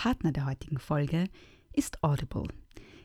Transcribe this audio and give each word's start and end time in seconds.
Partner 0.00 0.32
der 0.32 0.46
heutigen 0.46 0.78
Folge 0.78 1.26
ist 1.74 2.02
Audible. 2.02 2.48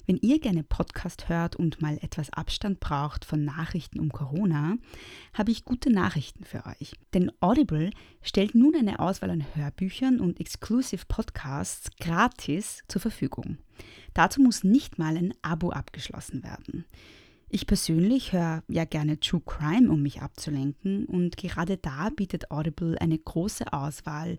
Wenn 0.06 0.16
ihr 0.16 0.40
gerne 0.40 0.64
Podcast 0.64 1.28
hört 1.28 1.58
und 1.58 1.82
mal 1.82 1.98
etwas 2.02 2.30
Abstand 2.30 2.80
braucht 2.80 3.26
von 3.26 3.44
Nachrichten 3.44 4.00
um 4.00 4.14
Corona, 4.14 4.78
habe 5.34 5.52
ich 5.52 5.66
gute 5.66 5.92
Nachrichten 5.92 6.46
für 6.46 6.66
euch. 6.66 6.94
Denn 7.14 7.34
Audible 7.42 7.90
stellt 8.22 8.56
nun 8.56 8.78
eine 8.78 9.00
Auswahl 9.00 9.30
an 9.30 9.46
Hörbüchern 9.56 10.22
und 10.22 10.40
Exclusive 10.40 11.04
Podcasts 11.10 11.90
gratis 12.00 12.82
zur 12.88 13.02
Verfügung. 13.02 13.58
Dazu 14.14 14.42
muss 14.42 14.64
nicht 14.64 14.98
mal 14.98 15.18
ein 15.18 15.34
Abo 15.42 15.72
abgeschlossen 15.72 16.44
werden. 16.44 16.86
Ich 17.50 17.68
persönlich 17.68 18.32
höre 18.32 18.64
ja 18.70 18.86
gerne 18.86 19.20
True 19.20 19.42
Crime, 19.46 19.92
um 19.92 20.02
mich 20.02 20.22
abzulenken, 20.22 21.06
und 21.08 21.36
gerade 21.36 21.76
da 21.76 22.10
bietet 22.10 22.52
Audible 22.52 22.98
eine 23.02 23.18
große 23.20 23.74
Auswahl 23.74 24.38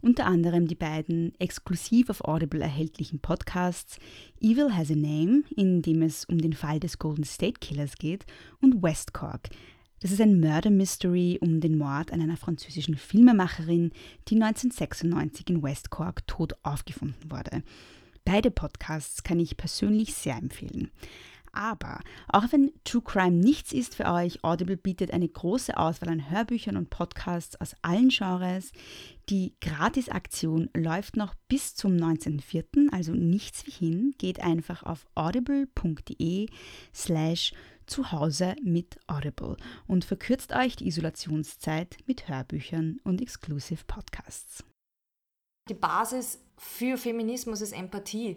unter 0.00 0.26
anderem 0.26 0.66
die 0.66 0.74
beiden 0.74 1.32
exklusiv 1.38 2.10
auf 2.10 2.24
Audible 2.24 2.60
erhältlichen 2.60 3.20
Podcasts 3.20 3.98
Evil 4.40 4.72
Has 4.74 4.90
a 4.90 4.94
Name, 4.94 5.42
in 5.56 5.82
dem 5.82 6.02
es 6.02 6.24
um 6.24 6.38
den 6.38 6.52
Fall 6.52 6.80
des 6.80 6.98
Golden 6.98 7.24
State 7.24 7.60
Killers 7.60 7.96
geht, 7.96 8.26
und 8.60 8.82
West 8.82 9.12
Cork. 9.12 9.48
Das 10.00 10.12
ist 10.12 10.20
ein 10.20 10.40
Murder 10.40 10.70
Mystery 10.70 11.38
um 11.40 11.60
den 11.60 11.76
Mord 11.76 12.12
an 12.12 12.20
einer 12.20 12.36
französischen 12.36 12.96
Filmemacherin, 12.96 13.90
die 14.28 14.36
1996 14.36 15.50
in 15.50 15.62
West 15.62 15.90
Cork 15.90 16.26
tot 16.26 16.54
aufgefunden 16.62 17.30
wurde. 17.30 17.62
Beide 18.24 18.50
Podcasts 18.50 19.22
kann 19.22 19.40
ich 19.40 19.56
persönlich 19.56 20.14
sehr 20.14 20.36
empfehlen. 20.36 20.90
Aber 21.58 21.98
auch 22.28 22.44
wenn 22.52 22.70
True 22.84 23.02
Crime 23.02 23.36
nichts 23.36 23.72
ist 23.72 23.96
für 23.96 24.06
euch, 24.06 24.44
Audible 24.44 24.76
bietet 24.76 25.10
eine 25.10 25.28
große 25.28 25.76
Auswahl 25.76 26.08
an 26.08 26.30
Hörbüchern 26.30 26.76
und 26.76 26.88
Podcasts 26.88 27.60
aus 27.60 27.74
allen 27.82 28.10
Genres. 28.10 28.70
Die 29.28 29.56
Gratisaktion 29.60 30.70
läuft 30.72 31.16
noch 31.16 31.34
bis 31.48 31.74
zum 31.74 31.96
19.04., 31.96 32.92
also 32.92 33.10
nichts 33.12 33.66
wie 33.66 33.72
hin. 33.72 34.14
Geht 34.18 34.38
einfach 34.38 34.84
auf 34.84 35.04
audible.de 35.16 36.46
slash 36.94 37.52
Zuhause 37.86 38.54
mit 38.62 38.96
Audible 39.08 39.56
und 39.88 40.04
verkürzt 40.04 40.52
euch 40.52 40.76
die 40.76 40.86
Isolationszeit 40.86 41.96
mit 42.06 42.28
Hörbüchern 42.28 43.00
und 43.02 43.20
Exclusive 43.20 43.82
Podcasts. 43.84 44.62
Die 45.68 45.74
Basis 45.74 46.38
für 46.56 46.96
Feminismus 46.96 47.62
ist 47.62 47.72
Empathie. 47.72 48.36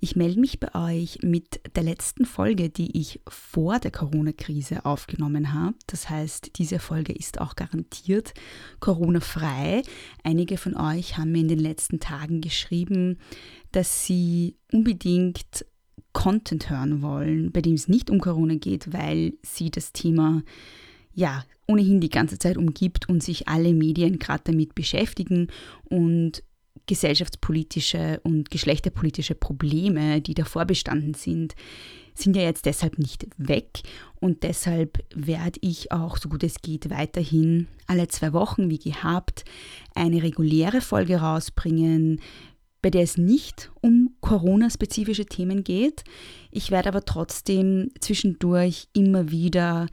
Ich 0.00 0.14
melde 0.14 0.38
mich 0.38 0.60
bei 0.60 0.74
euch 0.74 1.18
mit 1.22 1.60
der 1.74 1.82
letzten 1.82 2.24
Folge, 2.24 2.70
die 2.70 2.96
ich 2.98 3.20
vor 3.28 3.80
der 3.80 3.90
Corona-Krise 3.90 4.84
aufgenommen 4.84 5.52
habe. 5.52 5.74
Das 5.88 6.08
heißt, 6.08 6.58
diese 6.58 6.78
Folge 6.78 7.12
ist 7.12 7.40
auch 7.40 7.56
garantiert 7.56 8.32
Corona-frei. 8.78 9.82
Einige 10.22 10.56
von 10.56 10.76
euch 10.76 11.18
haben 11.18 11.32
mir 11.32 11.40
in 11.40 11.48
den 11.48 11.58
letzten 11.58 11.98
Tagen 11.98 12.40
geschrieben, 12.40 13.18
dass 13.72 14.06
sie 14.06 14.56
unbedingt 14.72 15.66
Content 16.12 16.70
hören 16.70 17.02
wollen, 17.02 17.50
bei 17.50 17.60
dem 17.60 17.74
es 17.74 17.88
nicht 17.88 18.10
um 18.10 18.20
Corona 18.20 18.54
geht, 18.54 18.92
weil 18.92 19.34
sie 19.42 19.70
das 19.70 19.92
Thema 19.92 20.42
ja 21.12 21.44
ohnehin 21.66 22.00
die 22.00 22.08
ganze 22.08 22.38
Zeit 22.38 22.56
umgibt 22.56 23.08
und 23.08 23.22
sich 23.22 23.48
alle 23.48 23.74
Medien 23.74 24.18
gerade 24.18 24.44
damit 24.44 24.74
beschäftigen 24.74 25.48
und 25.84 26.42
gesellschaftspolitische 26.86 28.20
und 28.22 28.50
geschlechterpolitische 28.50 29.34
Probleme, 29.34 30.20
die 30.20 30.34
davor 30.34 30.64
bestanden 30.64 31.14
sind, 31.14 31.54
sind 32.14 32.36
ja 32.36 32.42
jetzt 32.42 32.66
deshalb 32.66 32.98
nicht 32.98 33.26
weg. 33.36 33.80
Und 34.20 34.42
deshalb 34.42 35.04
werde 35.14 35.58
ich 35.62 35.92
auch, 35.92 36.16
so 36.16 36.28
gut 36.28 36.42
es 36.42 36.60
geht, 36.60 36.90
weiterhin 36.90 37.68
alle 37.86 38.08
zwei 38.08 38.32
Wochen, 38.32 38.70
wie 38.70 38.78
gehabt, 38.78 39.44
eine 39.94 40.22
reguläre 40.22 40.80
Folge 40.80 41.18
rausbringen, 41.18 42.20
bei 42.82 42.90
der 42.90 43.02
es 43.02 43.16
nicht 43.16 43.70
um 43.80 44.14
Corona-spezifische 44.20 45.26
Themen 45.26 45.64
geht. 45.64 46.04
Ich 46.50 46.70
werde 46.70 46.88
aber 46.88 47.04
trotzdem 47.04 47.90
zwischendurch 48.00 48.88
immer 48.92 49.30
wieder 49.30 49.86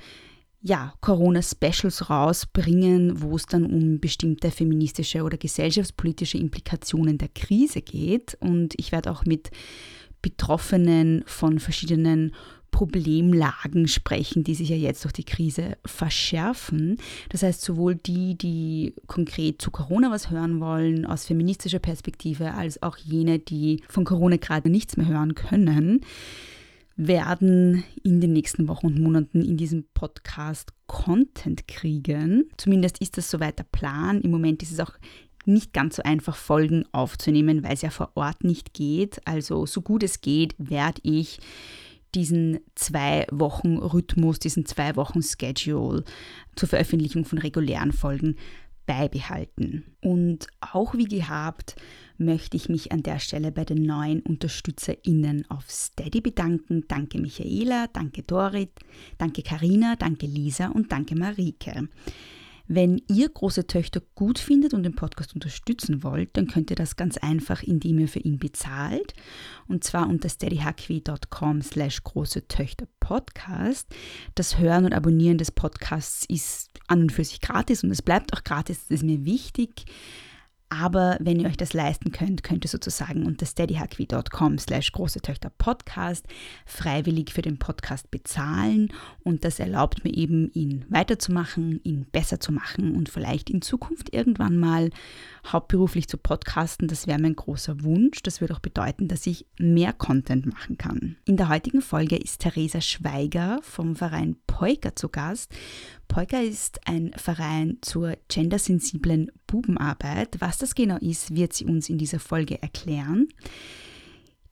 ja, 0.65 0.95
Corona-Specials 0.99 2.09
rausbringen, 2.09 3.21
wo 3.21 3.35
es 3.35 3.45
dann 3.45 3.65
um 3.65 3.99
bestimmte 3.99 4.49
feministische 4.49 5.21
oder 5.21 5.37
gesellschaftspolitische 5.37 6.39
Implikationen 6.39 7.19
der 7.19 7.27
Krise 7.27 7.83
geht. 7.83 8.35
Und 8.39 8.73
ich 8.77 8.91
werde 8.91 9.11
auch 9.11 9.25
mit 9.25 9.51
Betroffenen 10.23 11.23
von 11.27 11.59
verschiedenen 11.59 12.33
Problemlagen 12.71 13.87
sprechen, 13.87 14.43
die 14.43 14.55
sich 14.55 14.69
ja 14.69 14.75
jetzt 14.75 15.03
durch 15.03 15.13
die 15.13 15.23
Krise 15.23 15.77
verschärfen. 15.85 16.97
Das 17.29 17.43
heißt, 17.43 17.61
sowohl 17.61 17.93
die, 17.93 18.35
die 18.35 18.95
konkret 19.05 19.61
zu 19.61 19.69
Corona 19.69 20.09
was 20.09 20.31
hören 20.31 20.59
wollen, 20.61 21.05
aus 21.05 21.27
feministischer 21.27 21.77
Perspektive, 21.77 22.55
als 22.55 22.81
auch 22.81 22.97
jene, 22.97 23.37
die 23.37 23.83
von 23.87 24.03
Corona 24.03 24.37
gerade 24.37 24.71
nichts 24.71 24.97
mehr 24.97 25.07
hören 25.07 25.35
können 25.35 26.01
werden 26.95 27.83
in 28.03 28.21
den 28.21 28.33
nächsten 28.33 28.67
Wochen 28.67 28.87
und 28.87 28.99
Monaten 28.99 29.43
in 29.43 29.57
diesem 29.57 29.85
Podcast 29.93 30.71
Content 30.87 31.67
kriegen. 31.67 32.49
Zumindest 32.57 32.99
ist 32.99 33.17
das 33.17 33.29
soweit 33.29 33.59
der 33.59 33.65
Plan. 33.65 34.21
Im 34.21 34.31
Moment 34.31 34.63
ist 34.63 34.71
es 34.71 34.79
auch 34.79 34.93
nicht 35.45 35.73
ganz 35.73 35.97
so 35.97 36.03
einfach, 36.03 36.35
Folgen 36.35 36.85
aufzunehmen, 36.91 37.63
weil 37.63 37.73
es 37.73 37.81
ja 37.81 37.89
vor 37.89 38.11
Ort 38.15 38.43
nicht 38.43 38.73
geht. 38.73 39.19
Also 39.25 39.65
so 39.65 39.81
gut 39.81 40.03
es 40.03 40.21
geht, 40.21 40.55
werde 40.57 41.01
ich 41.03 41.39
diesen 42.15 42.59
zwei 42.75 43.27
Wochen 43.29 43.77
Rhythmus, 43.77 44.39
diesen 44.39 44.65
zwei 44.65 44.95
Wochen 44.95 45.21
Schedule 45.21 46.03
zur 46.55 46.69
Veröffentlichung 46.69 47.25
von 47.25 47.37
regulären 47.37 47.91
Folgen 47.91 48.37
beibehalten. 48.85 49.83
Und 50.01 50.47
auch 50.61 50.95
wie 50.95 51.05
gehabt 51.05 51.75
möchte 52.17 52.57
ich 52.57 52.69
mich 52.69 52.91
an 52.91 53.03
der 53.03 53.19
Stelle 53.19 53.51
bei 53.51 53.65
den 53.65 53.83
neuen 53.83 54.21
UnterstützerInnen 54.21 55.49
auf 55.49 55.69
Steady 55.69 56.21
bedanken. 56.21 56.85
Danke 56.87 57.19
Michaela, 57.19 57.87
danke 57.87 58.23
Dorit, 58.23 58.71
danke 59.17 59.41
Karina, 59.41 59.95
danke 59.95 60.25
Lisa 60.25 60.67
und 60.67 60.91
danke 60.91 61.15
Marike. 61.15 61.89
Wenn 62.67 63.01
ihr 63.07 63.29
große 63.29 63.67
Töchter 63.67 64.01
gut 64.15 64.39
findet 64.39 64.73
und 64.73 64.83
den 64.83 64.95
Podcast 64.95 65.35
unterstützen 65.35 66.01
wollt, 66.01 66.35
dann 66.35 66.47
könnt 66.47 66.71
ihr 66.71 66.75
das 66.75 66.95
ganz 66.95 67.17
einfach, 67.17 67.61
indem 67.61 67.99
ihr 67.99 68.07
für 68.07 68.19
ihn 68.19 68.39
bezahlt. 68.39 69.13
Und 69.67 69.83
zwar 69.83 70.09
unter 70.09 70.29
steadyhq.com 70.29 71.61
slash 71.61 72.03
große 72.03 72.47
Töchter 72.47 72.87
Podcast. 72.99 73.87
Das 74.33 74.57
Hören 74.57 74.85
und 74.85 74.93
Abonnieren 74.93 75.37
des 75.37 75.51
Podcasts 75.51 76.25
ist 76.27 76.71
an 76.87 77.01
und 77.01 77.11
für 77.11 77.23
sich 77.23 77.39
gratis 77.39 77.83
und 77.83 77.91
es 77.91 78.01
bleibt 78.01 78.33
auch 78.33 78.43
gratis. 78.43 78.87
Das 78.87 78.97
ist 78.97 79.03
mir 79.03 79.25
wichtig. 79.25 79.85
Aber 80.69 81.17
wenn 81.19 81.39
ihr 81.39 81.47
euch 81.47 81.57
das 81.57 81.73
leisten 81.73 82.11
könnt, 82.11 82.43
könnt 82.43 82.65
ihr 82.65 82.69
sozusagen 82.69 83.25
unter 83.25 83.45
steadyhq.com 83.45 84.57
slash 84.57 84.91
große 84.91 85.21
Töchter 85.21 85.51
Podcast 85.57 86.25
freiwillig 86.65 87.31
für 87.33 87.43
den 87.43 87.59
Podcast 87.59 88.09
bezahlen 88.09 88.91
und 89.23 89.45
das 89.45 89.59
erlaubt 89.59 90.03
mir 90.03 90.13
eben, 90.13 90.51
ihn 90.53 90.85
weiterzumachen, 90.89 91.79
ihn 91.83 92.05
besser 92.11 92.39
zu 92.39 92.51
machen 92.51 92.95
und 92.95 93.09
vielleicht 93.09 93.49
in 93.49 93.61
Zukunft 93.61 94.13
irgendwann 94.13 94.57
mal 94.57 94.89
hauptberuflich 95.51 96.07
zu 96.07 96.17
podcasten. 96.17 96.87
Das 96.87 97.05
wäre 97.07 97.19
mein 97.19 97.35
großer 97.35 97.83
Wunsch. 97.83 98.23
Das 98.23 98.41
würde 98.41 98.55
auch 98.55 98.59
bedeuten, 98.59 99.07
dass 99.07 99.27
ich 99.27 99.45
mehr 99.59 99.93
Content 99.93 100.45
machen 100.45 100.77
kann. 100.77 101.15
In 101.25 101.37
der 101.37 101.49
heutigen 101.49 101.81
Folge 101.81 102.17
ist 102.17 102.41
Theresa 102.41 102.81
Schweiger 102.81 103.59
vom 103.61 103.95
Verein 103.95 104.35
Poika 104.47 104.95
zu 104.95 105.09
Gast. 105.09 105.51
Poika 106.07 106.39
ist 106.39 106.79
ein 106.87 107.11
Verein 107.15 107.77
zur 107.81 108.15
gendersensiblen 108.29 109.31
Bubenarbeit. 109.47 110.37
Was 110.39 110.57
das 110.57 110.75
genau 110.75 110.97
ist, 110.97 111.35
wird 111.35 111.53
sie 111.53 111.65
uns 111.65 111.89
in 111.89 111.97
dieser 111.97 112.19
Folge 112.19 112.61
erklären. 112.61 113.27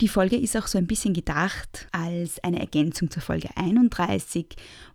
Die 0.04 0.10
Folge 0.10 0.36
ist 0.36 0.58
auch 0.58 0.68
so 0.68 0.78
ein 0.78 0.86
bisschen 0.86 1.14
gedacht 1.14 1.88
als 1.94 2.44
eine 2.44 2.60
Ergänzung 2.60 3.10
zur 3.10 3.22
Folge 3.22 3.48
31, 3.56 4.48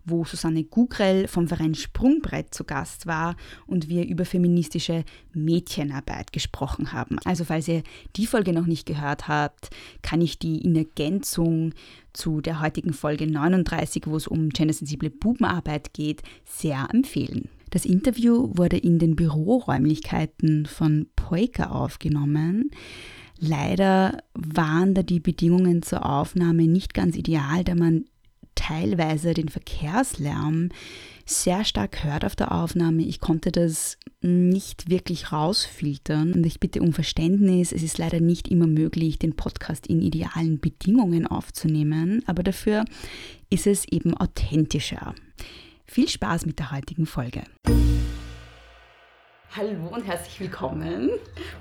wo 0.04 0.26
Susanne 0.26 0.64
Gugrell 0.64 1.28
vom 1.28 1.48
Verein 1.48 1.74
Sprungbrett 1.74 2.52
zu 2.52 2.64
Gast 2.64 3.06
war 3.06 3.34
und 3.66 3.88
wir 3.88 4.06
über 4.06 4.26
feministische 4.26 5.06
Mädchenarbeit 5.32 6.30
gesprochen 6.34 6.92
haben. 6.92 7.16
Also 7.24 7.44
falls 7.44 7.68
ihr 7.68 7.84
die 8.16 8.26
Folge 8.26 8.52
noch 8.52 8.66
nicht 8.66 8.84
gehört 8.84 9.28
habt, 9.28 9.70
kann 10.02 10.20
ich 10.20 10.38
die 10.38 10.58
in 10.58 10.76
Ergänzung 10.76 11.72
zu 12.12 12.42
der 12.42 12.60
heutigen 12.60 12.92
Folge 12.92 13.26
39, 13.26 14.02
wo 14.08 14.16
es 14.16 14.26
um 14.26 14.50
gendersensible 14.50 15.08
Bubenarbeit 15.08 15.94
geht, 15.94 16.20
sehr 16.44 16.86
empfehlen. 16.92 17.48
Das 17.70 17.86
Interview 17.86 18.50
wurde 18.58 18.76
in 18.76 18.98
den 18.98 19.16
Büroräumlichkeiten 19.16 20.66
von 20.66 21.06
Poika 21.16 21.70
aufgenommen. 21.70 22.72
Leider 23.38 24.22
waren 24.34 24.94
da 24.94 25.02
die 25.02 25.20
Bedingungen 25.20 25.82
zur 25.82 26.04
Aufnahme 26.04 26.64
nicht 26.64 26.94
ganz 26.94 27.16
ideal, 27.16 27.64
da 27.64 27.74
man 27.74 28.04
teilweise 28.54 29.34
den 29.34 29.48
Verkehrslärm 29.48 30.70
sehr 31.24 31.64
stark 31.64 32.04
hört 32.04 32.24
auf 32.24 32.34
der 32.34 32.52
Aufnahme. 32.52 33.02
Ich 33.02 33.20
konnte 33.20 33.52
das 33.52 33.98
nicht 34.20 34.90
wirklich 34.90 35.30
rausfiltern 35.30 36.32
und 36.32 36.44
ich 36.44 36.58
bitte 36.58 36.82
um 36.82 36.92
Verständnis. 36.92 37.70
Es 37.70 37.82
ist 37.82 37.98
leider 37.98 38.20
nicht 38.20 38.48
immer 38.48 38.66
möglich, 38.66 39.18
den 39.18 39.36
Podcast 39.36 39.86
in 39.86 40.00
idealen 40.00 40.58
Bedingungen 40.58 41.26
aufzunehmen, 41.26 42.24
aber 42.26 42.42
dafür 42.42 42.84
ist 43.50 43.66
es 43.66 43.86
eben 43.86 44.14
authentischer. 44.14 45.14
Viel 45.84 46.08
Spaß 46.08 46.46
mit 46.46 46.58
der 46.58 46.72
heutigen 46.72 47.06
Folge. 47.06 47.44
Hallo 49.56 49.88
und 49.90 50.06
herzlich 50.06 50.40
willkommen. 50.40 51.08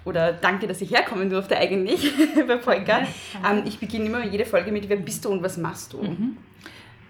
Oder 0.04 0.34
danke, 0.34 0.68
dass 0.68 0.81
ich 0.81 0.92
herkommen 0.92 1.30
durfte 1.30 1.57
eigentlich 1.57 2.12
bei 2.48 2.57
Polka. 2.57 3.00
Ähm, 3.50 3.63
ich 3.66 3.80
beginne 3.80 4.06
immer 4.06 4.25
jede 4.25 4.45
Folge 4.45 4.74
mit, 4.74 4.89
wer 4.89 4.98
bist 4.98 5.24
du 5.24 5.30
und 5.30 5.42
was 5.42 5.57
machst 5.57 5.94
du? 5.94 6.04
Mhm. 6.04 6.38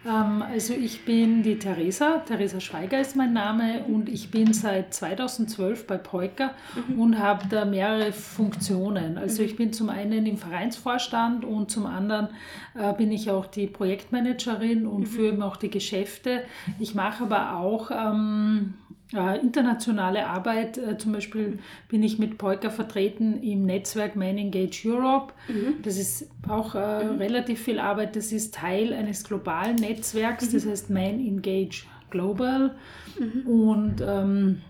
Ähm, 0.06 0.44
also 0.44 0.76
ich 0.76 1.04
bin 1.04 1.42
die 1.42 1.58
Theresa, 1.58 2.20
Theresa 2.20 2.60
Schweiger 2.60 3.02
ist 3.02 3.16
mein 3.16 3.34
Name 3.34 3.86
und 3.88 4.08
ich 4.08 4.30
bin 4.30 4.54
seit 4.54 4.94
2012 4.94 5.88
bei 5.88 5.98
Polka 5.98 6.52
mhm. 6.90 7.00
und 7.00 7.20
habe 7.20 7.48
da 7.50 7.66
mehrere 7.66 8.14
Funktionen. 8.14 9.18
Also 9.18 9.42
ich 9.42 9.56
bin 9.56 9.74
zum 9.74 9.90
einen 9.90 10.28
im 10.28 10.38
Vereinsvorstand 10.38 11.44
und 11.44 11.72
zum 11.72 11.88
anderen 11.88 12.30
äh, 12.76 12.94
bin 12.94 13.12
ich 13.12 13.32
auch 13.32 13.48
die 13.48 13.66
Projektmanagerin 13.66 14.86
und 14.86 15.02
mhm. 15.02 15.06
führe 15.08 15.44
auch 15.44 15.58
die 15.58 15.72
Geschäfte. 15.72 16.44
Ich 16.78 16.94
mache 16.94 17.24
aber 17.24 17.58
auch 17.58 17.90
ähm, 17.90 18.76
äh, 19.14 19.40
internationale 19.40 20.28
Arbeit. 20.28 20.78
Äh, 20.78 20.98
zum 20.98 21.14
Beispiel 21.14 21.60
bin 21.88 22.04
ich 22.04 22.20
mit 22.20 22.38
Polka 22.38 22.70
vertreten 22.70 23.42
im 23.42 23.66
Netzwerk 23.66 24.16
Man 24.16 24.38
Engage 24.38 24.84
Europe. 24.86 25.34
Mhm. 25.48 25.82
Das 25.84 25.98
ist 25.98 26.30
auch 26.48 26.76
äh, 26.76 27.06
mhm. 27.06 27.18
relativ 27.18 27.62
viel 27.62 27.80
Arbeit. 27.80 28.16
Das 28.16 28.32
ist 28.32 28.54
Teil 28.54 28.94
eines 28.94 29.24
globalen 29.24 29.76
Netzwerks, 29.76 30.50
mhm. 30.50 30.54
das 30.54 30.66
heißt 30.66 30.90
Man 30.90 31.20
Engage 31.26 31.86
Global. 32.10 32.76
Mhm. 33.20 33.48
Und 33.48 33.96
ähm, 34.06 34.62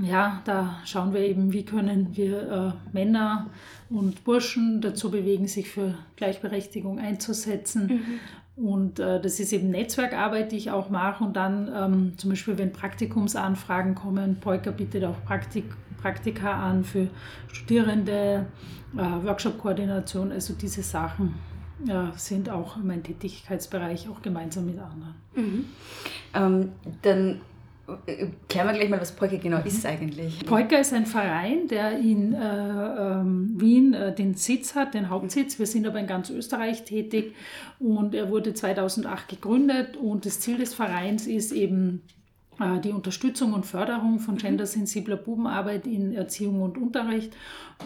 ja, 0.00 0.42
da 0.44 0.80
schauen 0.84 1.12
wir 1.12 1.20
eben, 1.20 1.52
wie 1.52 1.64
können 1.64 2.16
wir 2.16 2.50
äh, 2.50 2.92
Männer 2.92 3.50
und 3.90 4.24
Burschen 4.24 4.80
dazu 4.80 5.10
bewegen, 5.10 5.46
sich 5.46 5.68
für 5.68 5.94
Gleichberechtigung 6.16 6.98
einzusetzen. 6.98 8.02
Und 8.54 8.98
äh, 8.98 9.20
das 9.20 9.40
ist 9.40 9.52
eben 9.52 9.70
Netzwerkarbeit, 9.70 10.52
die 10.52 10.56
ich 10.56 10.70
auch 10.70 10.90
mache. 10.90 11.24
Und 11.24 11.36
dann 11.36 11.70
ähm, 11.74 12.18
zum 12.18 12.30
Beispiel, 12.30 12.58
wenn 12.58 12.72
Praktikumsanfragen 12.72 13.94
kommen, 13.94 14.36
Polka 14.40 14.70
bietet 14.70 15.04
auch 15.04 15.24
Praktik, 15.24 15.64
Praktika 16.00 16.52
an 16.52 16.84
für 16.84 17.08
Studierende, 17.50 18.46
äh, 18.96 18.98
Workshop-Koordination, 18.98 20.32
also 20.32 20.54
diese 20.54 20.82
Sachen 20.82 21.34
äh, 21.88 22.16
sind 22.16 22.50
auch 22.50 22.76
mein 22.76 23.02
Tätigkeitsbereich, 23.02 24.08
auch 24.08 24.20
gemeinsam 24.20 24.66
mit 24.66 24.78
anderen. 24.78 25.14
Mhm. 25.34 25.64
Ähm, 26.34 26.72
dann 27.02 27.40
Klären 28.48 28.68
wir 28.68 28.74
gleich 28.74 28.88
mal, 28.88 29.00
was 29.00 29.12
Polka 29.12 29.36
genau 29.36 29.58
ist 29.58 29.84
eigentlich. 29.84 30.46
Polka 30.46 30.76
ist 30.76 30.92
ein 30.92 31.04
Verein, 31.04 31.66
der 31.66 31.98
in 31.98 32.32
äh, 32.32 32.38
ähm, 32.38 33.54
Wien 33.56 33.92
äh, 33.92 34.14
den 34.14 34.34
Sitz 34.34 34.76
hat, 34.76 34.94
den 34.94 35.10
Hauptsitz. 35.10 35.58
Wir 35.58 35.66
sind 35.66 35.86
aber 35.86 35.98
in 35.98 36.06
ganz 36.06 36.30
Österreich 36.30 36.84
tätig 36.84 37.34
und 37.80 38.14
er 38.14 38.30
wurde 38.30 38.54
2008 38.54 39.28
gegründet 39.28 39.96
und 39.96 40.26
das 40.26 40.38
Ziel 40.40 40.58
des 40.58 40.74
Vereins 40.74 41.26
ist 41.26 41.50
eben 41.50 42.02
die 42.84 42.90
Unterstützung 42.90 43.54
und 43.54 43.64
Förderung 43.64 44.18
von 44.18 44.36
gendersensibler 44.36 45.16
Bubenarbeit 45.16 45.86
in 45.86 46.12
Erziehung 46.12 46.62
und 46.62 46.76
Unterricht. 46.76 47.34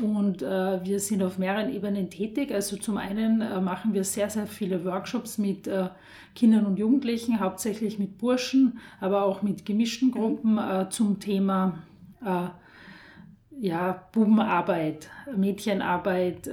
Und 0.02 0.42
äh, 0.42 0.84
wir 0.84 1.00
sind 1.00 1.22
auf 1.22 1.38
mehreren 1.38 1.72
Ebenen 1.72 2.10
tätig. 2.10 2.52
Also 2.52 2.76
zum 2.76 2.96
einen 2.96 3.40
äh, 3.40 3.60
machen 3.60 3.94
wir 3.94 4.04
sehr, 4.04 4.28
sehr 4.28 4.46
viele 4.46 4.84
Workshops 4.84 5.38
mit 5.38 5.66
äh, 5.66 5.88
Kindern 6.34 6.66
und 6.66 6.78
Jugendlichen, 6.78 7.40
hauptsächlich 7.40 7.98
mit 7.98 8.18
Burschen, 8.18 8.78
aber 9.00 9.24
auch 9.24 9.42
mit 9.42 9.64
gemischten 9.64 10.10
Gruppen 10.10 10.58
äh, 10.58 10.88
zum 10.90 11.20
Thema 11.20 11.78
äh, 12.24 12.48
ja, 13.58 14.04
Bubenarbeit, 14.12 15.08
Mädchenarbeit, 15.34 16.50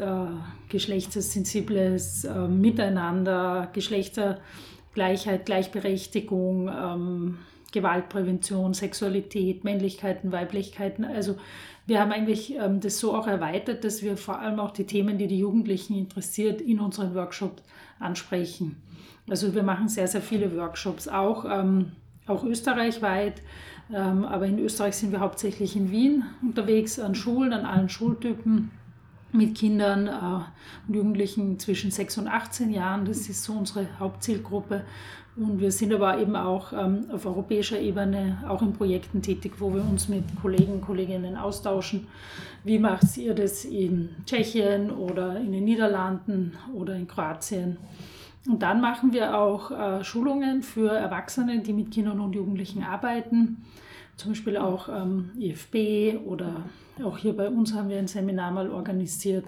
geschlechtssensibles 0.69 2.25
Miteinander, 2.47 3.67
Geschlechtergleichheit, 3.73 5.45
Gleichberechtigung. 5.45 6.69
Ähm, 6.69 7.39
Gewaltprävention, 7.73 8.73
Sexualität, 8.73 9.65
Männlichkeiten, 9.65 10.31
Weiblichkeiten. 10.31 11.03
Also 11.03 11.35
wir 11.85 11.99
haben 11.99 12.13
eigentlich 12.13 12.55
ähm, 12.55 12.79
das 12.79 12.99
so 12.99 13.13
auch 13.13 13.27
erweitert, 13.27 13.83
dass 13.83 14.01
wir 14.01 14.15
vor 14.15 14.39
allem 14.39 14.59
auch 14.61 14.71
die 14.71 14.85
Themen, 14.85 15.17
die 15.17 15.27
die 15.27 15.39
Jugendlichen 15.39 15.97
interessiert, 15.97 16.61
in 16.61 16.79
unseren 16.79 17.13
Workshops 17.13 17.61
ansprechen. 17.99 18.77
Also 19.29 19.53
wir 19.53 19.63
machen 19.63 19.89
sehr, 19.89 20.07
sehr 20.07 20.21
viele 20.21 20.55
Workshops, 20.55 21.07
auch, 21.07 21.45
ähm, 21.45 21.91
auch 22.27 22.45
österreichweit. 22.45 23.41
Ähm, 23.93 24.23
aber 24.23 24.45
in 24.45 24.59
Österreich 24.59 24.95
sind 24.95 25.11
wir 25.11 25.19
hauptsächlich 25.19 25.75
in 25.75 25.91
Wien 25.91 26.23
unterwegs, 26.41 26.99
an 26.99 27.15
Schulen, 27.15 27.51
an 27.51 27.65
allen 27.65 27.89
Schultypen 27.89 28.71
mit 29.33 29.55
Kindern 29.55 30.07
äh, 30.07 30.87
und 30.87 30.95
Jugendlichen 30.95 31.59
zwischen 31.59 31.91
6 31.91 32.19
und 32.19 32.27
18 32.27 32.71
Jahren. 32.71 33.05
Das 33.05 33.27
ist 33.27 33.43
so 33.43 33.53
unsere 33.53 33.87
Hauptzielgruppe. 33.99 34.83
Und 35.35 35.59
wir 35.59 35.71
sind 35.71 35.91
aber 35.91 36.19
eben 36.19 36.35
auch 36.35 36.73
ähm, 36.73 37.07
auf 37.11 37.25
europäischer 37.25 37.79
Ebene 37.79 38.43
auch 38.47 38.61
in 38.61 38.73
Projekten 38.73 39.23
tätig, 39.23 39.53
wo 39.57 39.73
wir 39.73 39.81
uns 39.81 40.07
mit 40.07 40.23
Kollegen 40.39 40.73
und 40.73 40.81
Kolleginnen 40.81 41.37
austauschen. 41.37 42.07
Wie 42.63 42.77
macht 42.77 43.17
ihr 43.17 43.33
das 43.33 43.65
in 43.65 44.09
Tschechien 44.25 44.91
oder 44.91 45.37
in 45.37 45.51
den 45.51 45.63
Niederlanden 45.63 46.55
oder 46.75 46.95
in 46.95 47.07
Kroatien? 47.07 47.77
Und 48.47 48.61
dann 48.61 48.79
machen 48.79 49.11
wir 49.11 49.37
auch 49.37 49.71
äh, 49.71 50.03
Schulungen 50.03 50.61
für 50.61 50.91
Erwachsene, 50.91 51.59
die 51.59 51.73
mit 51.73 51.91
Kindern 51.91 52.19
und 52.19 52.35
Jugendlichen 52.35 52.83
arbeiten. 52.83 53.63
Zum 54.15 54.31
Beispiel 54.31 54.57
auch 54.57 54.89
ähm, 54.89 55.31
IFB 55.39 56.25
oder 56.25 56.63
auch 57.03 57.17
hier 57.17 57.35
bei 57.35 57.49
uns 57.49 57.73
haben 57.73 57.89
wir 57.89 57.97
ein 57.97 58.07
Seminar 58.07 58.51
mal 58.51 58.69
organisiert, 58.69 59.45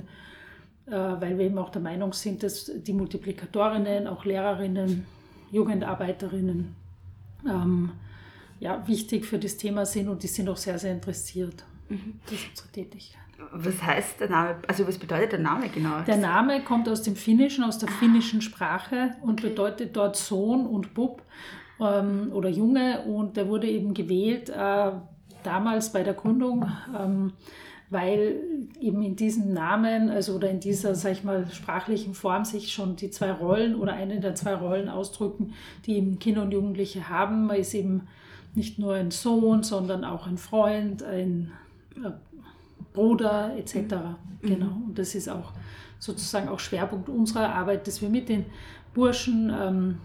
äh, 0.88 0.92
weil 0.92 1.38
wir 1.38 1.46
eben 1.46 1.58
auch 1.58 1.70
der 1.70 1.82
Meinung 1.82 2.14
sind, 2.14 2.42
dass 2.42 2.72
die 2.76 2.94
Multiplikatorinnen, 2.94 4.08
auch 4.08 4.26
Lehrerinnen, 4.26 5.06
Jugendarbeiterinnen 5.52 6.76
ähm, 7.48 7.92
ja, 8.60 8.88
wichtig 8.88 9.26
für 9.26 9.38
das 9.38 9.58
Thema 9.58 9.86
sind 9.86 10.10
und 10.10 10.24
die 10.24 10.28
sind 10.28 10.50
auch 10.50 10.58
sehr, 10.58 10.80
sehr 10.80 10.94
interessiert. 10.94 11.64
Mhm. 11.90 12.20
Das 12.26 12.34
ist 12.34 12.50
unsere 12.50 12.68
Tätigkeit. 12.70 13.22
Was 13.52 13.84
heißt 13.84 14.22
der 14.22 14.30
Name? 14.30 14.58
Also 14.68 14.88
was 14.88 14.98
bedeutet 14.98 15.34
der 15.34 15.40
Name 15.40 15.70
genau? 15.70 16.02
Der 16.02 16.18
Name 16.18 16.64
kommt 16.64 16.88
aus 16.88 17.04
dem 17.04 17.16
Finnischen, 17.16 17.64
aus 17.64 17.78
der 17.78 17.90
finnischen 17.90 18.42
Sprache 18.42 19.16
und 19.22 19.42
bedeutet 19.42 19.96
dort 19.96 20.16
Sohn 20.16 20.66
und 20.66 20.94
Bub 20.94 21.22
ähm, 21.80 22.32
oder 22.34 22.50
Junge 22.50 23.02
und 23.02 23.38
der 23.38 23.48
wurde 23.48 23.68
eben 23.68 23.94
gewählt 23.94 24.50
äh, 24.50 24.92
damals 25.44 25.92
bei 25.92 26.04
der 26.04 26.14
Gründung. 26.14 26.66
Ähm, 26.98 27.34
weil 27.90 28.42
eben 28.80 29.04
in 29.04 29.16
diesem 29.16 29.54
Namen, 29.54 30.10
also 30.10 30.36
oder 30.36 30.50
in 30.50 30.60
dieser, 30.60 30.96
sag 30.96 31.12
ich 31.12 31.24
mal, 31.24 31.48
sprachlichen 31.52 32.14
Form 32.14 32.44
sich 32.44 32.74
schon 32.74 32.96
die 32.96 33.12
zwei 33.12 33.32
Rollen 33.32 33.76
oder 33.76 33.94
eine 33.94 34.20
der 34.20 34.36
zwei 34.36 34.56
Rollen 34.56 34.90
ausdrücken, 34.90 35.54
die 35.86 35.98
eben 35.98 36.18
Kinder 36.20 36.42
und 36.42 36.52
Jugendliche 36.52 37.10
haben. 37.10 37.46
Man 37.46 37.58
ist 37.58 37.74
eben 37.74 38.08
nicht 38.56 38.80
nur 38.80 38.96
ein 38.96 39.12
Sohn, 39.12 39.64
sondern 39.64 40.04
auch 40.04 40.26
ein 40.28 40.38
Freund, 40.38 41.04
ein 41.04 41.52
äh, 42.04 42.12
Bruder 42.94 43.56
etc. 43.58 43.76
Mhm. 43.76 44.48
Genau. 44.48 44.72
Und 44.88 44.98
das 44.98 45.14
ist 45.14 45.30
auch 45.30 45.52
sozusagen 46.00 46.50
auch 46.50 46.60
Schwerpunkt 46.60 47.08
unserer 47.08 47.54
Arbeit, 47.54 47.88
dass 47.88 48.02
wir 48.02 48.10
mit 48.10 48.30
den 48.30 48.46
Burschen 48.94 49.54
ähm, 49.58 49.98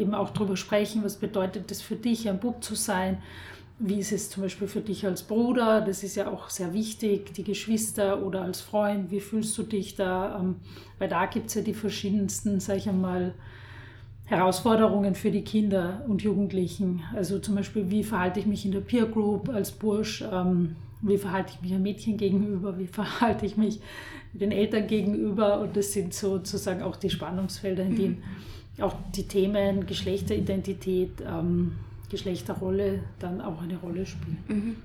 eben 0.00 0.14
auch 0.14 0.30
darüber 0.30 0.56
sprechen, 0.56 1.04
was 1.04 1.16
bedeutet 1.16 1.70
es 1.70 1.82
für 1.82 1.96
dich, 1.96 2.28
ein 2.28 2.40
Bub 2.40 2.64
zu 2.64 2.74
sein, 2.74 3.18
wie 3.78 3.98
ist 3.98 4.12
es 4.12 4.28
zum 4.28 4.42
Beispiel 4.42 4.68
für 4.68 4.82
dich 4.82 5.06
als 5.06 5.22
Bruder? 5.22 5.80
Das 5.80 6.02
ist 6.02 6.14
ja 6.14 6.30
auch 6.30 6.50
sehr 6.50 6.74
wichtig, 6.74 7.32
die 7.32 7.44
Geschwister 7.44 8.22
oder 8.22 8.42
als 8.42 8.60
Freund, 8.60 9.10
wie 9.10 9.20
fühlst 9.20 9.56
du 9.56 9.62
dich 9.62 9.96
da? 9.96 10.38
Ähm, 10.38 10.56
weil 10.98 11.08
da 11.08 11.24
gibt 11.24 11.46
es 11.46 11.54
ja 11.54 11.62
die 11.62 11.72
verschiedensten, 11.72 12.60
sag 12.60 12.76
ich 12.76 12.88
einmal, 12.88 13.34
Herausforderungen 14.26 15.14
für 15.14 15.30
die 15.30 15.42
Kinder 15.42 16.04
und 16.06 16.22
Jugendlichen. 16.22 17.02
Also 17.16 17.38
zum 17.38 17.54
Beispiel, 17.56 17.90
wie 17.90 18.04
verhalte 18.04 18.38
ich 18.38 18.46
mich 18.46 18.66
in 18.66 18.72
der 18.72 18.80
Peer 18.80 19.06
Group 19.06 19.48
als 19.48 19.72
Bursch? 19.72 20.22
Ähm, 20.30 20.76
wie 21.02 21.16
verhalte 21.16 21.54
ich 21.54 21.62
mich 21.62 21.72
einem 21.72 21.82
Mädchen 21.82 22.16
gegenüber, 22.16 22.78
wie 22.78 22.86
verhalte 22.86 23.46
ich 23.46 23.56
mich 23.56 23.80
den 24.32 24.52
Eltern 24.52 24.86
gegenüber. 24.86 25.60
Und 25.60 25.76
das 25.76 25.92
sind 25.92 26.14
sozusagen 26.14 26.82
auch 26.82 26.96
die 26.96 27.10
Spannungsfelder, 27.10 27.82
in 27.82 27.96
denen 27.96 28.16
mhm. 28.16 28.22
Auch 28.82 28.94
die 29.14 29.26
Themen 29.26 29.86
Geschlechteridentität, 29.86 31.22
ähm, 31.26 31.72
Geschlechterrolle 32.10 33.00
dann 33.18 33.40
auch 33.40 33.62
eine 33.62 33.76
Rolle 33.76 34.04
spielen. 34.04 34.38
Mhm. 34.48 34.76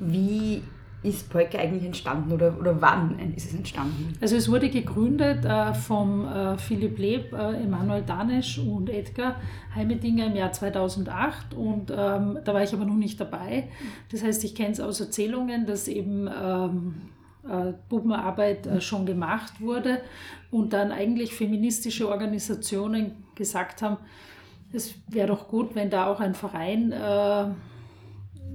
Wie 0.00 0.62
ist 1.02 1.30
Polka 1.30 1.58
eigentlich 1.58 1.84
entstanden 1.84 2.32
oder, 2.32 2.58
oder 2.58 2.80
wann 2.80 3.18
ist 3.36 3.46
es 3.46 3.54
entstanden? 3.54 4.12
Also 4.20 4.36
es 4.36 4.50
wurde 4.50 4.70
gegründet 4.70 5.44
äh, 5.44 5.72
vom 5.72 6.26
äh, 6.26 6.58
Philipp 6.58 6.98
Leb, 6.98 7.32
äh, 7.32 7.62
Emanuel 7.62 8.02
Danisch 8.02 8.58
und 8.58 8.90
Edgar 8.90 9.36
Heimedinger 9.74 10.26
im 10.26 10.36
Jahr 10.36 10.52
2008 10.52 11.54
und 11.54 11.90
ähm, 11.90 12.38
da 12.44 12.54
war 12.54 12.62
ich 12.62 12.72
aber 12.72 12.84
noch 12.84 12.96
nicht 12.96 13.20
dabei. 13.20 13.68
Das 14.10 14.22
heißt, 14.22 14.42
ich 14.44 14.54
kenne 14.54 14.72
es 14.72 14.80
aus 14.80 15.00
Erzählungen, 15.00 15.66
dass 15.66 15.86
eben 15.86 16.28
ähm, 16.28 16.94
äh, 17.48 17.74
Bubenarbeit 17.88 18.66
äh, 18.66 18.80
schon 18.80 19.06
gemacht 19.06 19.60
wurde 19.60 20.00
und 20.50 20.72
dann 20.72 20.92
eigentlich 20.92 21.34
feministische 21.34 22.08
Organisationen 22.08 23.24
gesagt 23.34 23.82
haben, 23.82 23.98
es 24.72 24.94
wäre 25.08 25.28
doch 25.28 25.48
gut, 25.48 25.74
wenn 25.74 25.90
da 25.90 26.06
auch 26.06 26.20
ein 26.20 26.34
Verein 26.34 26.92
äh, 26.92 27.46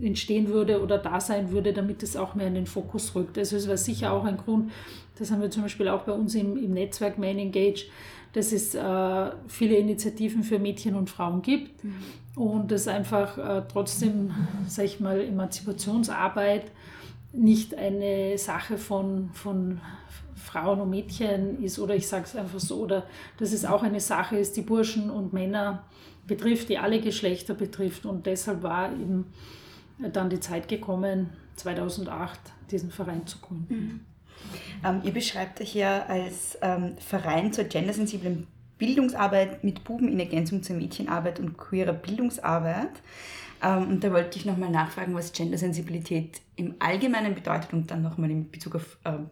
entstehen 0.06 0.48
würde 0.48 0.82
oder 0.82 0.98
da 0.98 1.20
sein 1.20 1.52
würde, 1.52 1.74
damit 1.74 2.04
es 2.04 2.16
auch 2.16 2.36
mehr 2.36 2.48
in 2.48 2.56
den 2.56 2.66
Fokus 2.66 3.16
rückt. 3.16 3.38
Also 3.38 3.56
es 3.56 3.68
war 3.68 3.78
sicher 3.78 4.12
auch 4.14 4.26
ein 4.26 4.38
Grund, 4.38 4.72
das 5.18 5.32
haben 5.32 5.42
wir 5.42 5.52
zum 5.52 5.64
Beispiel 5.64 5.88
auch 5.88 6.04
bei 6.04 6.14
uns 6.14 6.34
im, 6.36 6.58
im 6.58 6.74
Netzwerk 6.74 7.18
Man 7.18 7.38
Engage, 7.38 7.86
dass 8.34 8.52
es 8.52 8.74
äh, 8.76 9.32
viele 9.48 9.76
Initiativen 9.76 10.44
für 10.44 10.58
Mädchen 10.58 10.96
und 10.96 11.10
Frauen 11.10 11.42
gibt 11.42 11.84
mhm. 11.84 11.94
und 12.36 12.72
dass 12.72 12.88
einfach 12.88 13.38
äh, 13.38 13.64
trotzdem, 13.72 14.32
sage 14.68 14.88
ich 14.88 15.00
mal, 15.00 15.20
Emanzipationsarbeit 15.22 16.72
nicht 17.34 17.76
eine 17.76 18.38
Sache 18.38 18.78
von, 18.78 19.30
von 19.34 19.80
Frauen 20.36 20.82
und 20.82 20.90
Mädchen 20.90 21.64
ist 21.64 21.80
oder 21.80 21.96
ich 21.96 22.08
sage 22.08 22.26
es 22.26 22.36
einfach 22.36 22.60
so, 22.60 22.82
oder 22.82 23.06
dass 23.38 23.54
es 23.54 23.66
auch 23.66 23.84
eine 23.84 24.00
Sache 24.00 24.38
ist, 24.38 24.58
die 24.58 24.62
Burschen 24.62 25.10
und 25.10 25.34
Männer 25.34 25.84
betrifft, 26.28 26.70
die 26.70 26.78
alle 26.78 27.00
Geschlechter 27.00 27.54
betrifft 27.54 28.06
und 28.06 28.26
deshalb 28.26 28.64
war 28.64 28.92
eben 28.92 29.28
dann 30.14 30.30
die 30.30 30.40
Zeit 30.40 30.68
gekommen, 30.68 31.30
2008 31.56 32.40
diesen 32.72 32.92
Verein 32.92 33.28
zu 33.28 33.40
gründen. 33.40 33.74
Mhm. 33.74 34.00
Ähm, 34.84 35.02
ihr 35.04 35.14
beschreibt 35.14 35.62
euch 35.62 35.76
ja 35.76 36.06
als 36.08 36.58
ähm, 36.62 36.98
Verein 36.98 37.54
zur 37.54 37.66
gendersensiblen 37.66 38.48
Bildungsarbeit 38.78 39.64
mit 39.64 39.84
Buben 39.84 40.08
in 40.08 40.20
Ergänzung 40.20 40.64
zur 40.64 40.76
Mädchenarbeit 40.76 41.40
und 41.40 41.58
queerer 41.58 41.94
Bildungsarbeit. 41.94 42.90
Ähm, 43.62 43.90
und 43.90 44.04
da 44.04 44.12
wollte 44.12 44.38
ich 44.38 44.46
nochmal 44.46 44.70
nachfragen, 44.70 45.14
was 45.14 45.34
Gendersensibilität 45.34 46.42
im 46.56 46.76
Allgemeinen 46.80 47.36
bedeutet 47.36 47.74
und 47.74 47.92
dann 47.92 48.02
nochmal 48.02 48.32
in 48.32 48.50
Bezug 48.50 48.76
auf 48.76 48.98
ähm, 49.06 49.30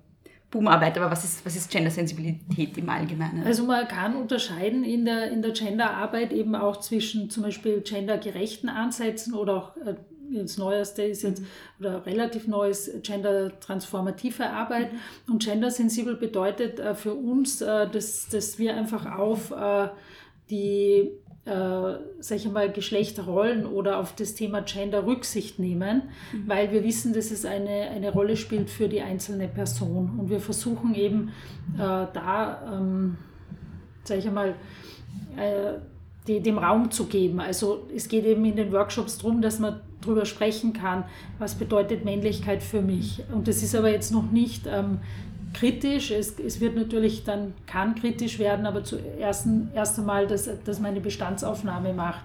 Bubenarbeit, 0.52 0.98
aber 0.98 1.12
was 1.12 1.24
ist, 1.24 1.46
was 1.46 1.56
ist 1.56 1.70
Gendersensibilität 1.70 2.76
im 2.78 2.90
Allgemeinen? 2.90 3.44
Also 3.44 3.66
man 3.66 3.88
kann 3.88 4.16
unterscheiden 4.16 4.84
in 4.84 5.06
der, 5.06 5.32
in 5.32 5.44
der 5.44 5.52
Genderarbeit 5.52 6.34
eben 6.34 6.56
auch 6.56 6.78
zwischen 6.78 7.30
zum 7.30 7.44
Beispiel 7.44 7.82
gendergerechten 7.82 8.68
Ansätzen 8.68 9.36
oder 9.36 9.56
auch 9.56 9.78
äh, 9.78 9.96
das 10.32 10.58
Neueste 10.58 11.04
ist 11.04 11.24
jetzt, 11.24 11.42
oder 11.80 12.06
relativ 12.06 12.48
neues, 12.48 12.92
gender-transformative 13.02 14.48
Arbeit. 14.48 14.94
Mhm. 14.94 15.34
Und 15.34 15.44
gendersensibel 15.44 16.16
bedeutet 16.16 16.80
äh, 16.80 16.96
für 16.96 17.14
uns, 17.14 17.62
äh, 17.62 17.88
dass, 17.90 18.28
dass 18.30 18.60
wir 18.60 18.76
einfach 18.76 19.18
auf 19.18 19.52
äh, 19.52 19.90
die 20.50 21.12
äh, 21.46 21.52
sag 22.20 22.38
ich 22.38 22.50
mal, 22.50 22.72
Geschlechterrollen 22.72 23.66
oder 23.66 24.00
auf 24.00 24.14
das 24.16 24.36
Thema 24.36 24.62
Gender 24.62 25.06
Rücksicht 25.06 25.60
nehmen, 25.60 26.04
mhm. 26.32 26.44
weil 26.48 26.72
wir 26.72 26.84
wissen, 26.84 27.14
dass 27.14 27.32
es 27.32 27.46
eine, 27.46 27.90
eine 27.90 28.12
Rolle 28.12 28.38
spielt 28.38 28.70
für 28.70 28.88
die 28.88 29.02
einzelne 29.02 29.48
Person. 29.48 30.20
Und 30.20 30.30
wir 30.30 30.40
versuchen 30.40 30.94
eben 30.96 31.30
äh, 31.76 31.78
da, 31.78 32.78
ähm, 32.78 33.18
sage 34.04 34.20
ich 34.20 34.32
mal, 34.32 34.56
äh, 35.38 35.80
die, 36.28 36.42
dem 36.42 36.58
Raum 36.58 36.92
zu 36.92 37.06
geben. 37.06 37.40
Also 37.40 37.88
es 37.96 38.08
geht 38.08 38.26
eben 38.26 38.46
in 38.46 38.56
den 38.56 38.72
Workshops 38.72 39.18
darum, 39.18 39.42
dass 39.42 39.60
man 39.60 39.82
darüber 40.02 40.26
sprechen 40.26 40.74
kann, 40.74 41.06
was 41.40 41.56
bedeutet 41.56 42.06
Männlichkeit 42.06 42.64
für 42.64 42.82
mich. 42.82 43.24
Und 43.34 43.48
das 43.48 43.64
ist 43.64 43.76
aber 43.76 43.90
jetzt 43.90 44.12
noch 44.12 44.32
nicht 44.32 44.68
ähm, 44.68 45.00
kritisch. 45.54 46.12
Es, 46.12 46.40
es 46.40 46.60
wird 46.60 46.76
natürlich 46.76 47.24
dann, 47.24 47.54
kann 47.66 47.96
kritisch 47.96 48.40
werden, 48.40 48.66
aber 48.66 48.84
zuerst 48.84 49.48
erst 49.74 50.00
einmal, 50.00 50.28
dass, 50.28 50.50
dass 50.64 50.80
man 50.80 50.92
eine 50.92 51.02
Bestandsaufnahme 51.02 51.94
macht 51.94 52.24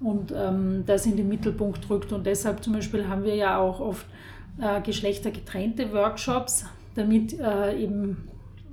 und 0.00 0.32
ähm, 0.36 0.84
das 0.86 1.06
in 1.06 1.16
den 1.16 1.28
Mittelpunkt 1.28 1.88
rückt. 1.90 2.12
Und 2.12 2.26
deshalb 2.26 2.62
zum 2.62 2.74
Beispiel 2.74 3.08
haben 3.08 3.24
wir 3.24 3.34
ja 3.34 3.58
auch 3.58 3.80
oft 3.80 4.06
äh, 4.60 4.80
geschlechtergetrennte 4.80 5.92
Workshops, 5.92 6.64
damit 6.94 7.38
äh, 7.38 7.80
eben 7.80 8.28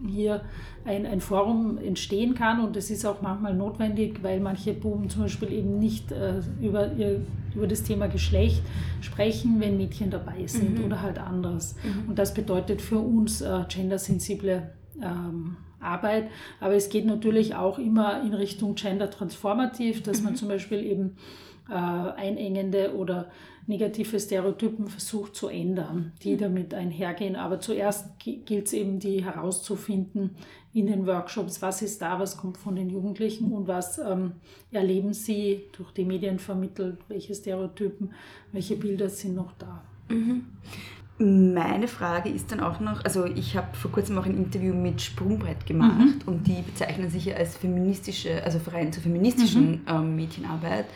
hier 0.07 0.41
ein, 0.85 1.05
ein 1.05 1.21
Forum 1.21 1.77
entstehen 1.77 2.35
kann 2.35 2.63
und 2.63 2.75
es 2.77 2.91
ist 2.91 3.05
auch 3.05 3.21
manchmal 3.21 3.53
notwendig, 3.53 4.21
weil 4.21 4.39
manche 4.39 4.73
Buben 4.73 5.09
zum 5.09 5.23
Beispiel 5.23 5.51
eben 5.51 5.79
nicht 5.79 6.11
äh, 6.11 6.41
über, 6.61 6.91
ihr, 6.93 7.21
über 7.55 7.67
das 7.67 7.83
Thema 7.83 8.07
Geschlecht 8.07 8.61
sprechen, 9.01 9.59
wenn 9.59 9.77
Mädchen 9.77 10.09
dabei 10.09 10.45
sind 10.47 10.79
mhm. 10.79 10.85
oder 10.85 11.01
halt 11.01 11.19
anders. 11.19 11.75
Mhm. 11.83 12.09
Und 12.09 12.19
das 12.19 12.33
bedeutet 12.33 12.81
für 12.81 12.99
uns 12.99 13.41
äh, 13.41 13.61
gendersensible 13.67 14.69
ähm, 15.01 15.57
Arbeit, 15.79 16.29
aber 16.59 16.73
es 16.73 16.89
geht 16.89 17.05
natürlich 17.05 17.55
auch 17.55 17.77
immer 17.77 18.21
in 18.21 18.33
Richtung 18.33 18.75
gender 18.75 19.09
transformativ, 19.09 20.03
dass 20.03 20.19
mhm. 20.19 20.25
man 20.25 20.35
zum 20.35 20.47
Beispiel 20.47 20.83
eben 20.83 21.15
äh, 21.69 21.73
einengende 21.73 22.95
oder 22.95 23.29
negative 23.67 24.19
Stereotypen 24.19 24.87
versucht 24.87 25.35
zu 25.35 25.47
ändern, 25.47 26.11
die 26.21 26.35
mhm. 26.35 26.39
damit 26.39 26.73
einhergehen. 26.73 27.35
Aber 27.35 27.59
zuerst 27.59 28.19
gilt 28.19 28.67
es 28.67 28.73
eben, 28.73 28.99
die 28.99 29.23
herauszufinden 29.23 30.31
in 30.73 30.87
den 30.87 31.07
Workshops, 31.07 31.61
was 31.61 31.81
ist 31.81 32.01
da, 32.01 32.19
was 32.19 32.37
kommt 32.37 32.57
von 32.57 32.75
den 32.75 32.89
Jugendlichen 32.89 33.53
und 33.53 33.67
was 33.67 33.97
ähm, 33.97 34.33
erleben 34.71 35.13
sie 35.13 35.63
durch 35.71 35.91
die 35.91 36.03
Medien 36.03 36.37
vermittelt, 36.37 36.97
welche 37.07 37.33
Stereotypen, 37.33 38.11
welche 38.51 38.75
Bilder 38.75 39.09
sind 39.09 39.35
noch 39.35 39.53
da. 39.53 39.83
Mhm. 40.09 40.45
Meine 41.17 41.87
Frage 41.87 42.29
ist 42.29 42.51
dann 42.51 42.59
auch 42.59 42.81
noch, 42.81 43.05
also 43.05 43.23
ich 43.23 43.55
habe 43.55 43.73
vor 43.73 43.89
kurzem 43.89 44.17
auch 44.17 44.25
ein 44.25 44.35
Interview 44.35 44.73
mit 44.73 45.01
Sprungbrett 45.01 45.65
gemacht 45.65 45.97
mhm. 45.97 46.21
und 46.25 46.45
die 46.45 46.61
bezeichnen 46.61 47.09
sich 47.09 47.25
ja 47.25 47.37
als 47.37 47.55
feministische, 47.55 48.43
also 48.43 48.59
Verein 48.59 48.91
zur 48.91 49.01
feministischen 49.01 49.71
mhm. 49.71 49.81
ähm, 49.87 50.15
Mädchenarbeit. 50.17 50.87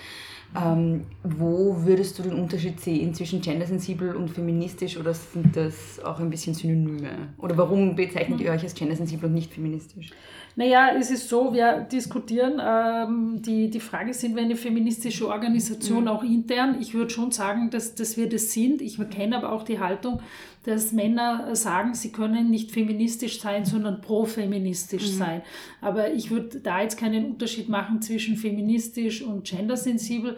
Ähm, 0.55 1.01
wo 1.23 1.85
würdest 1.85 2.17
du 2.17 2.23
den 2.23 2.33
Unterschied 2.33 2.79
sehen 2.79 3.13
zwischen 3.13 3.39
gendersensibel 3.39 4.15
und 4.15 4.29
feministisch 4.29 4.97
oder 4.97 5.13
sind 5.13 5.55
das 5.55 6.03
auch 6.03 6.19
ein 6.19 6.31
bisschen 6.31 6.55
Synonyme? 6.55 7.29
Oder 7.37 7.55
warum 7.55 7.95
bezeichnet 7.95 8.41
ihr 8.41 8.51
euch 8.51 8.63
als 8.63 8.73
gendersensibel 8.73 9.27
und 9.27 9.35
nicht 9.35 9.53
feministisch? 9.53 10.09
Naja, 10.55 10.89
es 10.97 11.11
ist 11.11 11.29
so, 11.29 11.53
wir 11.53 11.81
diskutieren, 11.81 12.59
ähm, 12.61 13.41
die, 13.43 13.69
die 13.69 13.79
Frage, 13.79 14.13
sind 14.13 14.35
wir 14.35 14.41
eine 14.41 14.55
feministische 14.55 15.27
Organisation, 15.27 16.03
mhm. 16.03 16.07
auch 16.07 16.23
intern? 16.23 16.77
Ich 16.81 16.95
würde 16.95 17.11
schon 17.11 17.31
sagen, 17.31 17.69
dass, 17.69 17.93
dass 17.93 18.17
wir 18.17 18.27
das 18.27 18.51
sind. 18.51 18.81
Ich 18.81 18.97
kenne 19.11 19.37
aber 19.37 19.51
auch 19.51 19.63
die 19.63 19.79
Haltung, 19.79 20.19
dass 20.63 20.91
Männer 20.91 21.55
sagen, 21.55 21.93
sie 21.93 22.11
können 22.11 22.49
nicht 22.49 22.71
feministisch 22.71 23.39
sein, 23.39 23.63
sondern 23.65 24.01
profeministisch 24.01 25.13
mhm. 25.13 25.17
sein. 25.17 25.41
Aber 25.79 26.11
ich 26.11 26.31
würde 26.31 26.59
da 26.59 26.81
jetzt 26.81 26.97
keinen 26.97 27.25
Unterschied 27.25 27.69
machen 27.69 28.01
zwischen 28.01 28.35
feministisch 28.35 29.21
und 29.21 29.45
gendersensibel. 29.45 30.35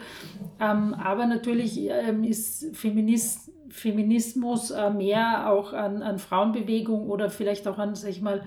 Ähm, 0.59 0.93
aber 0.93 1.25
natürlich 1.25 1.79
ähm, 1.89 2.23
ist 2.23 2.75
Feminist, 2.75 3.51
Feminismus 3.69 4.71
äh, 4.71 4.91
mehr 4.91 5.49
auch 5.49 5.73
an, 5.73 6.03
an 6.03 6.19
Frauenbewegung 6.19 7.09
oder 7.09 7.29
vielleicht 7.29 7.67
auch 7.67 7.79
an, 7.79 7.95
sag 7.95 8.11
ich 8.11 8.21
mal, 8.21 8.43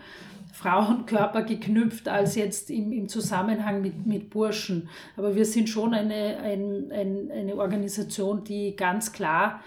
Frauenkörper 0.52 1.42
geknüpft 1.42 2.06
als 2.06 2.36
jetzt 2.36 2.70
im, 2.70 2.92
im 2.92 3.08
Zusammenhang 3.08 3.82
mit, 3.82 4.06
mit 4.06 4.30
Burschen. 4.30 4.88
Aber 5.16 5.34
wir 5.34 5.44
sind 5.44 5.68
schon 5.68 5.92
eine, 5.92 6.38
ein, 6.38 6.92
ein, 6.92 7.30
eine 7.32 7.56
Organisation, 7.56 8.44
die 8.44 8.76
ganz 8.76 9.12
klar 9.12 9.60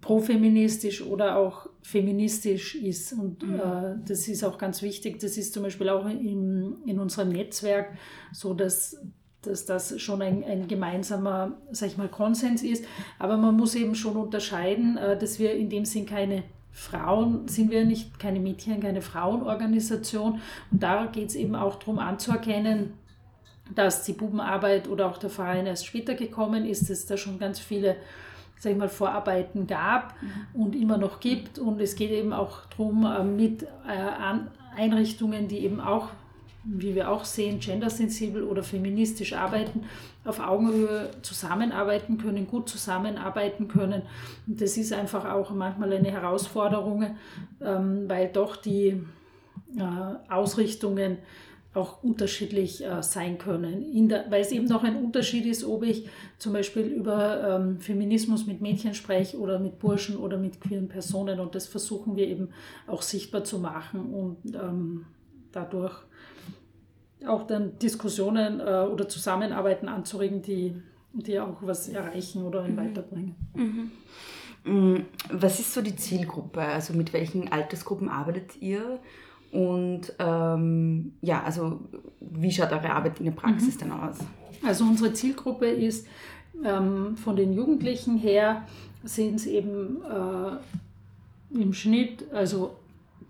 profeministisch 0.00 1.02
oder 1.02 1.36
auch 1.36 1.68
feministisch 1.82 2.74
ist. 2.74 3.12
Und 3.12 3.42
mhm. 3.42 3.54
äh, 3.54 3.94
das 4.06 4.28
ist 4.28 4.44
auch 4.44 4.58
ganz 4.58 4.82
wichtig. 4.82 5.20
Das 5.20 5.36
ist 5.36 5.54
zum 5.54 5.62
Beispiel 5.62 5.88
auch 5.88 6.06
im, 6.06 6.78
in 6.86 6.98
unserem 6.98 7.30
Netzwerk 7.30 7.96
so, 8.32 8.52
dass, 8.52 9.00
dass 9.42 9.64
das 9.64 10.00
schon 10.00 10.20
ein, 10.22 10.44
ein 10.44 10.68
gemeinsamer, 10.68 11.56
sag 11.70 11.88
ich 11.88 11.96
mal, 11.96 12.08
Konsens 12.08 12.62
ist. 12.62 12.84
Aber 13.18 13.36
man 13.36 13.56
muss 13.56 13.74
eben 13.74 13.94
schon 13.94 14.16
unterscheiden, 14.16 14.96
äh, 14.96 15.16
dass 15.18 15.38
wir 15.38 15.54
in 15.54 15.70
dem 15.70 15.84
Sinn 15.84 16.04
keine 16.06 16.42
Frauen 16.72 17.46
sind 17.48 17.70
wir 17.70 17.84
nicht, 17.84 18.18
keine 18.18 18.40
Mädchen, 18.40 18.80
keine 18.80 19.02
Frauenorganisation. 19.02 20.40
Und 20.70 20.82
da 20.82 21.06
geht 21.06 21.28
es 21.28 21.34
eben 21.34 21.54
auch 21.54 21.76
darum 21.76 21.98
anzuerkennen, 21.98 22.94
dass 23.74 24.04
die 24.04 24.14
Bubenarbeit 24.14 24.88
oder 24.88 25.06
auch 25.06 25.18
der 25.18 25.30
Verein 25.30 25.66
erst 25.66 25.86
später 25.86 26.14
gekommen 26.14 26.64
ist, 26.64 26.90
dass 26.90 27.06
da 27.06 27.16
schon 27.16 27.38
ganz 27.38 27.60
viele 27.60 27.96
sag 28.62 28.72
ich 28.72 28.78
mal, 28.78 28.88
Vorarbeiten 28.88 29.66
gab 29.66 30.14
mhm. 30.22 30.62
und 30.62 30.76
immer 30.76 30.96
noch 30.96 31.18
gibt. 31.18 31.58
Und 31.58 31.80
es 31.80 31.96
geht 31.96 32.12
eben 32.12 32.32
auch 32.32 32.60
darum, 32.70 33.04
äh, 33.04 33.24
mit 33.24 33.64
äh, 33.64 34.76
Einrichtungen, 34.76 35.48
die 35.48 35.64
eben 35.64 35.80
auch 35.80 36.10
wie 36.64 36.94
wir 36.94 37.10
auch 37.10 37.24
sehen, 37.24 37.58
gendersensibel 37.58 38.44
oder 38.44 38.62
feministisch 38.62 39.32
arbeiten, 39.32 39.82
auf 40.24 40.38
Augenhöhe 40.38 41.10
zusammenarbeiten 41.22 42.18
können, 42.18 42.46
gut 42.46 42.68
zusammenarbeiten 42.68 43.66
können. 43.66 44.02
Und 44.46 44.60
das 44.60 44.76
ist 44.76 44.92
einfach 44.92 45.24
auch 45.24 45.50
manchmal 45.50 45.92
eine 45.92 46.12
Herausforderung, 46.12 47.16
ähm, 47.60 48.08
weil 48.08 48.28
doch 48.28 48.54
die 48.54 49.02
äh, 49.76 50.32
Ausrichtungen 50.32 51.18
auch 51.74 52.02
unterschiedlich 52.02 52.84
äh, 52.84 53.02
sein 53.02 53.38
können. 53.38 54.08
Der, 54.08 54.30
weil 54.30 54.42
es 54.42 54.52
eben 54.52 54.66
noch 54.66 54.84
ein 54.84 54.96
Unterschied 54.96 55.46
ist, 55.46 55.64
ob 55.64 55.82
ich 55.84 56.08
zum 56.38 56.52
Beispiel 56.52 56.84
über 56.84 57.60
ähm, 57.60 57.80
Feminismus 57.80 58.46
mit 58.46 58.60
Mädchen 58.60 58.94
spreche 58.94 59.38
oder 59.38 59.58
mit 59.58 59.78
Burschen 59.78 60.16
oder 60.16 60.36
mit 60.36 60.60
queeren 60.60 60.88
Personen. 60.88 61.40
Und 61.40 61.54
das 61.54 61.66
versuchen 61.66 62.16
wir 62.16 62.28
eben 62.28 62.50
auch 62.86 63.02
sichtbar 63.02 63.44
zu 63.44 63.58
machen 63.58 64.12
und 64.12 64.54
ähm, 64.54 65.06
dadurch 65.50 65.94
auch 67.26 67.46
dann 67.46 67.78
Diskussionen 67.78 68.60
äh, 68.60 68.86
oder 68.90 69.08
Zusammenarbeiten 69.08 69.88
anzuregen, 69.88 70.42
die, 70.42 70.74
die 71.12 71.38
auch 71.38 71.58
was 71.62 71.88
erreichen 71.88 72.44
oder 72.44 72.64
mhm. 72.64 72.76
weiterbringen. 72.76 73.36
Mhm. 73.54 73.90
Mm, 74.64 75.06
was 75.30 75.58
ist 75.60 75.72
so 75.72 75.82
die 75.82 75.96
Zielgruppe? 75.96 76.60
Also 76.60 76.92
mit 76.92 77.12
welchen 77.12 77.50
Altersgruppen 77.50 78.08
arbeitet 78.08 78.60
ihr? 78.60 79.00
Und 79.52 80.14
ähm, 80.18 81.12
ja, 81.20 81.42
also 81.42 81.80
wie 82.20 82.50
schaut 82.50 82.72
eure 82.72 82.90
Arbeit 82.90 83.18
in 83.18 83.26
der 83.26 83.32
Praxis 83.32 83.76
mhm. 83.76 83.78
denn 83.80 83.92
aus? 83.92 84.16
Also 84.64 84.84
unsere 84.84 85.12
Zielgruppe 85.12 85.66
ist 85.66 86.06
ähm, 86.64 87.16
von 87.16 87.36
den 87.36 87.52
Jugendlichen 87.52 88.16
her 88.16 88.66
sind 89.04 89.36
es 89.36 89.46
eben 89.46 89.98
äh, 90.04 91.60
im 91.60 91.74
Schnitt, 91.74 92.24
also 92.32 92.76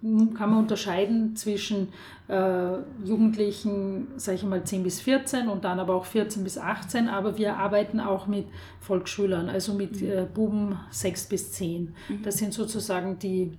kann 0.02 0.50
man 0.50 0.58
unterscheiden 0.58 1.36
zwischen 1.36 1.88
äh, 2.28 2.72
Jugendlichen, 3.04 4.08
sage 4.16 4.36
ich 4.36 4.42
mal, 4.42 4.64
10 4.64 4.82
bis 4.82 5.00
14 5.00 5.48
und 5.48 5.64
dann 5.64 5.78
aber 5.78 5.94
auch 5.94 6.06
14 6.06 6.42
bis 6.42 6.58
18. 6.58 7.08
Aber 7.08 7.38
wir 7.38 7.56
arbeiten 7.56 8.00
auch 8.00 8.26
mit 8.26 8.46
Volksschülern, 8.80 9.48
also 9.48 9.74
mit 9.74 10.02
mhm. 10.02 10.10
äh, 10.10 10.26
Buben 10.32 10.76
6 10.90 11.28
bis 11.28 11.52
10. 11.52 11.94
Mhm. 12.08 12.22
Das 12.24 12.38
sind 12.38 12.52
sozusagen 12.52 13.20
die, 13.20 13.52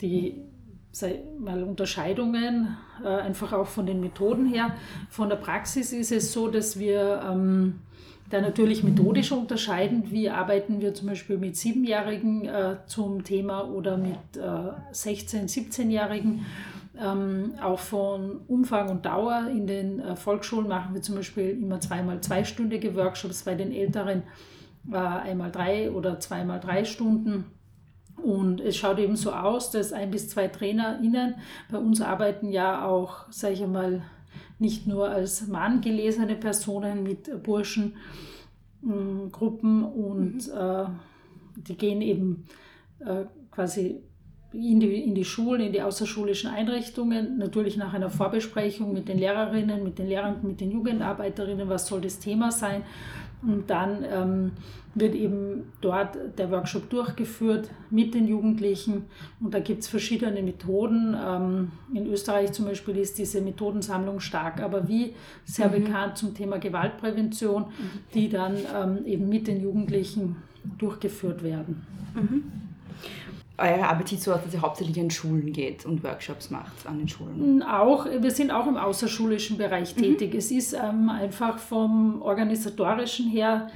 die 0.00 0.42
mal 1.38 1.62
Unterscheidungen, 1.62 2.76
äh, 3.02 3.08
einfach 3.08 3.52
auch 3.52 3.66
von 3.66 3.86
den 3.86 4.00
Methoden 4.00 4.46
her. 4.46 4.74
Von 5.08 5.28
der 5.28 5.36
Praxis 5.36 5.92
ist 5.92 6.12
es 6.12 6.32
so, 6.32 6.48
dass 6.48 6.78
wir 6.78 7.22
ähm, 7.30 7.80
da 8.30 8.40
natürlich 8.40 8.82
methodisch 8.82 9.32
unterscheiden. 9.32 10.10
Wie 10.10 10.30
arbeiten 10.30 10.80
wir 10.80 10.94
zum 10.94 11.08
Beispiel 11.08 11.36
mit 11.36 11.56
Siebenjährigen 11.56 12.46
äh, 12.46 12.76
zum 12.86 13.24
Thema 13.24 13.68
oder 13.68 13.96
mit 13.96 14.36
äh, 14.36 14.40
16-, 14.92 15.48
17-Jährigen. 15.48 16.46
Ähm, 16.98 17.54
auch 17.62 17.78
von 17.78 18.40
Umfang 18.46 18.88
und 18.90 19.06
Dauer. 19.06 19.48
In 19.50 19.66
den 19.66 20.00
äh, 20.00 20.16
Volksschulen 20.16 20.68
machen 20.68 20.94
wir 20.94 21.02
zum 21.02 21.16
Beispiel 21.16 21.50
immer 21.50 21.80
zweimal 21.80 22.20
zweistündige 22.20 22.94
Workshops, 22.94 23.44
bei 23.44 23.54
den 23.54 23.72
Älteren 23.72 24.22
äh, 24.90 24.96
einmal 24.96 25.50
drei 25.50 25.90
oder 25.90 26.20
zweimal 26.20 26.60
drei 26.60 26.84
Stunden. 26.84 27.46
Und 28.22 28.60
es 28.60 28.76
schaut 28.76 28.98
eben 28.98 29.16
so 29.16 29.32
aus, 29.32 29.70
dass 29.70 29.92
ein 29.92 30.10
bis 30.10 30.28
zwei 30.28 30.48
TrainerInnen 30.48 31.36
bei 31.70 31.78
uns 31.78 32.00
arbeiten 32.00 32.50
ja 32.50 32.86
auch, 32.86 33.30
sage 33.30 33.54
ich 33.54 33.62
einmal, 33.62 34.02
nicht 34.58 34.86
nur 34.86 35.08
als 35.08 35.48
Mann 35.48 35.80
gelesene 35.80 36.36
Personen 36.36 37.02
mit 37.02 37.42
Burschengruppen 37.42 39.84
und 39.84 40.46
mhm. 40.46 40.54
äh, 40.54 40.84
die 41.56 41.76
gehen 41.76 42.02
eben 42.02 42.44
äh, 43.00 43.24
quasi 43.50 44.02
in 44.52 44.80
die, 44.80 45.04
in 45.04 45.14
die 45.14 45.24
Schulen, 45.24 45.60
in 45.60 45.72
die 45.72 45.82
außerschulischen 45.82 46.50
Einrichtungen, 46.50 47.38
natürlich 47.38 47.76
nach 47.76 47.94
einer 47.94 48.10
Vorbesprechung 48.10 48.92
mit 48.92 49.08
den 49.08 49.18
Lehrerinnen, 49.18 49.84
mit 49.84 49.98
den 49.98 50.08
Lehrern, 50.08 50.38
mit 50.42 50.60
den 50.60 50.72
Jugendarbeiterinnen, 50.72 51.68
was 51.68 51.86
soll 51.86 52.00
das 52.00 52.18
Thema 52.18 52.50
sein. 52.50 52.82
Und 53.42 53.70
dann 53.70 54.04
ähm, 54.04 54.52
wird 54.94 55.14
eben 55.14 55.72
dort 55.80 56.16
der 56.38 56.50
Workshop 56.50 56.90
durchgeführt 56.90 57.70
mit 57.90 58.14
den 58.14 58.28
Jugendlichen. 58.28 59.06
Und 59.40 59.54
da 59.54 59.60
gibt 59.60 59.82
es 59.82 59.88
verschiedene 59.88 60.42
Methoden. 60.42 61.16
Ähm, 61.18 61.72
in 61.94 62.06
Österreich 62.06 62.52
zum 62.52 62.66
Beispiel 62.66 62.96
ist 62.98 63.18
diese 63.18 63.40
Methodensammlung 63.40 64.20
stark, 64.20 64.60
aber 64.60 64.88
wie 64.88 65.14
sehr 65.44 65.68
mhm. 65.68 65.84
bekannt 65.84 66.18
zum 66.18 66.34
Thema 66.34 66.58
Gewaltprävention, 66.58 67.62
mhm. 67.62 67.70
die 68.14 68.28
dann 68.28 68.56
ähm, 68.74 69.06
eben 69.06 69.28
mit 69.28 69.46
den 69.46 69.62
Jugendlichen 69.62 70.36
durchgeführt 70.78 71.42
werden. 71.42 71.86
Mhm 72.14 72.69
eure 73.60 73.88
Arbeit 73.88 74.08
sieht 74.08 74.22
so 74.22 74.32
aus, 74.32 74.42
dass 74.44 74.54
ihr 74.54 74.62
hauptsächlich 74.62 74.98
an 75.00 75.10
Schulen 75.10 75.52
geht 75.52 75.84
und 75.86 76.02
Workshops 76.02 76.50
macht 76.50 76.86
an 76.86 76.98
den 76.98 77.08
Schulen? 77.08 77.62
Auch, 77.62 78.06
wir 78.06 78.30
sind 78.30 78.50
auch 78.50 78.66
im 78.66 78.76
außerschulischen 78.76 79.58
Bereich 79.58 79.94
mhm. 79.96 80.00
tätig. 80.00 80.34
Es 80.34 80.50
ist 80.50 80.72
ähm, 80.72 81.08
einfach 81.08 81.58
vom 81.58 82.22
organisatorischen 82.22 83.28
her 83.28 83.68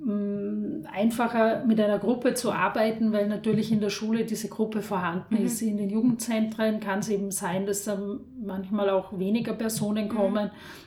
ähm, 0.00 0.86
einfacher 0.92 1.64
mit 1.64 1.80
einer 1.80 1.98
Gruppe 1.98 2.34
zu 2.34 2.52
arbeiten, 2.52 3.12
weil 3.12 3.26
natürlich 3.26 3.72
in 3.72 3.80
der 3.80 3.90
Schule 3.90 4.24
diese 4.24 4.48
Gruppe 4.48 4.80
vorhanden 4.80 5.36
mhm. 5.38 5.46
ist. 5.46 5.60
In 5.60 5.76
den 5.76 5.90
Jugendzentren 5.90 6.78
kann 6.78 7.00
es 7.00 7.08
eben 7.08 7.32
sein, 7.32 7.66
dass 7.66 7.84
dann 7.84 8.20
manchmal 8.40 8.90
auch 8.90 9.18
weniger 9.18 9.54
Personen 9.54 10.04
mhm. 10.04 10.10
kommen, 10.10 10.44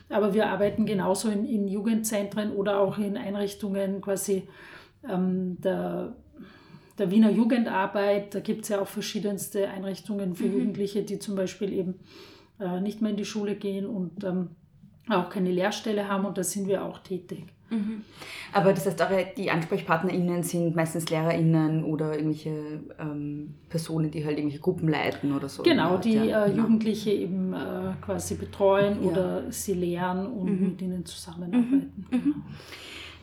mhm. 0.08 0.14
aber 0.14 0.32
wir 0.32 0.48
arbeiten 0.48 0.86
genauso 0.86 1.28
in, 1.28 1.44
in, 1.44 1.68
Jugendzentren 1.68 2.52
oder 2.52 2.80
auch 2.80 2.96
in 2.96 3.18
Einrichtungen 3.18 4.00
quasi 4.00 4.48
ähm, 5.08 5.58
der 5.60 6.14
der 6.98 7.10
Wiener 7.10 7.30
Jugendarbeit. 7.30 8.34
Da 8.34 8.40
gibt 8.40 8.62
es 8.62 8.68
ja 8.68 8.80
auch 8.80 8.88
verschiedenste 8.88 9.68
Einrichtungen 9.68 10.34
für 10.34 10.44
mhm. 10.44 10.52
Jugendliche, 10.52 11.02
die 11.02 11.18
zum 11.18 11.34
Beispiel 11.34 11.72
eben 11.72 11.94
äh, 12.60 12.80
nicht 12.80 13.00
mehr 13.00 13.10
in 13.10 13.16
die 13.16 13.24
Schule 13.24 13.54
gehen 13.54 13.86
und 13.86 14.24
ähm, 14.24 14.50
auch 15.08 15.30
keine 15.30 15.50
Lehrstelle 15.50 16.08
haben 16.08 16.26
und 16.26 16.38
da 16.38 16.44
sind 16.44 16.68
wir 16.68 16.84
auch 16.84 16.98
tätig. 16.98 17.44
Mhm. 17.72 18.02
Aber 18.52 18.72
das 18.72 18.86
heißt, 18.86 19.00
eure, 19.00 19.26
die 19.36 19.50
AnsprechpartnerInnen 19.50 20.42
sind 20.42 20.76
meistens 20.76 21.08
LehrerInnen 21.08 21.84
oder 21.84 22.14
irgendwelche 22.14 22.80
ähm, 22.98 23.54
Personen, 23.68 24.10
die 24.10 24.24
halt 24.24 24.36
irgendwelche 24.36 24.60
Gruppen 24.60 24.88
leiten 24.88 25.32
oder 25.32 25.48
so. 25.48 25.62
Genau, 25.62 25.96
die 25.96 26.14
ja, 26.14 26.44
äh, 26.44 26.50
genau. 26.50 26.62
Jugendliche 26.64 27.10
eben 27.10 27.54
äh, 27.54 27.94
quasi 28.02 28.34
betreuen 28.34 29.02
ja. 29.02 29.10
oder 29.10 29.50
sie 29.50 29.74
lehren 29.74 30.26
und 30.26 30.60
mhm. 30.60 30.66
mit 30.68 30.82
ihnen 30.82 31.04
zusammenarbeiten. 31.06 32.06
Mhm. 32.10 32.34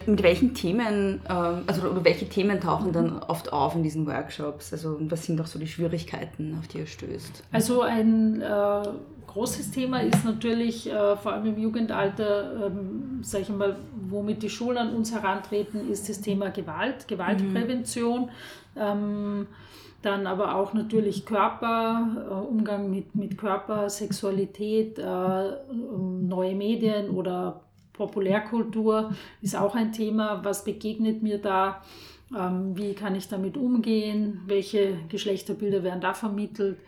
Mit 0.06 0.24
welchen 0.24 0.54
Themen, 0.54 1.22
ähm, 1.30 1.64
also 1.68 1.88
oder 1.88 2.04
welche 2.04 2.28
Themen 2.28 2.60
tauchen 2.60 2.92
dann 2.92 3.20
oft 3.20 3.52
auf 3.52 3.76
in 3.76 3.84
diesen 3.84 4.08
Workshops? 4.08 4.72
Also 4.74 4.98
was 5.02 5.26
sind 5.26 5.40
auch 5.42 5.48
so 5.48 5.60
die 5.60 5.68
Schwierigkeiten, 5.68 6.56
auf 6.60 6.68
die 6.68 6.80
ihr 6.80 6.88
stößt? 6.88 7.44
Also 7.52 7.82
ein 7.82 8.42
äh, 8.42 8.82
großes 9.28 9.72
Thema 9.72 10.02
ist 10.02 10.26
natürlich 10.26 10.90
äh, 10.90 11.16
vor 11.16 11.34
allem 11.34 11.46
im 11.46 11.58
Jugendalter, 11.58 12.68
ähm, 12.68 13.20
sage 13.22 13.44
ich 13.44 13.50
mal, 13.50 13.76
womit 14.10 14.42
die 14.42 14.50
Schulen 14.50 14.78
an 14.78 14.96
uns 14.96 15.14
herantreten, 15.14 15.90
ist 15.90 16.10
das 16.10 16.22
Thema 16.22 16.50
Gewalt, 16.50 17.08
Gewaltprävention. 17.08 18.22
Mhm. 18.22 18.30
Ähm, 18.76 19.48
dann 20.02 20.28
aber 20.28 20.56
auch 20.56 20.74
natürlich 20.74 21.26
Körper, 21.26 22.08
äh, 22.30 22.34
Umgang 22.34 22.90
mit, 22.90 23.16
mit 23.16 23.38
Körper, 23.38 23.90
Sexualität, 23.90 24.98
äh, 24.98 25.04
neue 25.72 26.56
Medien 26.56 27.10
oder 27.10 27.62
Populärkultur 28.00 29.14
ist 29.42 29.58
auch 29.58 29.76
ein 29.76 29.92
Thema. 29.92 30.44
Was 30.44 30.64
begegnet 30.64 31.22
mir 31.22 31.38
da? 31.38 31.84
Ähm, 32.36 32.78
wie 32.78 32.94
kann 32.94 33.14
ich 33.14 33.28
damit 33.28 33.58
umgehen? 33.58 34.40
Welche 34.48 34.98
Geschlechterbilder 35.10 35.84
werden 35.84 36.00
da 36.00 36.14
vermittelt? 36.14 36.80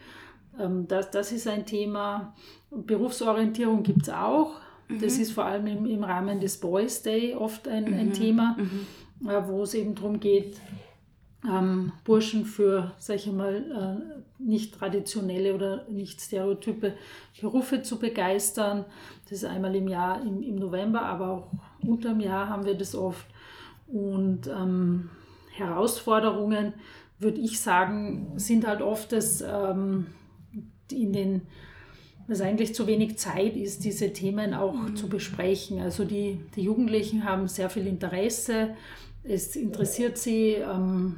Ähm, 0.58 0.88
das, 0.88 1.12
das 1.12 1.34
ist 1.34 1.50
ein 1.50 1.66
Thema. 1.66 2.34
Berufsorientierung 2.72 3.84
gibt 3.84 4.04
es 4.04 4.10
auch. 4.10 4.54
Mhm. 4.88 5.02
Das 5.02 5.18
ist 5.18 5.34
vor 5.34 5.44
allem 5.44 5.68
im, 5.68 5.86
im 5.86 6.04
Rahmen 6.04 6.40
des 6.40 6.58
Boys 6.58 7.02
Day 7.02 7.36
oft 7.36 7.68
ein, 7.68 7.94
ein 7.94 8.08
mhm. 8.08 8.14
Thema, 8.14 8.56
mhm. 8.58 9.30
Äh, 9.30 9.48
wo 9.48 9.64
es 9.64 9.74
eben 9.74 9.94
darum 9.94 10.20
geht, 10.20 10.62
ähm, 11.48 11.92
Burschen 12.04 12.46
für, 12.46 12.92
sag 13.00 13.16
ich 13.16 13.32
mal, 13.32 13.56
äh, 14.00 14.22
nicht 14.44 14.76
traditionelle 14.76 15.56
oder 15.56 15.86
nicht 15.90 16.22
stereotype 16.22 16.94
Berufe 17.40 17.82
zu 17.82 17.98
begeistern. 17.98 18.86
Das 19.24 19.40
ist 19.40 19.46
einmal 19.46 19.76
im 19.76 19.88
Jahr, 19.88 20.22
im, 20.22 20.42
im 20.44 20.56
November, 20.56 21.02
aber 21.02 21.30
auch 21.30 21.52
unterm 21.82 22.20
Jahr 22.20 22.50
haben 22.50 22.66
wir 22.66 22.76
das 22.76 22.96
oft. 22.96 23.26
Und 23.88 24.48
ähm, 24.48 25.10
Herausforderungen, 25.52 26.74
würde 27.20 27.40
ich 27.40 27.60
sagen, 27.60 28.34
sind 28.36 28.68
halt 28.68 28.82
oft, 28.82 29.12
dass 29.12 29.42
ähm, 29.42 30.08
in 30.92 31.14
den 31.14 31.42
dass 32.28 32.40
eigentlich 32.40 32.74
zu 32.74 32.88
wenig 32.88 33.18
Zeit 33.18 33.58
ist, 33.58 33.84
diese 33.84 34.14
Themen 34.14 34.54
auch 34.54 34.74
mhm. 34.74 34.96
zu 34.96 35.10
besprechen. 35.10 35.82
Also 35.82 36.06
die, 36.06 36.40
die 36.56 36.62
Jugendlichen 36.62 37.26
haben 37.26 37.50
sehr 37.50 37.70
viel 37.70 37.88
Interesse, 37.88 38.70
es 39.24 39.56
interessiert 39.56 40.18
sie, 40.18 40.54
ähm, 40.54 41.18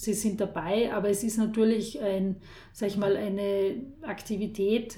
sie 0.00 0.14
sind 0.14 0.40
dabei, 0.40 0.90
aber 0.94 1.10
es 1.10 1.22
ist 1.22 1.36
natürlich 1.36 2.00
ein, 2.00 2.36
sag 2.72 2.88
ich 2.88 2.96
mal, 2.96 3.18
eine 3.18 3.74
Aktivität, 4.00 4.96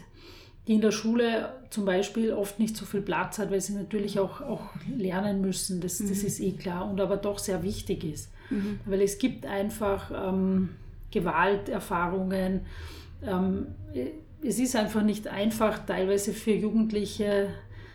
die 0.68 0.74
in 0.74 0.80
der 0.80 0.92
Schule 0.92 1.54
zum 1.70 1.84
Beispiel 1.84 2.32
oft 2.32 2.60
nicht 2.60 2.76
so 2.76 2.86
viel 2.86 3.02
Platz 3.02 3.40
hat, 3.40 3.50
weil 3.50 3.60
sie 3.60 3.72
natürlich 3.72 4.20
auch, 4.20 4.40
auch 4.42 4.62
lernen 4.96 5.40
müssen, 5.40 5.80
das, 5.80 5.98
mhm. 5.98 6.08
das 6.08 6.22
ist 6.22 6.38
eh 6.38 6.52
klar, 6.52 6.88
und 6.88 7.00
aber 7.00 7.16
doch 7.16 7.40
sehr 7.40 7.64
wichtig 7.64 8.04
ist. 8.04 8.30
Mhm. 8.50 8.78
Weil 8.86 9.02
es 9.02 9.18
gibt 9.18 9.44
einfach 9.44 10.12
ähm, 10.14 10.68
Gewalterfahrungen, 11.10 12.60
ähm, 13.26 13.66
es 14.44 14.60
ist 14.60 14.76
einfach 14.76 15.02
nicht 15.02 15.26
einfach, 15.26 15.84
teilweise 15.84 16.32
für 16.32 16.52
Jugendliche 16.52 17.48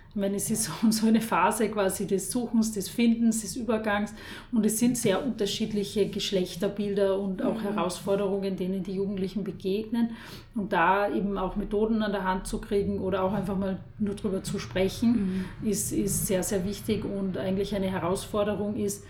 ich 0.10 0.16
meine, 0.16 0.36
es 0.36 0.50
ist 0.50 0.70
so 0.90 1.08
eine 1.08 1.22
Phase 1.22 1.70
quasi 1.70 2.08
des 2.08 2.32
Suchens, 2.32 2.72
des 2.72 2.90
Findens, 2.90 3.42
des 3.42 3.56
Übergangs 3.56 4.14
und 4.52 4.66
es 4.66 4.80
sind 4.80 4.98
sehr 4.98 5.26
unterschiedliche 5.26 6.08
Geschlechterbilder 6.10 7.20
und 7.20 7.44
auch 7.44 7.56
mhm. 7.56 7.62
Herausforderungen, 7.62 8.56
denen 8.56 8.84
die 8.84 8.94
Jugendlichen 8.94 9.44
begegnen. 9.44 10.12
Und 10.56 10.74
da 10.74 11.14
eben 11.14 11.38
auch 11.38 11.56
Methoden 11.56 12.02
an 12.02 12.12
der 12.12 12.24
Hand 12.24 12.48
zu 12.48 12.60
kriegen 12.60 13.00
oder 13.00 13.24
auch 13.24 13.34
einfach 13.34 13.56
mal 13.56 13.80
nur 14.00 14.16
drüber 14.16 14.42
zu 14.42 14.58
sprechen, 14.58 15.46
mhm. 15.62 15.70
ist, 15.70 15.92
ist 15.92 16.26
sehr, 16.26 16.42
sehr 16.42 16.66
wichtig 16.66 17.06
und 17.06 17.38
eigentlich 17.38 17.76
eine 17.76 17.92
Herausforderung 17.92 18.76
ist, 18.76 19.04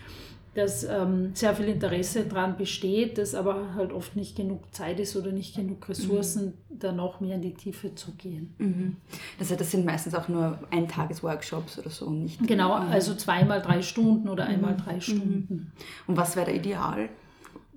dass 0.58 0.84
ähm, 0.84 1.36
sehr 1.36 1.56
viel 1.56 1.68
Interesse 1.68 2.24
daran 2.24 2.58
besteht, 2.58 3.20
dass 3.20 3.36
aber 3.36 3.76
halt 3.76 3.94
oft 3.94 4.16
nicht 4.16 4.36
genug 4.36 4.74
Zeit 4.74 5.00
ist 5.00 5.16
oder 5.16 5.32
nicht 5.32 5.56
genug 5.56 5.88
Ressourcen, 5.88 6.46
mhm. 6.48 6.80
da 6.80 6.92
noch 6.92 7.20
mehr 7.20 7.36
in 7.36 7.44
die 7.44 7.54
Tiefe 7.54 7.94
zu 7.94 8.14
gehen. 8.14 8.56
Mhm. 8.58 8.96
Das, 9.38 9.52
heißt, 9.52 9.62
das 9.62 9.70
sind 9.70 9.86
meistens 9.86 10.16
auch 10.16 10.28
nur 10.28 10.58
Eintagesworkshops 10.72 11.78
oder 11.78 11.92
so, 11.92 12.10
nicht? 12.10 12.46
Genau, 12.48 12.74
also 12.74 13.14
zweimal 13.14 13.62
drei 13.62 13.84
Stunden 13.84 14.28
oder 14.30 14.48
einmal 14.48 14.74
mhm. 14.74 14.78
drei 14.78 15.00
Stunden. 15.00 15.72
Und 16.08 16.18
was 16.18 16.36
wäre 16.36 16.48
da 16.48 16.52
ideal? 16.52 17.10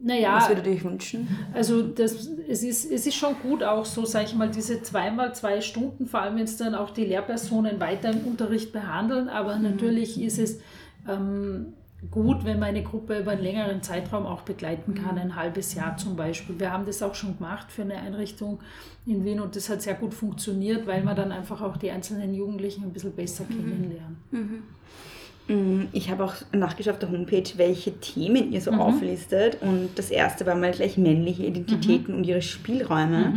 Naja, 0.03 0.37
was 0.37 0.49
würdet 0.49 0.67
ihr 0.67 0.73
euch 0.73 0.85
wünschen? 0.85 1.29
Also 1.53 1.83
das, 1.83 2.31
es, 2.49 2.63
ist, 2.63 2.91
es 2.91 3.07
ist 3.07 3.15
schon 3.15 3.35
gut, 3.43 3.63
auch 3.63 3.85
so, 3.85 4.07
sage 4.07 4.25
ich 4.25 4.35
mal, 4.35 4.49
diese 4.49 4.81
zweimal 4.81 5.35
zwei 5.35 5.61
Stunden, 5.61 6.07
vor 6.07 6.23
allem 6.23 6.37
wenn 6.37 6.45
es 6.45 6.57
dann 6.57 6.75
auch 6.75 6.89
die 6.89 7.05
Lehrpersonen 7.05 7.79
weiter 7.79 8.11
im 8.11 8.21
Unterricht 8.21 8.73
behandeln, 8.73 9.29
aber 9.29 9.57
mhm. 9.57 9.65
natürlich 9.65 10.19
ist 10.19 10.39
es 10.39 10.61
ähm, 11.07 11.75
gut, 12.11 12.45
wenn 12.45 12.59
man 12.59 12.71
eine 12.71 12.83
Gruppe 12.83 13.19
über 13.19 13.33
einen 13.33 13.43
längeren 13.43 13.83
Zeitraum 13.83 14.27
auch 14.27 14.43
begleiten 14.43 14.95
kann, 14.95 15.19
ein 15.19 15.37
halbes 15.37 15.75
Jahr 15.75 15.97
zum 15.97 16.17
Beispiel. 16.17 16.59
Wir 16.59 16.73
haben 16.73 16.87
das 16.87 17.03
auch 17.03 17.15
schon 17.15 17.37
gemacht 17.37 17.71
für 17.71 17.83
eine 17.83 17.97
Einrichtung 17.97 18.61
in 19.07 19.25
Wien 19.25 19.41
und 19.41 19.57
das 19.57 19.69
hat 19.69 19.83
sehr 19.83 19.95
gut 19.95 20.15
funktioniert, 20.15 20.87
weil 20.87 21.03
man 21.03 21.17
dann 21.17 21.33
einfach 21.33 21.61
auch 21.61 21.77
die 21.77 21.91
einzelnen 21.91 22.35
Jugendlichen 22.35 22.85
ein 22.85 22.93
bisschen 22.93 23.13
besser 23.13 23.45
mhm. 23.45 23.49
kennenlernen. 23.49 24.17
Mhm. 24.31 24.63
Mm, 25.49 25.89
ich 25.93 26.11
habe 26.11 26.25
auch 26.25 26.35
nachgeschaut 26.53 26.95
auf 26.95 26.99
der 27.01 27.11
Homepage, 27.11 27.51
welche 27.57 27.93
Themen 28.01 28.53
ihr 28.53 28.61
so 28.61 28.73
mhm. 28.73 28.81
auflistet. 28.81 29.59
Und 29.61 29.91
das 29.97 30.11
erste 30.11 30.47
war 30.47 30.55
mal 30.55 30.73
gleich 30.73 30.97
männliche 30.97 31.45
Identitäten 31.45 32.13
mhm. 32.13 32.19
und 32.19 32.27
ihre 32.27 32.43
Spielräume. 32.43 33.35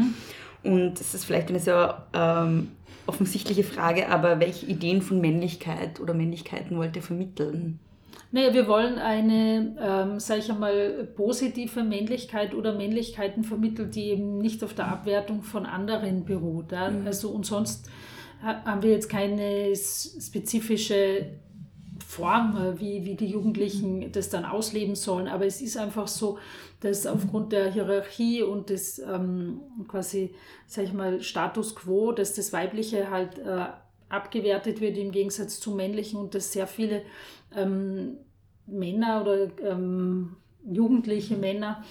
Und 0.64 1.00
das 1.00 1.14
ist 1.14 1.26
vielleicht 1.26 1.50
eine 1.50 1.60
sehr 1.60 2.06
ähm, 2.14 2.70
offensichtliche 3.08 3.64
Frage, 3.64 4.08
aber 4.08 4.40
welche 4.40 4.66
Ideen 4.66 5.02
von 5.02 5.20
Männlichkeit 5.20 6.00
oder 6.00 6.14
Männlichkeiten 6.14 6.78
wollt 6.78 6.96
ihr 6.96 7.02
vermitteln? 7.02 7.80
Naja, 8.32 8.54
wir 8.54 8.68
wollen 8.68 8.98
eine, 8.98 9.76
ähm, 9.80 10.20
sage 10.20 10.40
ich 10.40 10.52
einmal, 10.52 11.08
positive 11.16 11.84
Männlichkeit 11.84 12.56
oder 12.56 12.74
Männlichkeiten 12.74 13.44
vermitteln, 13.44 13.92
die 13.92 14.06
eben 14.06 14.40
nicht 14.40 14.64
auf 14.64 14.74
der 14.74 14.88
Abwertung 14.88 15.44
von 15.44 15.66
anderen 15.66 16.26
beruht. 16.26 16.72
Ja? 16.72 16.90
Mhm. 16.90 17.06
Also 17.06 17.30
und 17.30 17.46
sonst 17.46 17.90
haben 18.42 18.84
wir 18.84 18.92
jetzt 18.92 19.08
keine 19.08 19.74
spezifische 19.76 21.28
Form, 22.06 22.58
äh, 22.58 22.80
wie, 22.80 23.06
wie 23.06 23.16
die 23.16 23.28
Jugendlichen 23.28 24.12
das 24.12 24.30
dann 24.30 24.46
ausleben 24.46 24.96
sollen. 24.96 25.28
Aber 25.28 25.46
es 25.46 25.62
ist 25.62 25.78
einfach 25.78 26.08
so, 26.08 26.38
dass 26.82 27.08
aufgrund 27.08 27.52
der 27.52 27.72
Hierarchie 27.72 28.44
und 28.44 28.70
des 28.70 29.00
ähm, 29.00 29.62
quasi, 29.88 30.36
sag 30.68 30.86
ich 30.86 30.94
mal, 30.94 31.22
Status 31.22 31.76
quo, 31.76 32.12
dass 32.12 32.34
das 32.34 32.52
Weibliche 32.52 33.10
halt 33.10 33.40
äh, 33.40 33.66
abgewertet 34.10 34.80
wird 34.80 34.98
im 34.98 35.12
Gegensatz 35.12 35.60
zum 35.60 35.76
Männlichen 35.76 36.20
und 36.20 36.36
dass 36.36 36.52
sehr 36.52 36.68
viele 36.68 37.02
ähm, 37.56 38.18
Männer 38.66 39.22
oder 39.22 39.48
ähm, 39.70 40.36
jugendliche 40.66 41.36
Männer 41.36 41.84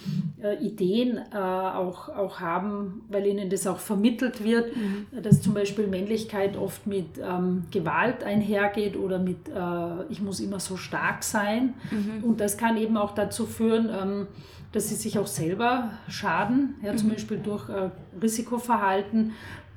äh, 0.43 0.57
Ideen 0.65 1.19
äh, 1.33 1.37
auch, 1.37 2.09
auch 2.09 2.41
haben, 2.41 3.03
weil 3.09 3.27
ihnen 3.27 3.51
das 3.51 3.67
auch 3.67 3.79
vermittelt 3.79 4.43
wird, 4.43 4.75
mhm. 4.75 5.23
dass 5.23 5.43
zum 5.43 5.53
Beispiel 5.53 5.87
Männlichkeit 5.87 6.57
oft 6.57 6.87
mit 6.87 7.07
ähm, 7.19 7.65
Gewalt 7.71 8.25
einhergeht 8.25 8.97
oder 8.97 9.19
mit 9.19 9.49
äh, 9.49 10.05
ich 10.09 10.23
muss 10.23 10.41
immer 10.41 10.59
so 10.59 10.77
stark 10.77 11.23
sein. 11.23 11.75
Mhm. 11.91 12.25
Und 12.25 12.41
das 12.41 12.57
kann 12.57 12.77
eben 12.79 12.97
auch 12.97 13.15
dazu 13.15 13.47
führen, 13.47 13.91
ähm, 13.91 14.27
dass 14.73 14.89
sie 14.89 14.95
sich 14.95 15.19
auch 15.19 15.27
selber 15.27 15.91
schaden, 16.09 16.77
ja, 16.83 16.97
zum 16.97 17.09
mhm. 17.09 17.13
Beispiel 17.13 17.39
durch 17.39 17.69
äh, 17.69 17.91
Risikoverhalten 18.23 19.33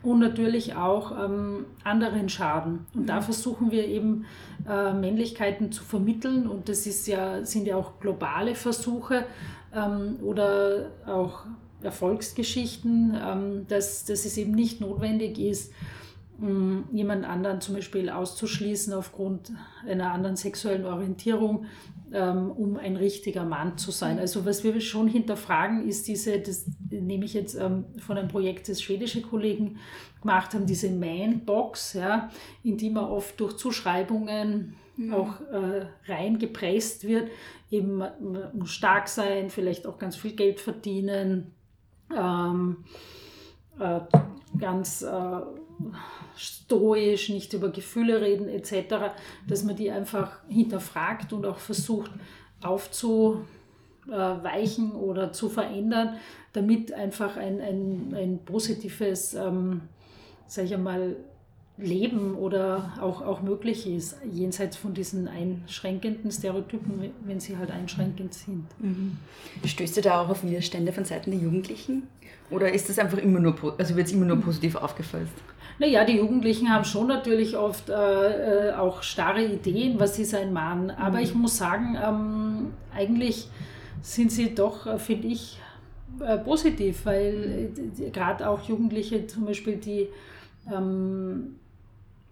und 0.06 0.20
natürlich 0.20 0.76
auch 0.76 1.12
ähm, 1.12 1.65
anderen 1.84 2.30
Schaden. 2.30 2.86
Und 2.94 3.08
da 3.08 3.18
mhm. 3.18 3.24
versuchen 3.24 3.72
wir 3.72 3.88
eben 3.88 4.26
äh, 4.70 4.94
Männlichkeiten 4.94 5.72
zu 5.72 5.84
vermitteln 5.84 6.48
und 6.48 6.70
das 6.70 6.86
ist 6.86 7.08
ja, 7.08 7.44
sind 7.44 7.65
ja 7.65 7.76
auch 7.76 8.00
globale 8.00 8.56
Versuche 8.56 9.26
ähm, 9.74 10.18
oder 10.22 10.91
auch 11.08 11.46
Erfolgsgeschichten, 11.82 13.18
ähm, 13.22 13.68
dass, 13.68 14.06
dass 14.06 14.26
es 14.26 14.38
eben 14.38 14.52
nicht 14.52 14.80
notwendig 14.82 15.39
ist, 15.39 15.74
jemand 16.91 17.26
anderen 17.26 17.62
zum 17.62 17.76
Beispiel 17.76 18.10
auszuschließen 18.10 18.93
aufgrund 18.93 19.54
einer 19.88 20.12
anderen 20.12 20.36
sexuellen 20.36 20.86
Orientierung, 20.86 21.65
ähm, 22.12 22.52
um 22.52 22.78
ein 22.78 22.98
richtiger 22.98 23.45
Mann 23.45 23.78
zu 23.78 23.91
sein. 23.91 24.19
Also 24.19 24.45
was 24.45 24.63
wir 24.63 24.80
schon 24.82 25.08
hinterfragen, 25.08 25.88
ist 25.88 26.08
diese, 26.08 26.39
das 26.39 26.65
nehme 26.89 27.26
ich 27.26 27.34
jetzt 27.34 27.56
ähm, 27.56 27.86
von 28.00 28.17
einem 28.17 28.28
Projekt 28.28 28.67
des 28.67 28.82
schwedischen 28.82 29.21
Kollegen 29.24 29.78
gemacht 30.21 30.54
haben, 30.54 30.65
diese 30.65 30.89
Man-Box, 30.89 31.93
ja, 31.93 32.30
in 32.63 32.78
die 32.78 32.89
man 32.89 33.06
oft 33.06 33.39
durch 33.39 33.56
Zuschreibungen 33.56 34.76
mhm. 34.98 35.13
auch 35.13 35.39
äh, 35.52 35.86
reingepresst 36.08 37.08
wird. 37.08 37.30
Eben 37.71 37.98
man 37.98 38.12
muss 38.54 38.71
stark 38.71 39.08
sein, 39.08 39.50
vielleicht 39.50 39.88
auch 39.88 39.98
ganz 39.98 40.15
viel 40.17 40.34
Geld 40.34 40.60
verdienen, 40.60 41.52
ähm, 42.15 42.84
äh, 43.80 44.02
ganz 44.58 45.02
äh, 45.02 45.41
stoisch, 46.38 47.29
nicht 47.29 47.53
über 47.53 47.69
Gefühle 47.69 48.21
reden 48.21 48.49
etc., 48.49 49.13
dass 49.47 49.63
man 49.63 49.75
die 49.75 49.91
einfach 49.91 50.39
hinterfragt 50.47 51.33
und 51.33 51.45
auch 51.45 51.57
versucht 51.57 52.11
aufzuweichen 52.61 54.93
oder 54.93 55.31
zu 55.31 55.49
verändern, 55.49 56.15
damit 56.53 56.93
einfach 56.93 57.38
ein, 57.38 57.61
ein, 57.61 58.15
ein 58.15 58.39
positives, 58.45 59.33
ähm, 59.33 59.81
sage 60.47 60.67
ich 60.67 60.73
einmal, 60.73 61.15
Leben 61.77 62.35
oder 62.35 62.93
auch, 63.01 63.21
auch 63.21 63.41
möglich 63.41 63.85
ist, 63.85 64.15
jenseits 64.31 64.77
von 64.77 64.93
diesen 64.93 65.27
einschränkenden 65.27 66.31
Stereotypen, 66.31 67.11
wenn 67.25 67.41
sie 67.41 67.57
halt 67.57 67.69
einschränkend 67.69 68.33
sind. 68.33 68.65
Mhm. 68.79 69.17
Stößt 69.65 69.97
ihr 69.97 70.03
da 70.03 70.21
auch 70.21 70.29
auf 70.29 70.43
Widerstände 70.43 70.93
von 70.93 71.03
Seiten 71.03 71.31
der 71.31 71.39
Jugendlichen? 71.41 72.03
Oder 72.49 72.71
ist 72.71 72.88
das 72.88 72.97
einfach 72.97 73.17
immer 73.17 73.39
nur, 73.39 73.75
also 73.77 73.95
wird 73.95 74.07
es 74.07 74.13
immer 74.13 74.25
nur 74.25 74.38
positiv 74.38 74.75
aufgefasst? 74.75 75.33
Naja, 75.77 76.05
die 76.05 76.17
Jugendlichen 76.17 76.69
haben 76.69 76.85
schon 76.85 77.07
natürlich 77.07 77.57
oft 77.57 77.89
äh, 77.89 78.69
äh, 78.69 78.73
auch 78.73 79.03
starre 79.03 79.43
Ideen, 79.43 79.99
was 79.99 80.17
ist 80.19 80.33
ein 80.33 80.53
Mann. 80.53 80.89
Aber 80.89 81.17
mhm. 81.17 81.23
ich 81.23 81.35
muss 81.35 81.57
sagen, 81.57 81.97
ähm, 82.01 82.73
eigentlich 82.93 83.49
sind 84.01 84.31
sie 84.31 84.55
doch, 84.55 84.88
äh, 84.88 84.97
finde 84.97 85.27
ich, 85.27 85.59
äh, 86.19 86.38
positiv, 86.38 87.05
weil 87.05 87.71
äh, 87.99 88.09
gerade 88.09 88.47
auch 88.47 88.61
Jugendliche 88.61 89.27
zum 89.27 89.45
Beispiel, 89.45 89.75
die 89.75 90.07
ähm, 90.71 91.57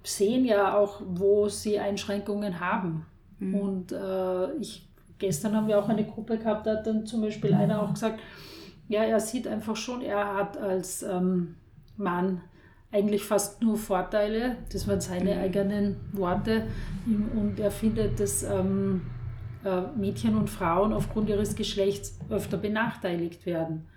sehen 0.03 0.45
ja 0.45 0.77
auch, 0.77 1.01
wo 1.06 1.49
sie 1.49 1.79
Einschränkungen 1.79 2.62
haben. 2.62 3.06
Mhm. 3.39 3.56
Und 3.56 3.91
äh, 3.91 4.53
ich, 4.56 4.88
gestern 5.19 5.56
haben 5.56 5.67
wir 5.67 5.79
auch 5.79 5.89
eine 5.89 6.06
Gruppe 6.06 6.38
gehabt, 6.38 6.65
da 6.65 6.77
hat 6.77 6.88
dann 6.88 7.06
zum 7.06 7.21
Beispiel 7.21 7.53
einer 7.53 7.82
auch 7.82 7.93
gesagt, 7.93 8.21
ja, 8.88 9.03
er 9.03 9.19
sieht 9.19 9.47
einfach 9.47 9.75
schon, 9.75 10.01
er 10.01 10.36
hat 10.36 10.58
als 10.58 11.03
ähm, 11.03 11.56
Mann 11.97 12.41
eigentlich 12.93 13.23
fast 13.23 13.62
nur 13.62 13.75
Vorteile. 13.75 14.58
Das 14.71 14.88
waren 14.88 15.01
seine 15.01 15.36
mhm. 15.36 15.41
eigenen 15.41 15.95
Worte. 16.12 16.67
Und 17.06 17.60
er 17.60 17.71
findet, 17.71 18.19
dass 18.19 18.43
ähm, 18.43 19.01
äh, 19.65 19.82
Mädchen 19.97 20.38
und 20.38 20.49
Frauen 20.49 20.93
aufgrund 20.93 21.27
ihres 21.27 21.56
Geschlechts 21.56 22.19
öfter 22.29 22.58
benachteiligt 22.58 23.45
werden. 23.45 23.88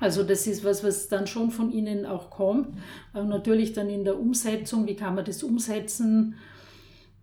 Also 0.00 0.24
das 0.24 0.48
ist 0.48 0.64
was, 0.64 0.82
was 0.82 1.08
dann 1.08 1.28
schon 1.28 1.52
von 1.52 1.70
ihnen 1.70 2.04
auch 2.04 2.28
kommt. 2.28 2.76
Und 3.12 3.28
natürlich 3.28 3.72
dann 3.72 3.88
in 3.88 4.04
der 4.04 4.18
Umsetzung, 4.18 4.86
wie 4.88 4.96
kann 4.96 5.14
man 5.14 5.24
das 5.24 5.44
umsetzen? 5.44 6.34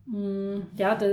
Hm, 0.10 0.62
ja, 0.78 0.96
da, 0.96 1.08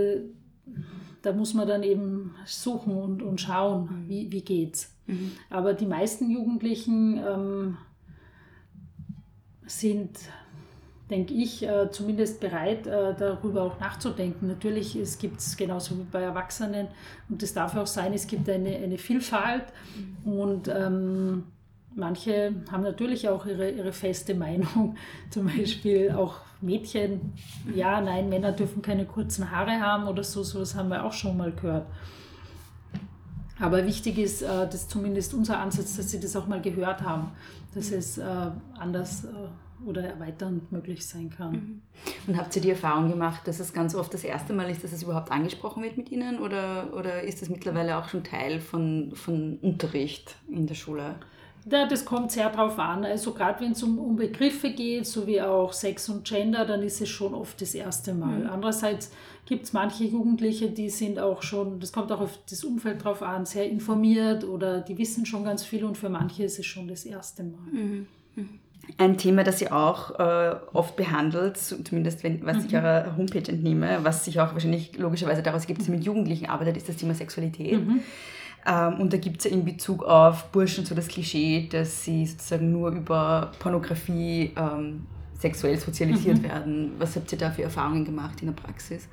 da 1.23 1.33
muss 1.33 1.55
man 1.55 1.67
dann 1.67 1.83
eben 1.83 2.37
suchen 2.45 2.97
und, 2.97 3.21
und 3.21 3.41
schauen, 3.41 4.05
mhm. 4.05 4.09
wie, 4.09 4.31
wie 4.31 4.43
geht's. 4.43 4.95
Mhm. 5.09 5.33
Aber 5.51 5.75
die 5.75 5.87
meisten 5.87 6.31
Jugendlichen 6.31 7.19
ähm, 7.19 7.79
sind, 9.67 10.19
denke 11.11 11.35
ich, 11.35 11.63
äh, 11.63 11.91
zumindest 11.91 12.41
bereit, 12.41 12.87
äh, 12.87 13.15
darüber 13.17 13.63
auch 13.63 13.79
nachzudenken. 13.79 14.49
Natürlich, 14.49 14.97
es 14.97 15.19
gibt 15.19 15.41
es 15.41 15.57
genauso 15.57 15.97
wie 15.99 16.05
bei 16.05 16.23
Erwachsenen 16.23 16.89
und 17.29 17.43
das 17.43 17.53
darf 17.53 17.77
auch 17.77 17.87
sein, 17.87 18.13
es 18.13 18.27
gibt 18.27 18.49
eine, 18.49 18.77
eine 18.77 18.99
Vielfalt 18.99 19.65
und 20.25 20.69
ähm, 20.69 21.45
manche 21.95 22.55
haben 22.71 22.83
natürlich 22.83 23.29
auch 23.29 23.47
ihre, 23.47 23.71
ihre 23.71 23.93
feste 23.93 24.35
Meinung. 24.35 24.97
Zum 25.31 25.47
Beispiel 25.47 26.13
auch 26.13 26.37
Mädchen, 26.61 27.33
ja, 27.75 28.01
nein, 28.01 28.29
Männer 28.29 28.53
dürfen 28.53 28.83
keine 28.83 29.05
kurzen 29.05 29.51
Haare 29.51 29.81
haben 29.81 30.07
oder 30.07 30.23
so, 30.23 30.43
sowas 30.43 30.75
haben 30.75 30.89
wir 30.89 31.05
auch 31.05 31.13
schon 31.13 31.37
mal 31.37 31.53
gehört. 31.53 31.87
Aber 33.59 33.87
wichtig 33.87 34.19
ist, 34.19 34.43
äh, 34.43 34.47
dass 34.47 34.89
zumindest 34.89 35.35
unser 35.35 35.59
Ansatz, 35.59 35.97
dass 35.97 36.11
sie 36.11 36.21
das 36.21 36.37
auch 36.37 36.47
mal 36.47 36.61
gehört 36.61 37.03
haben, 37.03 37.31
dass 37.75 37.91
es 37.91 38.19
äh, 38.19 38.25
anders 38.79 39.25
äh, 39.25 39.87
oder 39.87 40.03
erweiternd 40.03 40.73
möglich 40.73 41.07
sein 41.07 41.31
kann. 41.31 41.53
Mhm. 41.53 41.83
Und 42.27 42.37
habt 42.37 42.55
ihr 42.57 42.63
die 42.63 42.71
Erfahrung 42.71 43.11
gemacht, 43.11 43.43
dass 43.47 43.61
es 43.61 43.73
ganz 43.73 43.95
oft 43.95 44.13
das 44.13 44.25
erste 44.25 44.53
Mal 44.53 44.71
ist, 44.71 44.85
dass 44.85 44.93
es 44.93 45.03
überhaupt 45.03 45.31
angesprochen 45.31 45.83
wird 45.83 45.97
mit 45.97 46.11
Ihnen 46.11 46.39
oder, 46.39 46.93
oder 46.95 47.23
ist 47.23 47.43
das 47.43 47.49
mittlerweile 47.49 47.97
auch 47.99 48.09
schon 48.09 48.25
Teil 48.25 48.61
von, 48.61 49.13
von 49.15 49.59
Unterricht 49.63 50.37
in 50.49 50.67
der 50.67 50.75
Schule? 50.75 51.17
Ja, 51.69 51.87
das 51.87 52.05
kommt 52.05 52.31
sehr 52.31 52.49
drauf 52.51 52.79
an. 52.79 53.05
Also 53.05 53.33
gerade 53.33 53.61
wenn 53.61 53.73
es 53.73 53.83
um, 53.83 53.99
um 53.99 54.15
Begriffe 54.17 54.71
geht, 54.71 55.07
so 55.07 55.27
wie 55.27 55.43
auch 55.43 55.73
Sex 55.73 56.09
und 56.09 56.25
Gender, 56.25 56.65
dann 56.65 56.83
ist 56.83 57.01
es 57.01 57.09
schon 57.09 57.35
oft 57.35 57.61
das 57.61 57.75
erste 57.75 58.15
Mal. 58.15 58.41
Mhm. 58.41 58.51
Andererseits 58.51 59.11
gibt 59.47 59.65
es 59.65 59.73
manche 59.73 60.05
Jugendliche, 60.05 60.69
die 60.69 60.91
sind 60.91 61.19
auch 61.19 61.43
schon, 61.43 61.81
das 61.81 61.93
kommt 61.93 62.11
auch 62.13 62.21
auf 62.21 62.39
das 62.51 62.65
Umfeld 62.65 63.03
drauf 63.05 63.23
an, 63.23 63.47
sehr 63.47 63.71
informiert 63.71 64.45
oder 64.45 64.81
die 64.81 64.99
wissen 64.99 65.25
schon 65.25 65.45
ganz 65.45 65.65
viel 65.65 65.85
und 65.85 65.97
für 65.97 66.09
manche 66.09 66.45
ist 66.45 66.59
es 66.59 66.67
schon 66.67 66.89
das 66.89 67.05
erste 67.05 67.45
Mal. 67.45 67.73
Mhm. 67.73 68.07
mhm. 68.35 68.49
Ein 68.99 69.19
Thema, 69.19 69.43
das 69.43 69.61
ihr 69.61 69.75
auch 69.75 70.17
äh, 70.21 70.55
oft 70.73 70.95
behandelt, 70.95 71.57
zumindest 71.57 72.23
wenn, 72.23 72.47
was 72.47 72.59
mhm. 72.59 72.67
ich 72.67 72.77
eurer 72.77 73.17
Homepage 73.17 73.51
entnehme, 73.51 73.99
was 74.03 74.25
sich 74.25 74.39
auch 74.39 74.53
wahrscheinlich 74.53 74.97
logischerweise 74.97 75.43
daraus 75.43 75.67
gibt, 75.67 75.81
dass 75.81 75.89
ihr 75.89 75.95
mit 75.95 76.05
Jugendlichen 76.05 76.47
arbeitet, 76.47 76.77
ist 76.77 76.89
das 76.89 76.97
Thema 76.97 77.13
Sexualität. 77.13 77.85
Mhm. 77.85 78.01
Ähm, 78.65 79.01
und 79.01 79.13
da 79.13 79.17
gibt 79.17 79.39
es 79.39 79.45
ja 79.45 79.51
in 79.51 79.65
Bezug 79.65 80.05
auf 80.05 80.53
Burschen 80.53 80.85
so 80.85 80.95
das 80.95 81.09
Klischee, 81.09 81.69
dass 81.69 82.05
sie 82.05 82.27
sozusagen 82.27 82.71
nur 82.71 82.91
über 82.91 83.51
Pornografie 83.59 84.53
ähm, 84.57 85.07
sexuell 85.37 85.79
sozialisiert 85.79 86.39
mhm. 86.39 86.45
werden. 86.45 86.93
Was 86.99 87.17
habt 87.17 87.33
ihr 87.33 87.39
da 87.39 87.51
für 87.51 87.63
Erfahrungen 87.63 88.05
gemacht 88.05 88.41
in 88.41 88.47
der 88.47 88.55
Praxis? 88.55 89.09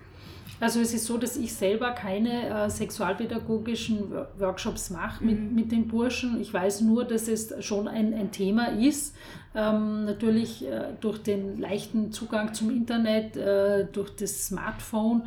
Also 0.63 0.79
es 0.79 0.93
ist 0.93 1.05
so, 1.07 1.17
dass 1.17 1.35
ich 1.35 1.53
selber 1.53 1.91
keine 1.91 2.47
äh, 2.47 2.69
sexualpädagogischen 2.69 4.13
Workshops 4.37 4.91
mache 4.91 5.21
mit, 5.21 5.37
mhm. 5.37 5.55
mit 5.55 5.73
den 5.73 5.89
Burschen. 5.89 6.39
Ich 6.39 6.53
weiß 6.53 6.81
nur, 6.81 7.03
dass 7.03 7.27
es 7.27 7.53
schon 7.65 7.89
ein, 7.89 8.13
ein 8.13 8.31
Thema 8.31 8.67
ist. 8.67 9.13
Ähm, 9.53 10.05
natürlich 10.05 10.65
äh, 10.65 10.93
durch 11.01 11.21
den 11.21 11.59
leichten 11.59 12.13
Zugang 12.13 12.53
zum 12.53 12.69
Internet, 12.69 13.35
äh, 13.35 13.85
durch 13.91 14.15
das 14.15 14.47
Smartphone 14.47 15.23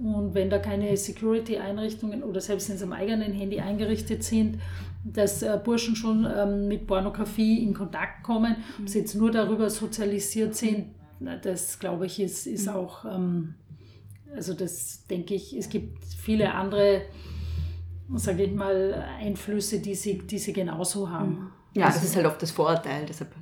und 0.00 0.34
wenn 0.34 0.50
da 0.50 0.58
keine 0.58 0.96
Security-Einrichtungen 0.96 2.24
oder 2.24 2.40
selbst 2.40 2.68
in 2.68 2.76
seinem 2.76 2.94
eigenen 2.94 3.32
Handy 3.32 3.60
eingerichtet 3.60 4.24
sind, 4.24 4.58
dass 5.04 5.42
äh, 5.42 5.56
Burschen 5.62 5.94
schon 5.94 6.26
ähm, 6.36 6.66
mit 6.66 6.88
Pornografie 6.88 7.62
in 7.62 7.74
Kontakt 7.74 8.24
kommen, 8.24 8.56
mhm. 8.78 8.88
sie 8.88 8.98
jetzt 8.98 9.14
nur 9.14 9.30
darüber 9.30 9.70
sozialisiert 9.70 10.56
sind, 10.56 10.86
das 11.42 11.78
glaube 11.78 12.06
ich 12.06 12.18
ist, 12.18 12.48
ist 12.48 12.66
mhm. 12.66 12.72
auch, 12.72 13.04
ähm, 13.04 13.54
also 14.34 14.54
das 14.54 15.06
denke 15.06 15.34
ich, 15.34 15.56
es 15.56 15.68
gibt 15.68 16.04
viele 16.04 16.54
andere, 16.54 17.02
sage 18.14 18.44
ich 18.44 18.52
mal, 18.52 19.04
Einflüsse, 19.20 19.80
die 19.80 19.94
sie, 19.94 20.18
die 20.18 20.38
sie 20.38 20.52
genauso 20.52 21.10
haben. 21.10 21.30
Mhm. 21.30 21.50
Ja, 21.74 21.86
also, 21.86 21.98
das 21.98 22.08
ist 22.08 22.16
halt 22.16 22.26
oft 22.26 22.42
das 22.42 22.50
Vorurteil, 22.50 23.06
deshalb 23.06 23.34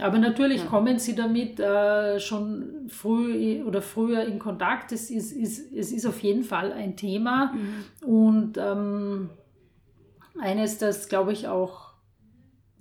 aber 0.00 0.18
natürlich 0.18 0.62
ja. 0.62 0.66
kommen 0.66 0.98
sie 0.98 1.14
damit 1.14 1.60
äh, 1.60 2.18
schon 2.18 2.88
früh 2.88 3.62
oder 3.62 3.80
früher 3.80 4.24
in 4.24 4.40
Kontakt. 4.40 4.90
Es 4.90 5.08
ist, 5.08 5.30
ist, 5.30 5.72
es 5.72 5.92
ist 5.92 6.04
auf 6.04 6.20
jeden 6.20 6.42
Fall 6.42 6.72
ein 6.72 6.96
Thema 6.96 7.52
mhm. 7.54 8.08
und 8.08 8.58
ähm, 8.58 9.30
eines, 10.40 10.78
das 10.78 11.08
glaube 11.08 11.32
ich 11.32 11.46
auch 11.46 11.83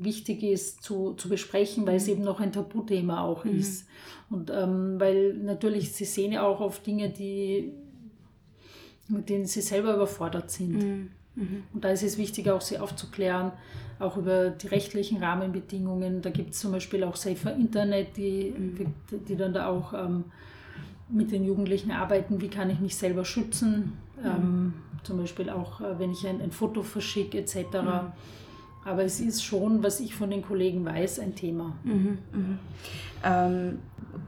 wichtig 0.03 0.43
ist 0.43 0.83
zu, 0.83 1.13
zu 1.13 1.29
besprechen, 1.29 1.85
weil 1.85 1.95
es 1.95 2.07
eben 2.07 2.23
noch 2.23 2.39
ein 2.39 2.51
Tabuthema 2.51 3.21
auch 3.21 3.45
mhm. 3.45 3.59
ist. 3.59 3.87
Und 4.29 4.49
ähm, 4.49 4.99
weil 4.99 5.33
natürlich, 5.33 5.91
sie 5.91 6.05
sehen 6.05 6.31
ja 6.31 6.43
auch 6.43 6.59
oft 6.59 6.85
Dinge, 6.85 7.09
die, 7.09 7.73
mit 9.07 9.29
denen 9.29 9.45
sie 9.45 9.61
selber 9.61 9.95
überfordert 9.95 10.51
sind. 10.51 10.83
Mhm. 10.83 11.09
Mhm. 11.35 11.63
Und 11.73 11.83
da 11.83 11.89
ist 11.89 12.03
es 12.03 12.17
wichtig, 12.17 12.49
auch 12.49 12.61
sie 12.61 12.77
aufzuklären, 12.77 13.51
auch 13.99 14.17
über 14.17 14.49
die 14.49 14.67
rechtlichen 14.67 15.23
Rahmenbedingungen. 15.23 16.21
Da 16.21 16.29
gibt 16.29 16.51
es 16.51 16.59
zum 16.59 16.71
Beispiel 16.71 17.03
auch 17.03 17.15
Safer 17.15 17.55
Internet, 17.55 18.17
die, 18.17 18.53
mhm. 18.57 18.93
die 19.27 19.35
dann 19.35 19.53
da 19.53 19.67
auch 19.67 19.93
ähm, 19.93 20.25
mit 21.09 21.31
den 21.31 21.43
Jugendlichen 21.43 21.91
arbeiten, 21.91 22.41
wie 22.41 22.49
kann 22.49 22.69
ich 22.69 22.79
mich 22.79 22.95
selber 22.95 23.25
schützen. 23.25 23.93
Mhm. 24.21 24.25
Ähm, 24.25 24.73
zum 25.03 25.17
Beispiel 25.17 25.49
auch, 25.49 25.81
äh, 25.81 25.99
wenn 25.99 26.11
ich 26.11 26.25
ein, 26.27 26.41
ein 26.41 26.51
Foto 26.51 26.81
verschicke 26.81 27.39
etc. 27.39 27.57
Aber 28.85 29.03
es 29.03 29.19
ist 29.19 29.43
schon, 29.43 29.83
was 29.83 29.99
ich 29.99 30.13
von 30.13 30.29
den 30.29 30.41
Kollegen 30.41 30.85
weiß, 30.85 31.19
ein 31.19 31.35
Thema. 31.35 31.75
Mhm, 31.83 32.17
mhm. 32.31 32.59
Ähm, 33.23 33.79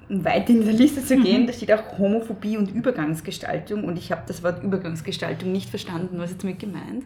um 0.10 0.24
weiter 0.24 0.50
in 0.50 0.64
der 0.64 0.74
Liste 0.74 1.04
zu 1.04 1.18
gehen, 1.18 1.44
mhm. 1.44 1.48
da 1.48 1.54
steht 1.54 1.72
auch 1.72 1.98
Homophobie 1.98 2.58
und 2.58 2.72
Übergangsgestaltung 2.72 3.84
und 3.84 3.98
ich 3.98 4.12
habe 4.12 4.24
das 4.28 4.44
Wort 4.44 4.64
Übergangsgestaltung 4.64 5.52
nicht 5.52 5.70
verstanden. 5.70 6.18
Was 6.20 6.32
ist 6.32 6.44
damit 6.44 6.60
gemeint? 6.60 7.06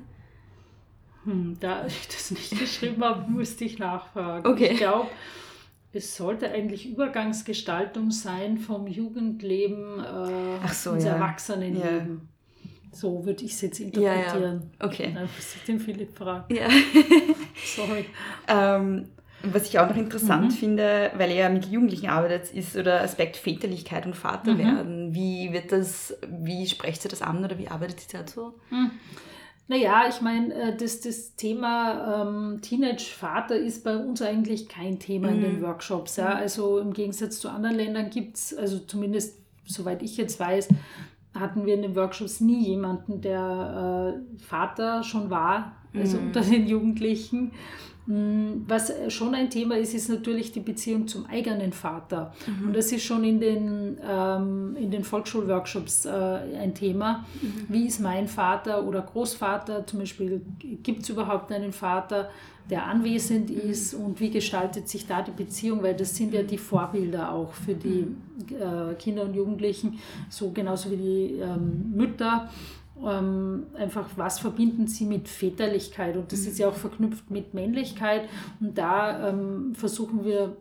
Hm, 1.26 1.58
da 1.60 1.86
ich 1.86 2.08
das 2.08 2.32
nicht 2.32 2.58
geschrieben 2.60 3.04
habe, 3.04 3.30
musste 3.30 3.66
ich 3.66 3.80
nachfragen. 3.80 4.48
Okay. 4.48 4.70
Ich 4.74 4.78
glaube, 4.78 5.08
es 5.92 6.16
sollte 6.16 6.52
eigentlich 6.52 6.90
Übergangsgestaltung 6.90 8.12
sein 8.12 8.58
vom 8.58 8.88
Jugendleben 8.88 10.00
äh, 10.00 10.68
so, 10.72 10.94
ins 10.94 11.04
ja. 11.04 11.14
Erwachsenenleben. 11.14 12.22
Ja. 12.22 12.39
So 12.92 13.26
würde 13.26 13.44
ich 13.44 13.54
es 13.54 13.62
jetzt 13.62 13.80
interpretieren. 13.80 14.34
Ja, 14.42 14.86
ja. 14.86 14.88
Okay. 14.88 15.12
Dann 15.14 15.24
muss 15.24 15.56
ich 15.56 15.64
den 15.64 15.80
Philipp 15.80 16.18
fragen. 16.18 16.54
Ja. 16.54 16.68
Sorry. 17.76 18.06
Ähm, 18.48 19.10
was 19.44 19.70
ich 19.70 19.80
auch 19.80 19.88
noch 19.88 19.96
interessant 19.96 20.52
mhm. 20.52 20.52
finde, 20.52 21.12
weil 21.16 21.32
er 21.32 21.50
mit 21.50 21.66
Jugendlichen 21.66 22.08
arbeitet, 22.08 22.54
ist 22.54 22.74
so 22.74 22.84
der 22.84 23.02
Aspekt 23.02 23.38
Väterlichkeit 23.38 24.06
und 24.06 24.16
Vaterwerden. 24.16 25.10
Mhm. 25.10 25.16
Wie 25.16 25.54
wird 25.54 25.72
das, 25.72 26.18
wie 26.28 26.68
sprecht 26.68 27.06
ihr 27.06 27.10
das 27.10 27.22
an 27.22 27.44
oder 27.44 27.58
wie 27.58 27.70
arbeitet 27.70 28.14
ihr 28.14 28.20
dazu? 28.20 28.54
Mhm. 28.70 28.92
Naja, 29.70 30.06
ich 30.10 30.20
meine, 30.22 30.54
äh, 30.54 30.76
das, 30.76 31.00
das 31.02 31.36
Thema 31.36 32.24
ähm, 32.28 32.60
Teenage-Vater 32.62 33.56
ist 33.56 33.84
bei 33.84 33.96
uns 33.96 34.22
eigentlich 34.22 34.68
kein 34.68 35.00
Thema 35.00 35.30
in 35.30 35.42
den 35.42 35.60
mhm. 35.60 35.62
Workshops. 35.62 36.18
Ja? 36.18 36.32
Mhm. 36.32 36.38
Also 36.38 36.80
im 36.80 36.92
Gegensatz 36.92 37.40
zu 37.40 37.50
anderen 37.50 37.78
Ländern 37.78 38.10
gibt 38.10 38.36
es, 38.36 38.54
also 38.54 38.80
zumindest 38.80 39.38
soweit 39.66 40.02
ich 40.02 40.18
jetzt 40.18 40.40
weiß, 40.40 40.70
hatten 41.40 41.66
wir 41.66 41.74
in 41.74 41.82
den 41.82 41.96
Workshops 41.96 42.42
nie 42.42 42.68
jemanden, 42.68 43.22
der 43.22 44.16
äh, 44.16 44.42
Vater 44.44 45.04
schon 45.04 45.30
war, 45.30 45.74
also 45.94 46.18
mhm. 46.18 46.28
unter 46.28 46.42
den 46.42 46.68
Jugendlichen. 46.68 47.52
Mm, 48.10 48.64
was 48.68 48.92
schon 49.10 49.36
ein 49.36 49.52
Thema 49.52 49.78
ist, 49.78 49.94
ist 49.94 50.10
natürlich 50.10 50.52
die 50.52 50.62
Beziehung 50.62 51.08
zum 51.08 51.28
eigenen 51.28 51.72
Vater. 51.72 52.34
Mhm. 52.48 52.68
Und 52.68 52.76
das 52.76 52.92
ist 52.92 53.04
schon 53.04 53.24
in 53.24 53.40
den, 53.40 54.00
ähm, 54.04 54.76
in 54.80 54.90
den 54.90 55.04
Volksschulworkshops 55.04 56.06
äh, 56.06 56.10
ein 56.10 56.74
Thema. 56.74 57.26
Mhm. 57.40 57.66
Wie 57.68 57.86
ist 57.86 58.00
mein 58.00 58.28
Vater 58.28 58.84
oder 58.84 59.04
Großvater? 59.04 59.86
Zum 59.86 60.00
Beispiel, 60.00 60.42
gibt 60.82 61.04
es 61.04 61.10
überhaupt 61.10 61.52
einen 61.52 61.72
Vater, 61.72 62.32
der 62.68 62.88
anwesend 62.88 63.52
mhm. 63.52 63.70
ist 63.70 63.94
und 63.94 64.20
wie 64.20 64.32
gestaltet 64.32 64.90
sich 64.90 65.06
da 65.06 65.22
die 65.22 65.30
Beziehung? 65.30 65.84
Weil 65.84 65.94
das 65.94 66.16
sind 66.16 66.34
ja 66.34 66.42
die 66.42 66.58
Vorbilder 66.58 67.32
auch 67.32 67.54
für 67.54 67.76
die 67.76 68.08
mhm. 68.08 68.56
äh, 68.60 68.96
Kinder 68.96 69.22
und 69.22 69.36
Jugendlichen, 69.36 70.00
so 70.32 70.50
genauso 70.50 70.90
wie 70.90 70.98
die 70.98 71.40
ähm, 71.40 71.94
Mütter 71.96 72.50
ähm, 73.06 73.68
einfach, 73.76 74.10
was 74.16 74.40
verbinden 74.40 74.88
sie 74.88 75.06
mit 75.06 75.28
Väterlichkeit? 75.28 76.18
Und 76.18 76.32
das 76.32 76.42
ist 76.42 76.60
ja 76.60 76.68
auch 76.70 76.74
verknüpft 76.76 77.30
mit 77.32 77.54
Männlichkeit. 77.54 78.28
Und 78.60 78.78
da 78.78 79.30
ähm, 79.30 79.74
versuchen 79.74 80.26
wir, 80.26 80.58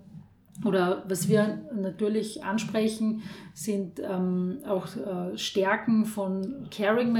oder 0.64 1.04
was 1.08 1.28
wir 1.28 1.62
natürlich 1.74 2.44
ansprechen, 2.44 3.22
sind 3.54 4.00
ähm, 4.00 4.58
auch 4.66 4.86
äh, 4.96 5.36
Stärken 5.36 6.04
von 6.04 6.66
Caring 6.70 7.16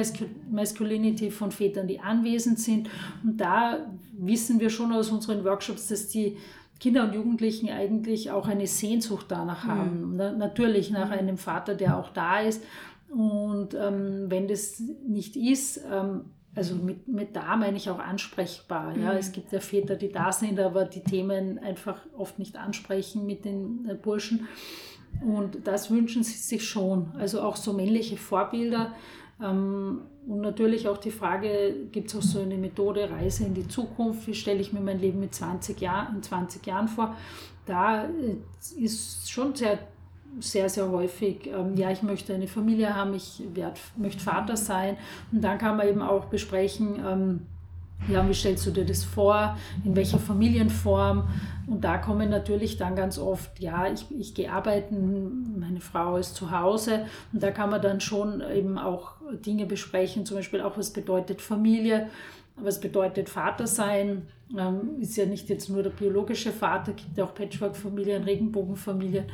Masculinity 0.51 1.31
von 1.31 1.51
Vätern, 1.51 1.87
die 1.87 2.01
anwesend 2.01 2.59
sind. 2.59 2.89
Und 3.23 3.41
da 3.41 3.79
wissen 4.13 4.61
wir 4.61 4.71
schon 4.71 4.93
aus 4.93 5.11
unseren 5.11 5.45
Workshops, 5.45 5.89
dass 5.89 6.09
die 6.09 6.37
Kinder 6.81 7.05
und 7.05 7.15
Jugendlichen 7.15 7.71
eigentlich 7.71 8.31
auch 8.31 8.47
eine 8.47 8.67
Sehnsucht 8.67 9.27
danach 9.29 9.65
mhm. 9.65 9.69
haben. 9.69 10.11
Mhm. 10.11 10.17
Na, 10.17 10.33
natürlich 10.33 10.91
nach 10.91 11.11
einem 11.11 11.39
Vater, 11.39 11.75
der 11.75 11.99
auch 11.99 12.11
da 12.11 12.41
ist 12.41 12.63
und 13.11 13.75
ähm, 13.75 14.27
wenn 14.29 14.49
das 14.49 14.81
nicht 15.07 15.37
ist, 15.37 15.81
ähm, 15.91 16.27
also 16.55 16.75
mit, 16.75 17.07
mit 17.09 17.37
da 17.37 17.57
meine 17.57 17.77
ich 17.77 17.89
auch 17.89 17.99
ansprechbar. 17.99 18.97
Ja? 18.97 19.13
Mhm. 19.13 19.19
Es 19.19 19.33
gibt 19.33 19.53
ja 19.53 19.61
Väter, 19.61 19.97
die 19.97 20.11
da 20.11 20.33
sind, 20.33 20.59
aber 20.59 20.85
die 20.85 21.03
Themen 21.03 21.59
einfach 21.59 22.01
oft 22.17 22.39
nicht 22.39 22.57
ansprechen 22.57 23.27
mit 23.27 23.45
den 23.45 23.89
äh, 23.89 23.95
Burschen. 23.95 24.49
Und 25.25 25.67
das 25.67 25.91
wünschen 25.91 26.23
sie 26.23 26.37
sich 26.37 26.69
schon. 26.69 27.13
Also 27.17 27.41
auch 27.41 27.57
so 27.57 27.73
männliche 27.73 28.17
Vorbilder. 28.17 28.93
Ähm, 29.41 30.03
und 30.27 30.41
natürlich 30.41 30.89
auch 30.89 30.99
die 30.99 31.11
Frage, 31.11 31.87
gibt 31.93 32.09
es 32.09 32.17
auch 32.17 32.23
so 32.23 32.41
eine 32.41 32.59
Methode 32.59 33.09
Reise 33.09 33.45
in 33.45 33.55
die 33.55 33.69
Zukunft? 33.69 34.27
Wie 34.27 34.35
stelle 34.35 34.61
ich 34.61 34.73
mir 34.73 34.81
mein 34.81 35.01
Leben 35.01 35.21
mit 35.21 35.35
20 35.35 35.81
Jahr, 35.81 36.13
in 36.15 36.23
20 36.23 36.67
Jahren 36.67 36.89
vor? 36.89 37.17
Da 37.67 38.05
äh, 38.05 38.37
ist 38.77 39.31
schon 39.31 39.55
sehr 39.55 39.79
sehr, 40.41 40.69
sehr 40.69 40.91
häufig, 40.91 41.47
ähm, 41.47 41.77
ja, 41.77 41.91
ich 41.91 42.03
möchte 42.03 42.35
eine 42.35 42.47
Familie 42.47 42.95
haben, 42.95 43.15
ich 43.15 43.43
werd, 43.55 43.79
möchte 43.97 44.23
Vater 44.23 44.57
sein. 44.57 44.97
Und 45.33 45.43
dann 45.43 45.59
kann 45.59 45.77
man 45.77 45.89
eben 45.89 46.03
auch 46.03 46.27
besprechen, 46.27 47.01
ähm, 47.05 47.41
ja, 48.07 48.27
wie 48.29 48.35
stellst 48.35 48.65
du 48.67 48.71
dir 48.71 48.87
das 48.87 49.05
vor? 49.05 49.59
In 49.85 49.97
welcher 49.97 50.19
Familienform? 50.19 51.29
Und 51.67 51.83
da 51.83 51.99
kommen 51.99 52.31
natürlich 52.31 52.77
dann 52.77 52.95
ganz 52.95 53.19
oft, 53.19 53.59
ja, 53.59 53.91
ich, 53.93 54.07
ich 54.17 54.35
gehe 54.35 54.51
arbeiten, 54.51 55.59
meine 55.59 55.81
Frau 55.81 56.17
ist 56.17 56.37
zu 56.37 56.51
Hause. 56.53 57.07
Und 57.33 57.43
da 57.43 57.51
kann 57.51 57.71
man 57.71 57.83
dann 57.83 58.01
schon 58.01 58.41
eben 58.41 58.79
auch 58.79 59.15
Dinge 59.45 59.67
besprechen, 59.67 60.25
zum 60.25 60.37
Beispiel 60.37 60.61
auch, 60.61 60.79
was 60.79 60.93
bedeutet 60.93 61.43
Familie. 61.43 62.09
was 62.57 62.81
bedeutet 62.81 63.29
Vater 63.29 63.67
sein? 63.67 64.29
Ähm, 64.57 65.01
ist 65.01 65.17
ja 65.17 65.27
nicht 65.27 65.49
jetzt 65.49 65.69
nur 65.69 65.83
der 65.83 65.91
biologische 65.91 66.53
Vater, 66.53 66.93
gibt 66.93 67.17
ja 67.17 67.25
auch 67.25 67.35
Patchwork-Familien, 67.35 68.25
Regenbogenfamilien. 68.25 69.27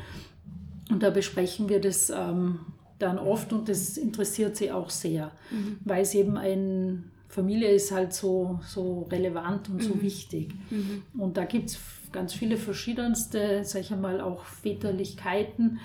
Und 0.89 1.01
da 1.01 1.09
besprechen 1.09 1.69
wir 1.69 1.81
das 1.81 2.09
ähm, 2.09 2.59
dann 2.99 3.17
oft 3.17 3.51
und 3.53 3.67
das 3.67 3.97
interessiert 3.97 4.55
sie 4.55 4.71
auch 4.71 4.89
sehr, 4.89 5.31
mhm. 5.51 5.77
weil 5.83 6.03
es 6.03 6.13
eben 6.13 6.37
ein 6.37 7.11
Familie 7.27 7.69
ist 7.71 7.91
halt 7.91 8.13
so, 8.13 8.59
so 8.65 9.01
relevant 9.11 9.69
und 9.69 9.83
so 9.83 9.95
mhm. 9.95 10.01
wichtig. 10.03 10.53
Mhm. 10.69 11.03
Und 11.19 11.35
da 11.35 11.43
gibt 11.43 11.71
es 11.71 11.79
ganz 12.13 12.33
viele 12.33 12.55
verschiedenste, 12.55 13.65
sage 13.65 13.83
ich 13.83 13.91
einmal, 13.91 14.21
auch 14.21 14.45
Väterlichkeiten 14.45 15.79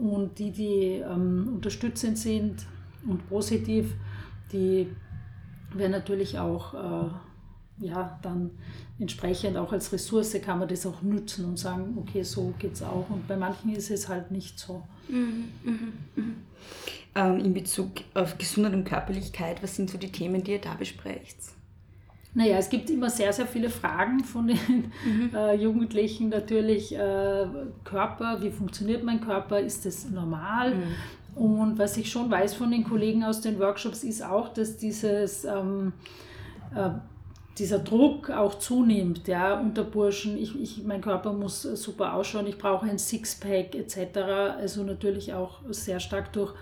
und 0.00 0.38
die, 0.38 0.52
die 0.52 1.02
ähm, 1.04 1.54
unterstützend 1.54 2.18
sind 2.18 2.66
und 3.04 3.28
positiv, 3.28 3.94
die 4.52 4.86
werden 5.74 5.90
natürlich 5.90 6.38
auch 6.38 6.74
äh, 6.74 7.10
ja, 7.82 8.18
dann 8.22 8.50
entsprechend 8.98 9.56
auch 9.56 9.72
als 9.72 9.92
Ressource 9.92 10.36
kann 10.42 10.58
man 10.58 10.68
das 10.68 10.86
auch 10.86 11.02
nutzen 11.02 11.44
und 11.44 11.58
sagen, 11.58 11.96
okay, 11.98 12.22
so 12.22 12.54
geht 12.58 12.74
es 12.74 12.82
auch. 12.82 13.08
Und 13.10 13.26
bei 13.26 13.36
manchen 13.36 13.74
ist 13.74 13.90
es 13.90 14.08
halt 14.08 14.30
nicht 14.30 14.58
so. 14.58 14.82
Mhm, 15.08 15.48
mh, 15.64 15.72
mh. 16.16 16.24
Ähm, 17.14 17.38
in 17.40 17.52
Bezug 17.52 17.90
auf 18.14 18.38
Gesundheit 18.38 18.72
und 18.72 18.84
Körperlichkeit, 18.84 19.62
was 19.62 19.76
sind 19.76 19.90
so 19.90 19.98
die 19.98 20.10
Themen, 20.10 20.42
die 20.42 20.52
ihr 20.52 20.60
da 20.60 20.74
besprecht? 20.74 21.36
Naja, 22.34 22.56
es 22.56 22.70
gibt 22.70 22.88
immer 22.88 23.10
sehr, 23.10 23.32
sehr 23.32 23.46
viele 23.46 23.68
Fragen 23.68 24.24
von 24.24 24.46
den 24.46 24.90
mhm. 25.04 25.30
äh, 25.34 25.54
Jugendlichen 25.54 26.30
natürlich. 26.30 26.94
Äh, 26.94 27.46
Körper, 27.84 28.38
wie 28.40 28.50
funktioniert 28.50 29.04
mein 29.04 29.20
Körper? 29.20 29.60
Ist 29.60 29.84
das 29.84 30.08
normal? 30.08 30.74
Mhm. 30.74 30.94
Und 31.34 31.78
was 31.78 31.96
ich 31.96 32.10
schon 32.10 32.30
weiß 32.30 32.54
von 32.54 32.70
den 32.70 32.84
Kollegen 32.84 33.24
aus 33.24 33.40
den 33.40 33.58
Workshops 33.58 34.04
ist 34.04 34.22
auch, 34.22 34.48
dass 34.48 34.76
dieses 34.76 35.44
ähm, 35.44 35.92
äh, 36.74 36.90
dieser 37.58 37.78
Druck 37.78 38.30
auch 38.30 38.54
zunimmt, 38.54 39.28
ja, 39.28 39.60
unter 39.60 39.84
Burschen, 39.84 40.38
ich, 40.38 40.58
ich, 40.60 40.84
mein 40.84 41.00
Körper 41.00 41.32
muss 41.32 41.62
super 41.62 42.14
ausschauen, 42.14 42.46
ich 42.46 42.58
brauche 42.58 42.86
ein 42.86 42.98
Sixpack 42.98 43.74
etc. 43.74 44.18
Also 44.58 44.82
natürlich 44.84 45.34
auch 45.34 45.60
sehr 45.70 46.00
stark 46.00 46.32
durch 46.32 46.54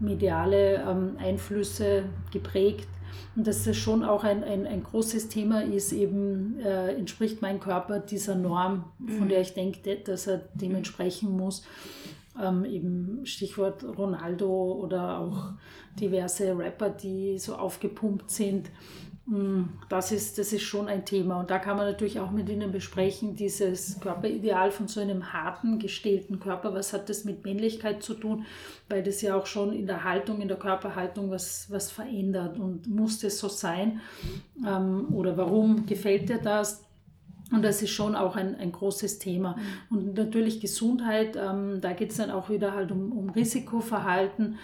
mediale 0.00 0.82
ähm, 0.88 1.16
Einflüsse 1.18 2.04
geprägt. 2.32 2.88
Und 3.34 3.46
dass 3.46 3.64
das 3.64 3.76
schon 3.76 4.04
auch 4.04 4.24
ein, 4.24 4.44
ein, 4.44 4.66
ein 4.66 4.82
großes 4.82 5.28
Thema 5.28 5.62
ist, 5.62 5.92
eben 5.92 6.58
äh, 6.60 6.94
entspricht 6.94 7.40
mein 7.40 7.60
Körper 7.60 7.98
dieser 7.98 8.34
Norm, 8.34 8.84
von 9.06 9.24
mhm. 9.24 9.28
der 9.28 9.40
ich 9.40 9.54
denke, 9.54 9.96
dass 9.96 10.26
er 10.26 10.42
dementsprechend 10.54 11.30
muss. 11.30 11.64
Ähm, 12.42 12.64
eben 12.64 13.20
Stichwort 13.24 13.84
Ronaldo 13.84 14.72
oder 14.72 15.18
auch 15.18 15.52
diverse 15.98 16.56
Rapper, 16.56 16.90
die 16.90 17.38
so 17.38 17.54
aufgepumpt 17.54 18.30
sind. 18.30 18.70
Mm, 19.26 19.64
das 19.88 20.10
ist, 20.10 20.38
das 20.38 20.52
ist 20.52 20.62
schon 20.62 20.88
ein 20.88 21.04
Thema. 21.04 21.38
Und 21.38 21.50
da 21.50 21.58
kann 21.58 21.76
man 21.76 21.86
natürlich 21.86 22.18
auch 22.18 22.30
mit 22.30 22.48
Ihnen 22.48 22.72
besprechen, 22.72 23.36
dieses 23.36 24.00
Körperideal 24.00 24.72
von 24.72 24.88
so 24.88 25.00
einem 25.00 25.32
harten, 25.32 25.78
gestählten 25.78 26.40
Körper, 26.40 26.74
was 26.74 26.92
hat 26.92 27.08
das 27.08 27.24
mit 27.24 27.44
Männlichkeit 27.44 28.02
zu 28.02 28.14
tun? 28.14 28.46
Weil 28.88 29.02
das 29.02 29.22
ja 29.22 29.36
auch 29.36 29.46
schon 29.46 29.72
in 29.72 29.86
der 29.86 30.04
Haltung, 30.04 30.40
in 30.40 30.48
der 30.48 30.58
Körperhaltung 30.58 31.30
was, 31.30 31.70
was 31.70 31.90
verändert. 31.90 32.58
Und 32.58 32.88
muss 32.88 33.20
das 33.20 33.38
so 33.38 33.48
sein? 33.48 34.00
Ähm, 34.66 35.06
oder 35.12 35.36
warum 35.36 35.86
gefällt 35.86 36.28
dir 36.28 36.38
das? 36.38 36.84
Und 37.52 37.62
das 37.62 37.82
ist 37.82 37.90
schon 37.90 38.16
auch 38.16 38.34
ein, 38.34 38.56
ein 38.56 38.72
großes 38.72 39.18
Thema. 39.18 39.56
Und 39.90 40.14
natürlich 40.14 40.60
Gesundheit, 40.60 41.36
ähm, 41.36 41.80
da 41.80 41.92
geht 41.92 42.10
es 42.10 42.16
dann 42.16 42.30
auch 42.30 42.48
wieder 42.48 42.74
halt 42.74 42.90
um, 42.90 43.12
um 43.12 43.28
Risikoverhalten. 43.28 44.58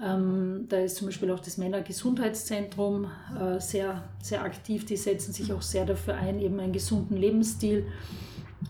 Ähm, 0.00 0.66
da 0.68 0.78
ist 0.78 0.96
zum 0.96 1.08
Beispiel 1.08 1.30
auch 1.30 1.40
das 1.40 1.58
Männergesundheitszentrum 1.58 3.10
äh, 3.38 3.60
sehr, 3.60 4.02
sehr 4.22 4.42
aktiv. 4.42 4.86
Die 4.86 4.96
setzen 4.96 5.32
sich 5.32 5.52
auch 5.52 5.62
sehr 5.62 5.84
dafür 5.84 6.14
ein, 6.14 6.40
eben 6.40 6.58
einen 6.60 6.72
gesunden 6.72 7.16
Lebensstil 7.16 7.86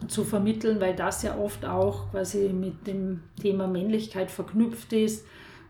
zu 0.09 0.25
vermitteln, 0.25 0.81
weil 0.81 0.97
das 0.97 1.23
ja 1.23 1.39
oft 1.39 1.65
auch 1.65 2.11
quasi 2.11 2.49
mit 2.49 2.87
dem 2.87 3.21
Thema 3.41 3.67
Männlichkeit 3.67 4.31
verknüpft 4.31 4.93
ist. 4.93 5.25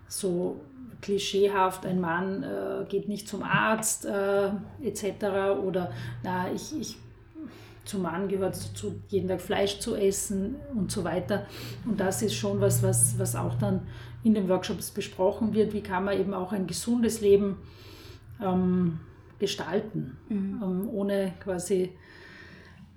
So 0.08 0.60
klischeehaft, 1.00 1.84
ein 1.84 2.00
Mann 2.00 2.42
äh, 2.42 2.84
geht 2.88 3.08
nicht 3.08 3.28
zum 3.28 3.42
Arzt 3.42 4.06
äh, 4.06 4.50
etc. 4.82 5.60
Oder 5.64 5.92
na, 6.22 6.50
ich, 6.52 6.78
ich 6.80 6.96
zum 7.84 8.02
Mann 8.02 8.28
gehört 8.28 8.54
es 8.54 8.68
dazu, 8.72 8.94
jeden 9.08 9.28
Tag 9.28 9.40
Fleisch 9.40 9.80
zu 9.80 9.96
essen 9.96 10.56
und 10.74 10.90
so 10.90 11.02
weiter. 11.02 11.46
Und 11.84 11.98
das 11.98 12.22
ist 12.22 12.34
schon 12.34 12.60
was, 12.60 12.82
was, 12.82 13.18
was 13.18 13.34
auch 13.34 13.56
dann 13.56 13.80
in 14.24 14.34
den 14.34 14.48
Workshops 14.48 14.90
besprochen 14.90 15.54
wird. 15.54 15.72
Wie 15.72 15.82
kann 15.82 16.04
man 16.04 16.18
eben 16.18 16.34
auch 16.34 16.52
ein 16.52 16.66
gesundes 16.66 17.20
Leben 17.20 17.56
ähm, 18.40 19.00
gestalten, 19.38 20.16
mhm. 20.28 20.60
ähm, 20.62 20.88
ohne 20.90 21.34
quasi 21.40 21.90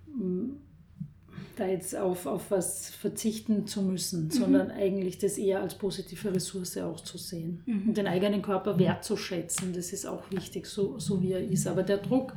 ähm, 0.08 0.58
da 1.56 1.68
jetzt 1.68 1.96
auf, 1.96 2.26
auf 2.26 2.52
was 2.52 2.90
verzichten 2.90 3.66
zu 3.66 3.82
müssen, 3.82 4.26
mhm. 4.26 4.32
sondern 4.32 4.72
eigentlich 4.72 5.18
das 5.18 5.38
eher 5.38 5.62
als 5.62 5.76
positive 5.76 6.34
Ressource 6.34 6.78
auch 6.78 7.00
zu 7.00 7.18
sehen 7.18 7.62
mhm. 7.66 7.90
und 7.90 7.98
den 7.98 8.08
eigenen 8.08 8.42
Körper 8.42 8.78
wertzuschätzen. 8.78 9.74
Das 9.74 9.94
ist 9.94 10.06
auch 10.06 10.30
wichtig, 10.32 10.66
so, 10.66 11.00
so 11.00 11.22
wie 11.22 11.32
er 11.32 11.44
ist. 11.44 11.68
Aber 11.68 11.84
der 11.84 11.98
Druck 11.98 12.34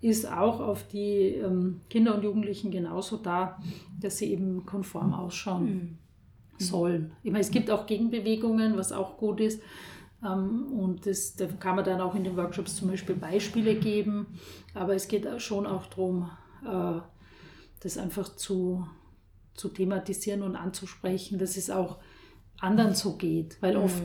ist 0.00 0.30
auch 0.30 0.60
auf 0.60 0.86
die 0.88 1.34
ähm, 1.34 1.80
Kinder 1.88 2.14
und 2.14 2.24
Jugendlichen 2.24 2.70
genauso 2.70 3.16
da, 3.16 3.58
dass 4.00 4.18
sie 4.18 4.32
eben 4.32 4.66
konform 4.66 5.14
ausschauen 5.14 5.64
mhm. 5.64 5.98
Sollen. 6.58 7.12
Ich 7.22 7.30
meine, 7.30 7.42
es 7.42 7.50
gibt 7.50 7.70
auch 7.70 7.86
Gegenbewegungen, 7.86 8.76
was 8.76 8.92
auch 8.92 9.16
gut 9.16 9.40
ist. 9.40 9.60
Ähm, 10.24 10.72
und 10.72 11.06
das, 11.06 11.36
da 11.36 11.46
kann 11.46 11.76
man 11.76 11.84
dann 11.84 12.00
auch 12.00 12.14
in 12.14 12.24
den 12.24 12.36
Workshops 12.36 12.76
zum 12.76 12.88
Beispiel 12.88 13.16
Beispiele 13.16 13.74
geben. 13.74 14.38
Aber 14.74 14.94
es 14.94 15.08
geht 15.08 15.26
schon 15.40 15.66
auch 15.66 15.86
darum, 15.86 16.30
äh, 16.64 17.00
das 17.80 17.98
einfach 17.98 18.34
zu, 18.36 18.86
zu 19.54 19.68
thematisieren 19.68 20.42
und 20.42 20.56
anzusprechen, 20.56 21.38
dass 21.38 21.56
es 21.56 21.70
auch 21.70 21.98
anderen 22.60 22.94
so 22.94 23.16
geht. 23.16 23.60
Weil 23.60 23.76
mhm. 23.76 23.84
oft 23.84 24.02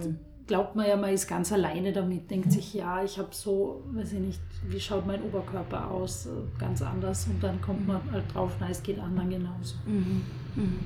glaubt 0.47 0.75
man 0.75 0.85
ja, 0.85 0.97
man 0.97 1.13
ist 1.13 1.27
ganz 1.27 1.53
alleine 1.53 1.93
damit, 1.93 2.29
denkt 2.29 2.51
sich, 2.51 2.73
ja, 2.73 3.01
ich 3.03 3.17
habe 3.17 3.29
so, 3.31 3.83
weiß 3.93 4.13
ich 4.13 4.19
nicht, 4.19 4.41
wie 4.67 4.79
schaut 4.79 5.07
mein 5.07 5.23
Oberkörper 5.23 5.89
aus, 5.89 6.27
ganz 6.59 6.81
anders. 6.81 7.25
Und 7.27 7.41
dann 7.41 7.61
kommt 7.61 7.87
man 7.87 8.01
halt 8.11 8.25
drauf, 8.33 8.51
na, 8.59 8.69
es 8.69 8.83
geht 8.83 8.99
anderen 8.99 9.29
genauso. 9.29 9.75
Mhm. 9.85 10.23
Mhm. 10.55 10.79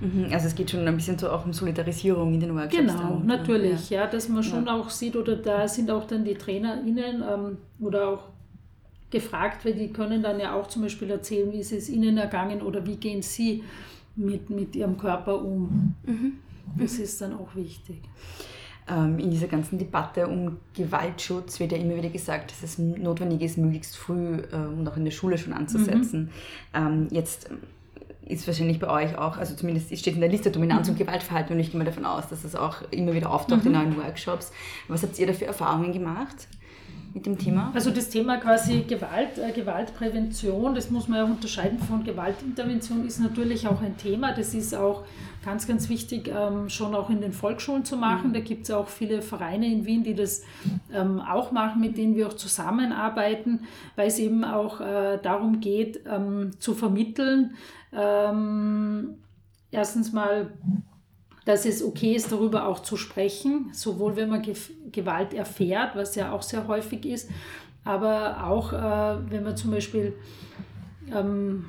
Mhm. 0.00 0.28
Also 0.32 0.46
es 0.46 0.54
geht 0.54 0.70
schon 0.70 0.86
ein 0.86 0.96
bisschen 0.96 1.18
so 1.18 1.30
auch 1.30 1.44
um 1.44 1.52
Solidarisierung 1.52 2.34
in 2.34 2.40
den 2.40 2.54
Workshops. 2.54 2.76
Genau, 2.76 3.16
dann. 3.18 3.26
natürlich, 3.26 3.90
ja. 3.90 4.02
ja. 4.02 4.06
dass 4.06 4.28
man 4.28 4.42
schon 4.42 4.66
ja. 4.66 4.74
auch 4.74 4.90
sieht, 4.90 5.16
oder 5.16 5.36
da 5.36 5.68
sind 5.68 5.90
auch 5.90 6.06
dann 6.06 6.24
die 6.24 6.34
TrainerInnen 6.34 7.22
ähm, 7.22 7.58
oder 7.80 8.08
auch 8.08 8.24
gefragt, 9.10 9.64
weil 9.64 9.74
die 9.74 9.88
können 9.88 10.22
dann 10.22 10.38
ja 10.40 10.54
auch 10.54 10.68
zum 10.68 10.82
Beispiel 10.82 11.10
erzählen, 11.10 11.52
wie 11.52 11.58
ist 11.58 11.72
es 11.72 11.88
ihnen 11.88 12.16
ergangen 12.16 12.62
oder 12.62 12.86
wie 12.86 12.96
gehen 12.96 13.22
sie 13.22 13.64
mit, 14.16 14.50
mit 14.50 14.76
ihrem 14.76 14.96
Körper 14.96 15.42
um. 15.42 15.94
Mhm. 16.04 16.32
Das 16.78 16.98
ist 16.98 17.20
dann 17.20 17.34
auch 17.34 17.54
wichtig. 17.54 18.00
Ähm, 18.88 19.18
in 19.18 19.30
dieser 19.30 19.48
ganzen 19.48 19.78
Debatte 19.78 20.26
um 20.26 20.58
Gewaltschutz 20.74 21.60
wird 21.60 21.72
ja 21.72 21.78
immer 21.78 21.96
wieder 21.96 22.08
gesagt, 22.08 22.52
dass 22.52 22.62
es 22.62 22.78
notwendig 22.78 23.42
ist, 23.42 23.58
möglichst 23.58 23.96
früh 23.96 24.38
äh, 24.52 24.56
und 24.56 24.88
auch 24.88 24.96
in 24.96 25.04
der 25.04 25.12
Schule 25.12 25.38
schon 25.38 25.52
anzusetzen. 25.52 26.30
Mhm. 26.74 27.08
jetzt 27.10 27.50
ist 28.26 28.46
wahrscheinlich 28.46 28.78
bei 28.78 28.88
euch 28.88 29.18
auch, 29.18 29.36
also 29.36 29.54
zumindest 29.54 29.96
steht 29.98 30.14
in 30.14 30.20
der 30.20 30.30
Liste 30.30 30.50
Dominanz 30.50 30.88
und 30.88 30.98
Gewaltverhalten 30.98 31.54
und 31.54 31.60
ich 31.60 31.70
gehe 31.70 31.78
mal 31.78 31.84
davon 31.84 32.04
aus, 32.04 32.28
dass 32.28 32.42
das 32.42 32.54
auch 32.54 32.82
immer 32.90 33.12
wieder 33.12 33.30
auftaucht 33.30 33.64
mhm. 33.64 33.68
in 33.68 33.72
neuen 33.72 33.96
Workshops. 33.96 34.52
Was 34.88 35.02
habt 35.02 35.18
ihr 35.18 35.26
da 35.26 35.32
für 35.32 35.46
Erfahrungen 35.46 35.92
gemacht? 35.92 36.46
mit 37.14 37.26
dem 37.26 37.38
Thema? 37.38 37.72
Also 37.74 37.90
das 37.90 38.08
Thema 38.08 38.36
quasi 38.36 38.84
Gewalt, 38.86 39.38
äh, 39.38 39.52
Gewaltprävention, 39.52 40.74
das 40.74 40.90
muss 40.90 41.08
man 41.08 41.18
ja 41.18 41.24
unterscheiden 41.24 41.78
von 41.78 42.04
Gewaltintervention, 42.04 43.06
ist 43.06 43.20
natürlich 43.20 43.66
auch 43.66 43.80
ein 43.80 43.96
Thema. 43.96 44.32
Das 44.32 44.54
ist 44.54 44.74
auch 44.74 45.04
ganz, 45.44 45.66
ganz 45.66 45.88
wichtig, 45.88 46.28
ähm, 46.28 46.68
schon 46.68 46.94
auch 46.94 47.10
in 47.10 47.20
den 47.20 47.32
Volksschulen 47.32 47.84
zu 47.84 47.96
machen. 47.96 48.28
Mhm. 48.28 48.34
Da 48.34 48.40
gibt 48.40 48.64
es 48.64 48.70
auch 48.70 48.88
viele 48.88 49.22
Vereine 49.22 49.66
in 49.66 49.86
Wien, 49.86 50.04
die 50.04 50.14
das 50.14 50.42
ähm, 50.92 51.20
auch 51.20 51.50
machen, 51.50 51.80
mit 51.80 51.96
denen 51.96 52.14
wir 52.14 52.28
auch 52.28 52.34
zusammenarbeiten, 52.34 53.60
weil 53.96 54.08
es 54.08 54.18
eben 54.18 54.44
auch 54.44 54.80
äh, 54.80 55.18
darum 55.22 55.60
geht, 55.60 56.00
ähm, 56.06 56.52
zu 56.58 56.74
vermitteln. 56.74 57.54
Ähm, 57.92 59.18
erstens 59.70 60.12
mal 60.12 60.52
dass 61.44 61.64
es 61.64 61.82
okay 61.82 62.14
ist, 62.14 62.30
darüber 62.30 62.66
auch 62.66 62.80
zu 62.80 62.96
sprechen, 62.96 63.70
sowohl 63.72 64.16
wenn 64.16 64.28
man 64.28 64.42
Gewalt 64.92 65.34
erfährt, 65.34 65.96
was 65.96 66.14
ja 66.14 66.32
auch 66.32 66.42
sehr 66.42 66.68
häufig 66.68 67.06
ist, 67.06 67.30
aber 67.84 68.46
auch 68.46 68.72
äh, 68.72 69.30
wenn 69.30 69.42
man 69.42 69.56
zum 69.56 69.70
Beispiel 69.70 70.14
ähm, 71.12 71.66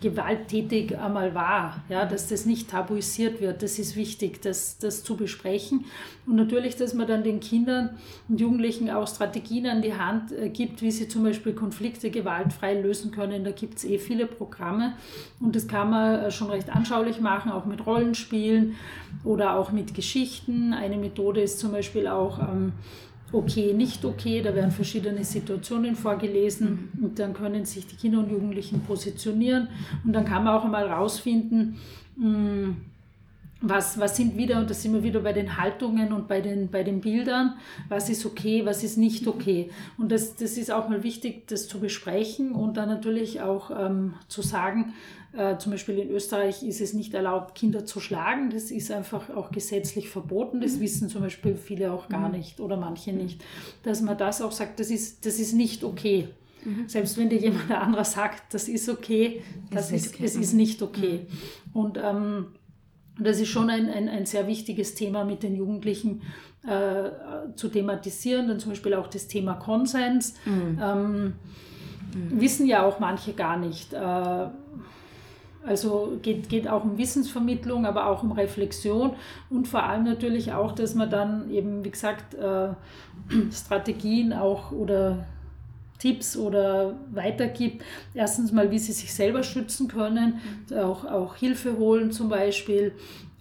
gewalttätig 0.00 0.98
einmal 0.98 1.34
war, 1.34 1.82
ja, 1.88 2.04
dass 2.04 2.28
das 2.28 2.46
nicht 2.46 2.70
tabuisiert 2.70 3.40
wird. 3.40 3.62
Das 3.62 3.78
ist 3.78 3.96
wichtig, 3.96 4.42
das, 4.42 4.78
das 4.78 5.02
zu 5.02 5.16
besprechen. 5.16 5.86
Und 6.26 6.36
natürlich, 6.36 6.76
dass 6.76 6.94
man 6.94 7.06
dann 7.06 7.22
den 7.22 7.40
Kindern 7.40 7.90
und 8.28 8.40
Jugendlichen 8.40 8.90
auch 8.90 9.06
Strategien 9.08 9.66
an 9.66 9.82
die 9.82 9.94
Hand 9.94 10.32
äh, 10.32 10.48
gibt, 10.48 10.82
wie 10.82 10.90
sie 10.90 11.08
zum 11.08 11.24
Beispiel 11.24 11.52
Konflikte 11.52 12.10
gewaltfrei 12.10 12.80
lösen 12.80 13.10
können. 13.10 13.44
Da 13.44 13.50
gibt 13.50 13.78
es 13.78 13.84
eh 13.84 13.98
viele 13.98 14.26
Programme 14.26 14.94
und 15.40 15.56
das 15.56 15.68
kann 15.68 15.90
man 15.90 16.20
äh, 16.20 16.30
schon 16.30 16.50
recht 16.50 16.70
anschaulich 16.70 17.20
machen, 17.20 17.50
auch 17.50 17.64
mit 17.64 17.86
Rollenspielen 17.86 18.76
oder 19.24 19.56
auch 19.56 19.72
mit 19.72 19.94
Geschichten. 19.94 20.74
Eine 20.74 20.96
Methode 20.96 21.40
ist 21.40 21.58
zum 21.58 21.72
Beispiel 21.72 22.08
auch, 22.08 22.38
ähm, 22.40 22.72
okay, 23.34 23.72
nicht 23.72 24.04
okay. 24.04 24.42
Da 24.42 24.54
werden 24.54 24.70
verschiedene 24.70 25.24
Situationen 25.24 25.96
vorgelesen 25.96 26.90
mhm. 26.94 27.04
und 27.04 27.18
dann 27.18 27.34
können 27.34 27.64
sich 27.64 27.86
die 27.86 27.96
Kinder 27.96 28.20
und 28.20 28.30
Jugendlichen 28.30 28.80
positionieren 28.80 29.68
und 30.04 30.12
dann 30.12 30.24
kann 30.24 30.44
man 30.44 30.54
auch 30.54 30.64
einmal 30.64 30.86
rausfinden, 30.86 31.76
hm, 32.16 32.76
was, 33.68 33.98
was 33.98 34.16
sind 34.16 34.36
wieder, 34.36 34.58
und 34.58 34.68
da 34.68 34.74
sind 34.74 34.92
wir 34.92 35.02
wieder 35.02 35.20
bei 35.20 35.32
den 35.32 35.56
Haltungen 35.56 36.12
und 36.12 36.28
bei 36.28 36.40
den, 36.40 36.70
bei 36.70 36.82
den 36.82 37.00
Bildern, 37.00 37.54
was 37.88 38.10
ist 38.10 38.26
okay, 38.26 38.66
was 38.66 38.84
ist 38.84 38.98
nicht 38.98 39.26
okay. 39.26 39.70
Und 39.96 40.12
das, 40.12 40.36
das 40.36 40.58
ist 40.58 40.70
auch 40.70 40.88
mal 40.88 41.02
wichtig, 41.02 41.46
das 41.48 41.66
zu 41.66 41.80
besprechen 41.80 42.52
und 42.52 42.76
dann 42.76 42.88
natürlich 42.88 43.40
auch 43.40 43.70
ähm, 43.70 44.14
zu 44.28 44.42
sagen, 44.42 44.92
äh, 45.36 45.58
zum 45.58 45.72
Beispiel 45.72 45.98
in 45.98 46.10
Österreich 46.10 46.62
ist 46.62 46.80
es 46.80 46.92
nicht 46.92 47.12
erlaubt, 47.14 47.54
Kinder 47.54 47.84
zu 47.84 48.00
schlagen. 48.00 48.50
Das 48.50 48.70
ist 48.70 48.90
einfach 48.90 49.30
auch 49.30 49.50
gesetzlich 49.50 50.08
verboten. 50.08 50.60
Das 50.60 50.80
wissen 50.80 51.08
zum 51.08 51.22
Beispiel 51.22 51.56
viele 51.56 51.92
auch 51.92 52.08
gar 52.08 52.28
mhm. 52.28 52.36
nicht 52.36 52.60
oder 52.60 52.76
manche 52.76 53.12
nicht. 53.12 53.42
Dass 53.82 54.00
man 54.00 54.16
das 54.16 54.40
auch 54.42 54.52
sagt, 54.52 54.78
das 54.80 54.90
ist, 54.90 55.26
das 55.26 55.38
ist 55.38 55.52
nicht 55.52 55.82
okay. 55.82 56.28
Mhm. 56.64 56.88
Selbst 56.88 57.18
wenn 57.18 57.28
dir 57.28 57.38
jemand 57.38 57.70
anderer 57.70 58.04
sagt, 58.04 58.54
das 58.54 58.68
ist 58.68 58.88
okay, 58.88 59.42
das 59.70 59.90
ist, 59.90 60.06
ist 60.06 60.14
okay. 60.14 60.24
es 60.24 60.36
ist 60.36 60.52
nicht 60.52 60.82
okay. 60.82 61.26
Mhm. 61.26 61.80
Und 61.80 61.98
ähm, 62.02 62.46
das 63.18 63.40
ist 63.40 63.48
schon 63.48 63.70
ein, 63.70 63.88
ein, 63.88 64.08
ein 64.08 64.26
sehr 64.26 64.46
wichtiges 64.46 64.94
Thema 64.94 65.24
mit 65.24 65.42
den 65.42 65.54
Jugendlichen 65.56 66.22
äh, 66.66 67.10
zu 67.56 67.68
thematisieren. 67.68 68.48
Dann 68.48 68.60
zum 68.60 68.70
Beispiel 68.70 68.94
auch 68.94 69.08
das 69.08 69.28
Thema 69.28 69.54
Konsens. 69.54 70.34
Mhm. 70.44 70.78
Ähm, 70.80 71.24
mhm. 72.14 72.40
Wissen 72.40 72.66
ja 72.66 72.84
auch 72.84 72.98
manche 73.00 73.32
gar 73.34 73.56
nicht. 73.56 73.92
Äh, 73.92 74.46
also 75.66 76.18
geht, 76.22 76.48
geht 76.48 76.68
auch 76.68 76.84
um 76.84 76.98
Wissensvermittlung, 76.98 77.86
aber 77.86 78.06
auch 78.06 78.22
um 78.22 78.32
Reflexion 78.32 79.14
und 79.50 79.66
vor 79.66 79.82
allem 79.82 80.04
natürlich 80.04 80.52
auch, 80.52 80.72
dass 80.72 80.94
man 80.94 81.10
dann 81.10 81.50
eben, 81.50 81.84
wie 81.84 81.90
gesagt, 81.90 82.34
äh, 82.34 82.68
Strategien 83.52 84.32
auch 84.32 84.72
oder 84.72 85.24
Tipps 85.98 86.36
oder 86.36 86.96
weitergibt. 87.12 87.82
Erstens 88.12 88.52
mal, 88.52 88.70
wie 88.70 88.78
sie 88.78 88.92
sich 88.92 89.14
selber 89.14 89.42
schützen 89.42 89.88
können, 89.88 90.40
auch, 90.74 91.04
auch 91.04 91.36
Hilfe 91.36 91.78
holen 91.78 92.12
zum 92.12 92.28
Beispiel, 92.28 92.92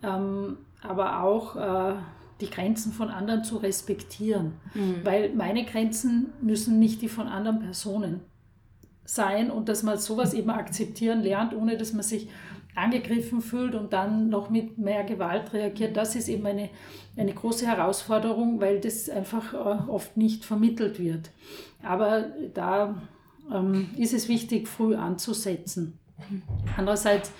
ähm, 0.01 0.57
aber 0.81 1.23
auch 1.23 1.55
äh, 1.55 1.95
die 2.39 2.49
Grenzen 2.49 2.93
von 2.93 3.09
anderen 3.09 3.43
zu 3.43 3.57
respektieren, 3.57 4.53
mhm. 4.73 4.97
weil 5.03 5.33
meine 5.33 5.65
Grenzen 5.65 6.31
müssen 6.41 6.79
nicht 6.79 7.01
die 7.01 7.09
von 7.09 7.27
anderen 7.27 7.59
Personen 7.59 8.21
sein 9.05 9.51
und 9.51 9.69
dass 9.69 9.83
man 9.83 9.97
sowas 9.97 10.33
eben 10.33 10.49
akzeptieren 10.49 11.21
lernt, 11.21 11.53
ohne 11.53 11.77
dass 11.77 11.93
man 11.93 12.03
sich 12.03 12.29
angegriffen 12.75 13.41
fühlt 13.41 13.75
und 13.75 13.93
dann 13.93 14.29
noch 14.29 14.49
mit 14.49 14.77
mehr 14.77 15.03
Gewalt 15.03 15.53
reagiert, 15.53 15.95
das 15.95 16.15
ist 16.15 16.27
eben 16.27 16.45
eine, 16.45 16.69
eine 17.15 17.33
große 17.33 17.67
Herausforderung, 17.67 18.59
weil 18.61 18.79
das 18.79 19.09
einfach 19.09 19.53
äh, 19.53 19.89
oft 19.89 20.17
nicht 20.17 20.43
vermittelt 20.43 20.99
wird. 20.99 21.29
Aber 21.83 22.31
da 22.53 22.95
ähm, 23.53 23.89
ist 23.97 24.13
es 24.13 24.27
wichtig, 24.27 24.67
früh 24.67 24.95
anzusetzen. 24.95 25.99
Andererseits 26.77 27.31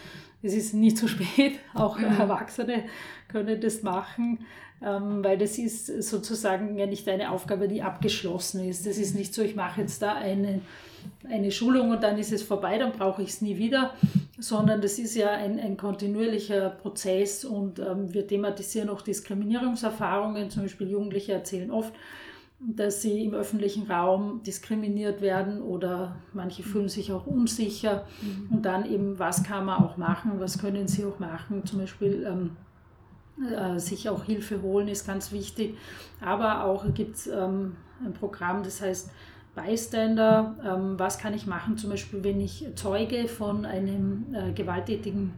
es 0.43 0.53
ist 0.53 0.73
nie 0.73 0.93
zu 0.93 1.07
spät, 1.07 1.59
auch 1.73 1.97
mhm. 1.97 2.05
Erwachsene 2.05 2.83
können 3.29 3.59
das 3.59 3.81
machen, 3.81 4.45
ähm, 4.83 5.23
weil 5.23 5.37
das 5.37 5.57
ist 5.57 5.87
sozusagen 6.03 6.77
ja 6.77 6.85
nicht 6.85 7.07
eine 7.07 7.31
Aufgabe, 7.31 7.67
die 7.67 7.81
abgeschlossen 7.81 8.67
ist. 8.67 8.85
Das 8.85 8.97
ist 8.97 9.15
nicht 9.15 9.33
so, 9.33 9.41
ich 9.41 9.55
mache 9.55 9.81
jetzt 9.81 10.01
da 10.01 10.13
eine 10.13 10.61
eine 11.29 11.51
Schulung 11.51 11.91
und 11.91 12.03
dann 12.03 12.17
ist 12.17 12.31
es 12.31 12.43
vorbei, 12.43 12.77
dann 12.77 12.91
brauche 12.91 13.21
ich 13.21 13.29
es 13.29 13.41
nie 13.41 13.57
wieder, 13.57 13.93
sondern 14.39 14.81
das 14.81 14.99
ist 14.99 15.15
ja 15.15 15.31
ein, 15.31 15.59
ein 15.59 15.77
kontinuierlicher 15.77 16.69
Prozess 16.69 17.45
und 17.45 17.79
ähm, 17.79 18.13
wir 18.13 18.27
thematisieren 18.27 18.89
auch 18.89 19.01
Diskriminierungserfahrungen. 19.01 20.49
Zum 20.49 20.63
Beispiel 20.63 20.89
Jugendliche 20.89 21.33
erzählen 21.33 21.71
oft, 21.71 21.93
dass 22.59 23.01
sie 23.01 23.25
im 23.25 23.33
öffentlichen 23.33 23.89
Raum 23.89 24.41
diskriminiert 24.43 25.21
werden 25.21 25.61
oder 25.61 26.15
manche 26.33 26.63
fühlen 26.63 26.89
sich 26.89 27.11
auch 27.11 27.25
unsicher. 27.25 28.05
Mhm. 28.21 28.55
Und 28.55 28.65
dann 28.65 28.85
eben, 28.89 29.19
was 29.19 29.43
kann 29.43 29.65
man 29.65 29.83
auch 29.83 29.97
machen, 29.97 30.33
was 30.39 30.59
können 30.59 30.87
sie 30.87 31.05
auch 31.05 31.19
machen, 31.19 31.65
zum 31.65 31.79
Beispiel. 31.79 32.25
Ähm, 32.27 32.51
äh, 33.51 33.79
sich 33.79 34.09
auch 34.09 34.25
Hilfe 34.25 34.61
holen 34.61 34.87
ist 34.87 35.07
ganz 35.07 35.31
wichtig. 35.31 35.75
Aber 36.21 36.65
auch 36.65 36.85
gibt 36.93 37.15
es 37.15 37.27
ähm, 37.27 37.75
ein 38.05 38.13
Programm, 38.13 38.63
das 38.63 38.81
heißt 38.81 39.09
Bystander, 39.55 40.55
ähm, 40.65 40.97
was 40.97 41.19
kann 41.19 41.33
ich 41.33 41.45
machen, 41.45 41.77
zum 41.77 41.91
Beispiel 41.91 42.23
wenn 42.23 42.41
ich 42.41 42.65
Zeuge 42.75 43.27
von 43.27 43.65
einem 43.65 44.33
äh, 44.33 44.51
gewalttätigen 44.51 45.33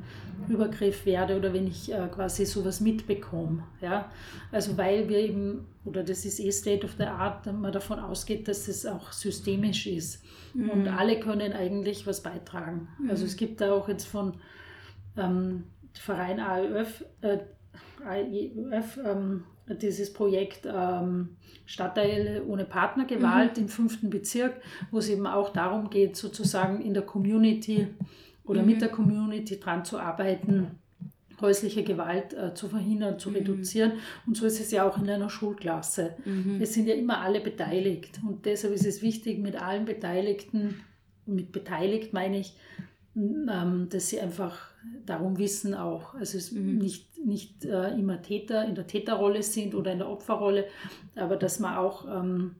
Übergriff 0.47 1.05
werde 1.05 1.37
oder 1.37 1.53
wenn 1.53 1.67
ich 1.67 1.91
äh, 1.91 2.07
quasi 2.07 2.45
sowas 2.45 2.79
mitbekomme. 2.79 3.63
Ja? 3.81 4.09
Also 4.51 4.77
weil 4.77 5.09
wir 5.09 5.17
eben, 5.17 5.67
oder 5.83 6.03
das 6.03 6.23
ist 6.25 6.39
eh 6.39 6.51
State 6.51 6.85
of 6.85 6.93
the 6.97 7.05
Art, 7.05 7.45
man 7.45 7.71
davon 7.71 7.99
ausgeht, 7.99 8.47
dass 8.47 8.67
es 8.67 8.85
auch 8.85 9.11
systemisch 9.11 9.87
ist. 9.87 10.23
Mhm. 10.53 10.69
Und 10.69 10.87
alle 10.87 11.19
können 11.19 11.53
eigentlich 11.53 12.07
was 12.07 12.21
beitragen. 12.21 12.87
Mhm. 12.99 13.09
Also 13.09 13.25
es 13.25 13.35
gibt 13.35 13.59
da 13.59 13.73
auch 13.73 13.89
jetzt 13.89 14.05
von 14.05 14.33
ähm, 15.17 15.65
Verein 15.93 16.39
AEF, 16.39 17.03
äh, 17.21 17.39
AEF 18.05 18.97
ähm, 19.03 19.43
dieses 19.73 20.13
Projekt 20.13 20.65
ähm, 20.65 21.37
Stadtteile 21.65 22.43
ohne 22.45 22.65
Partnergewalt 22.65 23.57
mhm. 23.57 23.63
im 23.63 23.69
fünften 23.69 24.09
Bezirk, 24.09 24.61
wo 24.91 24.99
es 24.99 25.09
eben 25.09 25.25
auch 25.25 25.49
darum 25.49 25.89
geht, 25.89 26.15
sozusagen 26.15 26.81
in 26.81 26.93
der 26.93 27.03
Community 27.03 27.87
oder 28.43 28.61
mhm. 28.61 28.67
mit 28.67 28.81
der 28.81 28.89
Community 28.89 29.59
dran 29.59 29.83
zu 29.83 29.97
arbeiten, 29.97 30.79
häusliche 31.41 31.83
Gewalt 31.83 32.33
äh, 32.33 32.53
zu 32.53 32.69
verhindern, 32.69 33.19
zu 33.19 33.29
mhm. 33.29 33.37
reduzieren. 33.37 33.93
Und 34.25 34.37
so 34.37 34.45
ist 34.45 34.59
es 34.59 34.71
ja 34.71 34.87
auch 34.87 34.97
in 34.97 35.09
einer 35.09 35.29
Schulklasse. 35.29 36.15
Mhm. 36.23 36.59
Es 36.61 36.73
sind 36.73 36.87
ja 36.87 36.95
immer 36.95 37.21
alle 37.21 37.41
beteiligt. 37.41 38.19
Und 38.27 38.45
deshalb 38.45 38.73
ist 38.73 38.85
es 38.85 39.01
wichtig, 39.01 39.39
mit 39.39 39.61
allen 39.61 39.85
Beteiligten, 39.85 40.81
mit 41.25 41.51
beteiligt 41.51 42.13
meine 42.13 42.39
ich, 42.39 42.55
ähm, 43.15 43.87
dass 43.89 44.09
sie 44.09 44.19
einfach 44.19 44.74
darum 45.05 45.37
wissen 45.37 45.73
auch. 45.73 46.13
Also 46.15 46.37
es 46.37 46.51
mhm. 46.51 46.77
nicht, 46.77 47.25
nicht 47.25 47.65
äh, 47.65 47.93
immer 47.97 48.21
Täter 48.21 48.65
in 48.65 48.75
der 48.75 48.87
Täterrolle 48.87 49.43
sind 49.43 49.75
oder 49.75 49.91
in 49.91 49.99
der 49.99 50.09
Opferrolle, 50.09 50.65
aber 51.15 51.35
dass 51.35 51.59
man 51.59 51.75
auch 51.77 52.05
ähm, 52.07 52.55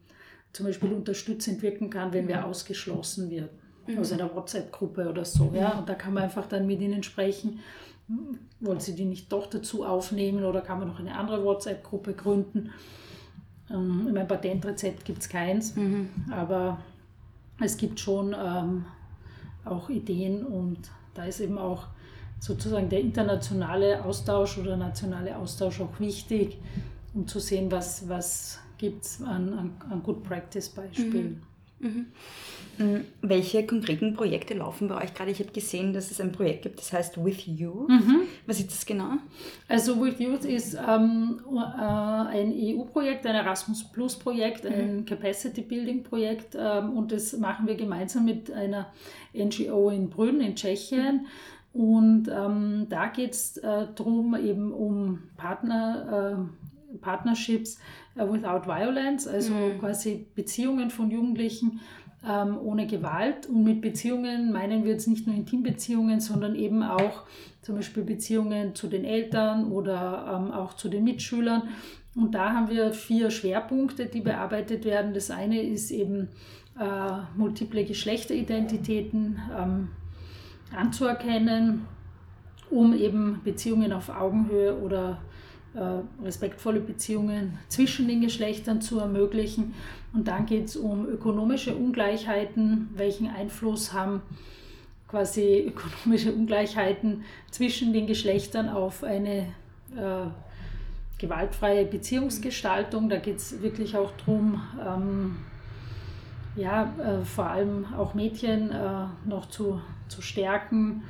zum 0.54 0.66
Beispiel 0.68 0.94
unterstützend 0.94 1.62
wirken 1.62 1.90
kann, 1.90 2.14
wenn 2.14 2.28
wer 2.28 2.42
mhm. 2.42 2.46
ausgeschlossen 2.46 3.30
wird 3.30 3.50
mhm. 3.88 4.00
aus 4.00 4.12
einer 4.12 4.34
WhatsApp-Gruppe 4.34 5.10
oder 5.10 5.26
so. 5.26 5.52
Ja? 5.54 5.74
Mhm. 5.74 5.80
Und 5.80 5.90
da 5.90 5.96
kann 5.96 6.14
man 6.14 6.24
einfach 6.24 6.48
dann 6.48 6.68
mit 6.68 6.82
ihnen 6.82 7.04
sprechen. 7.04 7.60
Wollen 8.60 8.80
sie 8.80 8.96
die 8.96 9.06
nicht 9.06 9.32
doch 9.32 9.48
dazu 9.48 9.84
aufnehmen 9.84 10.46
oder 10.46 10.62
kann 10.62 10.80
man 10.80 10.88
noch 10.88 11.00
eine 11.00 11.16
andere 11.16 11.44
WhatsApp-Gruppe 11.44 12.14
gründen? 12.14 12.72
Ähm, 13.70 14.06
in 14.08 14.14
meinem 14.14 14.28
Patentrezept 14.28 15.06
gibt 15.06 15.22
es 15.24 15.30
keins, 15.30 15.76
mhm. 15.76 16.10
aber 16.30 16.80
es 17.60 17.78
gibt 17.78 18.00
schon 18.00 18.36
ähm, 18.38 18.86
auch 19.64 19.90
Ideen 19.90 20.46
und 20.46 20.78
da 21.16 21.26
ist 21.26 21.40
eben 21.40 21.58
auch 21.58 21.88
sozusagen 22.46 22.90
der 22.90 23.00
internationale 23.00 24.04
Austausch 24.06 24.60
oder 24.60 24.78
nationale 24.78 25.36
Austausch 25.36 25.82
auch 25.82 26.00
wichtig, 26.00 26.60
um 27.16 27.28
zu 27.28 27.40
sehen, 27.40 27.72
was, 27.72 28.08
was 28.08 28.60
gibt 28.78 29.04
es 29.04 29.22
an, 29.22 29.54
an, 29.54 29.72
an 29.90 30.04
Good 30.04 30.24
Practice 30.24 30.70
Beispielen. 30.70 31.42
Mhm. 31.80 32.06
Mhm. 32.78 32.86
mhm. 32.86 33.06
Welche 33.22 33.66
konkreten 33.66 34.14
Projekte 34.14 34.54
laufen 34.54 34.88
bei 34.88 35.04
euch 35.04 35.16
gerade? 35.16 35.32
Ich 35.32 35.40
habe 35.40 35.52
gesehen, 35.52 35.92
dass 35.92 36.12
es 36.12 36.22
ein 36.22 36.32
Projekt 36.32 36.62
gibt, 36.62 36.80
das 36.80 36.94
heißt 36.94 37.24
With 37.26 37.48
You. 37.48 37.88
Mhm. 37.88 38.28
Was 38.46 38.60
ist 38.60 38.70
das 38.70 38.86
genau? 38.86 39.14
Also 39.68 40.00
With 40.00 40.20
You 40.20 40.34
ist 40.34 40.76
ähm, 40.76 41.42
äh, 41.52 41.58
ein 41.58 42.54
EU-Projekt, 42.56 43.26
ein 43.26 43.36
Erasmus 43.36 43.86
Plus-Projekt, 43.92 44.68
ein 44.68 44.98
mhm. 44.98 45.06
Capacity 45.06 45.62
Building-Projekt 45.62 46.56
ähm, 46.60 46.96
und 46.96 47.12
das 47.12 47.36
machen 47.38 47.66
wir 47.66 47.76
gemeinsam 47.76 48.26
mit 48.26 48.52
einer 48.52 48.94
NGO 49.34 49.90
in 49.90 50.10
Brünn 50.12 50.42
in 50.42 50.56
Tschechien. 50.56 51.26
Und 51.76 52.30
ähm, 52.30 52.88
da 52.88 53.08
geht 53.08 53.34
es 53.34 53.58
äh, 53.58 53.88
darum, 53.96 54.34
eben 54.36 54.72
um 54.72 55.24
Partner, 55.36 56.48
äh, 56.94 56.98
Partnerships 57.00 57.78
äh, 58.16 58.22
without 58.22 58.66
violence, 58.66 59.28
also 59.28 59.54
mhm. 59.54 59.80
quasi 59.80 60.26
Beziehungen 60.36 60.90
von 60.90 61.12
Jugendlichen 61.12 61.82
ähm, 62.26 62.58
ohne 62.64 62.88
Gewalt. 62.88 63.48
Und 63.50 63.66
mit 63.66 63.82
Beziehungen 63.82 64.54
meinen 64.54 64.86
wir 64.86 64.94
jetzt 64.94 65.10
nicht 65.10 65.28
nur 65.28 65.36
Intimbeziehungen, 65.36 66.22
sondern 66.22 66.56
eben 66.56 66.82
auch 66.82 67.24
zum 67.62 67.76
Beispiel 67.76 68.04
Beziehungen 68.04 68.74
zu 68.74 68.88
den 68.88 69.04
Eltern 69.04 69.70
oder 69.70 70.34
ähm, 70.34 70.54
auch 70.54 70.76
zu 70.76 70.88
den 70.88 71.04
Mitschülern. 71.04 71.64
Und 72.16 72.36
da 72.36 72.54
haben 72.54 72.70
wir 72.70 72.94
vier 72.94 73.32
Schwerpunkte, 73.32 74.06
die 74.06 74.22
bearbeitet 74.22 74.86
werden. 74.86 75.14
Das 75.14 75.30
eine 75.30 75.62
ist 75.62 75.92
eben 75.92 76.30
äh, 76.80 77.18
multiple 77.36 77.84
Geschlechteridentitäten. 77.84 79.42
Ähm, 79.60 79.90
anzuerkennen, 80.74 81.86
um 82.70 82.94
eben 82.94 83.42
Beziehungen 83.44 83.94
auf 83.94 84.10
Augenhöhe 84.10 84.78
oder 84.78 85.20
äh, 85.76 86.24
respektvolle 86.24 86.80
Beziehungen 86.80 87.60
zwischen 87.68 88.08
den 88.08 88.22
Geschlechtern 88.22 88.82
zu 88.82 89.00
ermöglichen. 89.00 89.74
Und 90.14 90.28
dann 90.28 90.46
geht 90.46 90.66
es 90.66 90.78
um 90.78 91.06
ökonomische 91.08 91.76
Ungleichheiten, 91.76 92.90
welchen 92.96 93.28
Einfluss 93.28 93.94
haben 93.94 94.22
quasi 95.08 95.66
ökonomische 95.76 96.34
Ungleichheiten 96.34 97.24
zwischen 97.52 97.94
den 97.94 98.08
Geschlechtern 98.08 98.70
auf 98.70 99.04
eine 99.04 99.48
äh, 99.96 100.28
gewaltfreie 101.18 101.86
Beziehungsgestaltung. 101.86 103.10
Da 103.10 103.18
geht 103.18 103.38
es 103.38 103.62
wirklich 103.62 103.96
auch 103.96 104.12
darum, 104.18 104.62
ähm, 104.86 105.38
ja, 106.56 106.94
äh, 107.00 107.26
vor 107.26 107.48
allem 107.48 107.86
auch 107.98 108.14
Mädchen 108.14 108.72
äh, 108.72 109.06
noch 109.26 109.48
zu, 109.48 109.82
zu 110.08 110.22
stärken, 110.22 111.04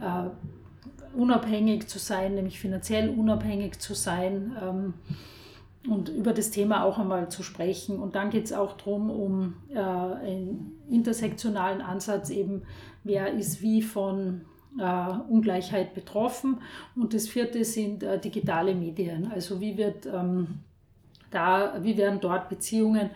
äh, 0.00 0.28
unabhängig 1.16 1.88
zu 1.88 1.98
sein, 1.98 2.34
nämlich 2.34 2.60
finanziell 2.60 3.08
unabhängig 3.08 3.78
zu 3.78 3.94
sein 3.94 4.56
ähm, 4.62 4.94
und 5.88 6.08
über 6.08 6.32
das 6.32 6.50
Thema 6.50 6.84
auch 6.84 6.98
einmal 6.98 7.28
zu 7.30 7.42
sprechen. 7.42 7.98
Und 7.98 8.14
dann 8.14 8.30
geht 8.30 8.44
es 8.44 8.52
auch 8.52 8.76
darum, 8.76 9.10
um 9.10 9.54
äh, 9.70 9.78
einen 9.78 10.72
intersektionalen 10.90 11.80
Ansatz 11.80 12.30
eben, 12.30 12.62
wer 13.04 13.32
ist 13.32 13.62
wie 13.62 13.82
von 13.82 14.42
äh, 14.78 15.10
Ungleichheit 15.28 15.94
betroffen. 15.94 16.58
Und 16.94 17.14
das 17.14 17.28
vierte 17.28 17.64
sind 17.64 18.02
äh, 18.02 18.18
digitale 18.18 18.74
Medien. 18.74 19.30
Also 19.32 19.60
wie 19.60 19.76
wird 19.76 20.06
ähm, 20.06 20.60
da, 21.30 21.78
wie 21.82 21.96
werden 21.96 22.20
dort 22.20 22.48
Beziehungen 22.48 23.10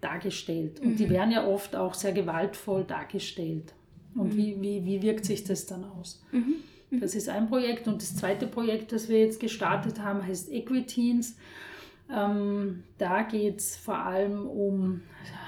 dargestellt? 0.00 0.80
Und 0.80 0.92
mhm. 0.92 0.96
die 0.96 1.10
werden 1.10 1.30
ja 1.30 1.46
oft 1.46 1.76
auch 1.76 1.94
sehr 1.94 2.12
gewaltvoll 2.12 2.84
dargestellt. 2.84 3.74
Und 4.14 4.34
mhm. 4.34 4.36
wie, 4.36 4.62
wie, 4.62 4.84
wie 4.84 5.02
wirkt 5.02 5.24
sich 5.24 5.44
das 5.44 5.66
dann 5.66 5.84
aus? 5.84 6.22
Mhm. 6.32 6.56
mhm. 6.90 7.00
Das 7.00 7.14
ist 7.14 7.28
ein 7.28 7.48
Projekt. 7.48 7.88
Und 7.88 8.02
das 8.02 8.16
zweite 8.16 8.46
Projekt, 8.46 8.92
das 8.92 9.08
wir 9.08 9.20
jetzt 9.20 9.40
gestartet 9.40 10.00
haben, 10.00 10.24
heißt 10.24 10.50
Equiteens. 10.50 11.36
Ähm, 12.14 12.84
da 12.98 13.22
geht 13.22 13.58
es 13.58 13.76
vor 13.76 13.98
allem 13.98 14.46
um 14.46 15.00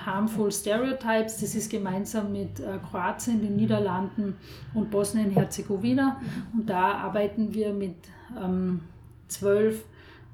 Harmful 0.05 0.51
Stereotypes. 0.51 1.41
Das 1.41 1.55
ist 1.55 1.71
gemeinsam 1.71 2.33
mit 2.33 2.61
äh, 2.61 2.79
Kroatien, 2.91 3.43
den 3.43 3.57
Niederlanden 3.57 4.37
und 4.75 4.91
Bosnien-Herzegowina. 4.91 6.21
Und 6.55 6.71
da 6.71 6.93
arbeiten 6.93 7.53
wir 7.53 7.73
mit 7.73 7.97
ähm, 8.41 8.81
12 9.29 9.85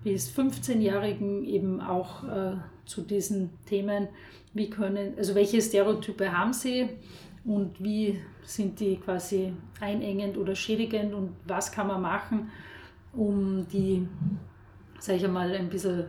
bis 0.05 0.31
15-Jährigen 0.31 1.45
eben 1.45 1.81
auch 1.81 2.25
äh, 2.25 2.57
zu 2.85 3.03
diesen 3.03 3.51
Themen. 3.67 4.09
Wie 4.55 4.69
können, 4.69 5.15
also 5.17 5.35
welche 5.35 5.63
Stereotype 5.63 6.31
haben 6.31 6.53
sie 6.53 6.91
und 7.45 7.83
wie 7.83 8.21
sind 8.45 8.79
die 8.81 8.97
quasi 8.97 9.53
einengend 9.81 10.37
oder 10.37 10.55
schädigend 10.55 11.15
und 11.15 11.35
was 11.47 11.73
kann 11.73 11.89
man 11.89 12.03
machen, 12.03 12.51
um 13.13 13.67
die 13.69 14.07
sage 15.03 15.19
ich 15.19 15.25
einmal, 15.25 15.53
ein 15.53 15.69
bisschen 15.69 16.05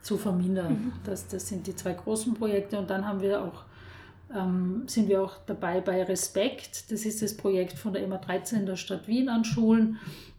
zu 0.00 0.16
vermindern. 0.16 0.72
Mhm. 0.72 0.92
Das, 1.04 1.28
das 1.28 1.48
sind 1.48 1.66
die 1.66 1.74
zwei 1.74 1.92
großen 1.92 2.34
Projekte. 2.34 2.78
Und 2.78 2.88
dann 2.90 3.06
haben 3.06 3.20
wir 3.20 3.42
auch, 3.42 3.64
ähm, 4.34 4.84
sind 4.86 5.08
wir 5.08 5.22
auch 5.22 5.36
dabei 5.46 5.80
bei 5.80 6.02
Respekt. 6.02 6.90
Das 6.90 7.04
ist 7.04 7.22
das 7.22 7.36
Projekt 7.36 7.74
von 7.74 7.92
der 7.92 8.08
MA13 8.08 8.64
der 8.64 8.76
Stadt 8.76 9.06
Wien 9.06 9.28
an 9.28 9.44
Schulen 9.44 9.98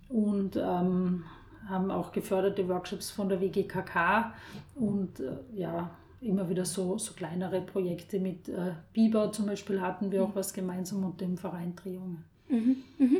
und 0.09 0.55
ähm, 0.55 1.23
haben 1.69 1.91
auch 1.91 2.11
geförderte 2.11 2.67
Workshops 2.67 3.11
von 3.11 3.29
der 3.29 3.41
WGKK 3.41 4.33
und 4.75 5.19
äh, 5.19 5.33
ja, 5.53 5.91
immer 6.21 6.49
wieder 6.49 6.65
so, 6.65 6.97
so 6.97 7.13
kleinere 7.13 7.61
Projekte 7.61 8.19
mit 8.19 8.49
äh, 8.49 8.73
Biber 8.93 9.31
zum 9.31 9.45
Beispiel 9.45 9.81
hatten 9.81 10.11
wir 10.11 10.23
auch 10.23 10.35
was 10.35 10.53
gemeinsam 10.53 11.03
und 11.03 11.21
dem 11.21 11.37
Verein 11.37 11.75
Triume. 11.75 12.17
Mhm, 12.49 12.77
mhm. 12.97 13.17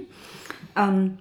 Ähm, 0.76 1.18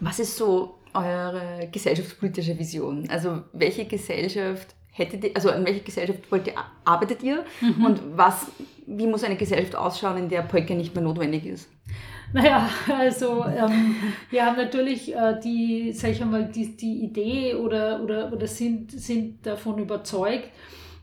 was 0.00 0.18
ist 0.18 0.36
so 0.36 0.74
eure 0.92 1.68
gesellschaftspolitische 1.70 2.58
Vision? 2.58 3.08
Also 3.08 3.42
welche 3.52 3.84
Gesellschaft 3.84 4.74
hättet 4.90 5.24
ihr, 5.24 5.30
also 5.34 5.50
an 5.50 5.64
welche 5.64 5.80
Gesellschaft 5.80 6.30
wollt 6.30 6.46
ihr, 6.46 6.54
arbeitet 6.84 7.22
ihr 7.22 7.44
mhm. 7.60 7.84
und 7.84 8.00
was, 8.16 8.46
wie 8.86 9.06
muss 9.06 9.24
eine 9.24 9.36
Gesellschaft 9.36 9.76
ausschauen, 9.76 10.18
in 10.18 10.28
der 10.28 10.42
Polka 10.42 10.74
nicht 10.74 10.94
mehr 10.94 11.04
notwendig 11.04 11.46
ist? 11.46 11.68
Naja, 12.32 12.68
also 12.88 13.44
ähm, 13.44 13.94
wir 14.30 14.44
haben 14.44 14.56
natürlich 14.56 15.14
äh, 15.14 15.38
die, 15.42 15.92
sag 15.92 16.10
ich 16.10 16.22
einmal, 16.22 16.46
die, 16.46 16.76
die 16.76 17.04
Idee 17.04 17.54
oder, 17.54 18.02
oder, 18.02 18.32
oder 18.32 18.46
sind, 18.48 18.90
sind 18.90 19.46
davon 19.46 19.78
überzeugt, 19.78 20.50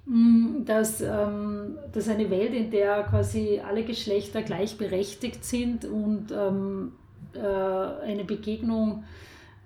dass, 0.05 1.01
ähm, 1.01 1.77
dass 1.93 2.09
eine 2.09 2.29
Welt, 2.29 2.53
in 2.53 2.71
der 2.71 3.03
quasi 3.03 3.61
alle 3.65 3.83
Geschlechter 3.83 4.41
gleichberechtigt 4.41 5.45
sind 5.45 5.85
und 5.85 6.31
ähm, 6.31 6.93
äh, 7.33 7.39
eine 7.39 8.23
Begegnung 8.25 9.03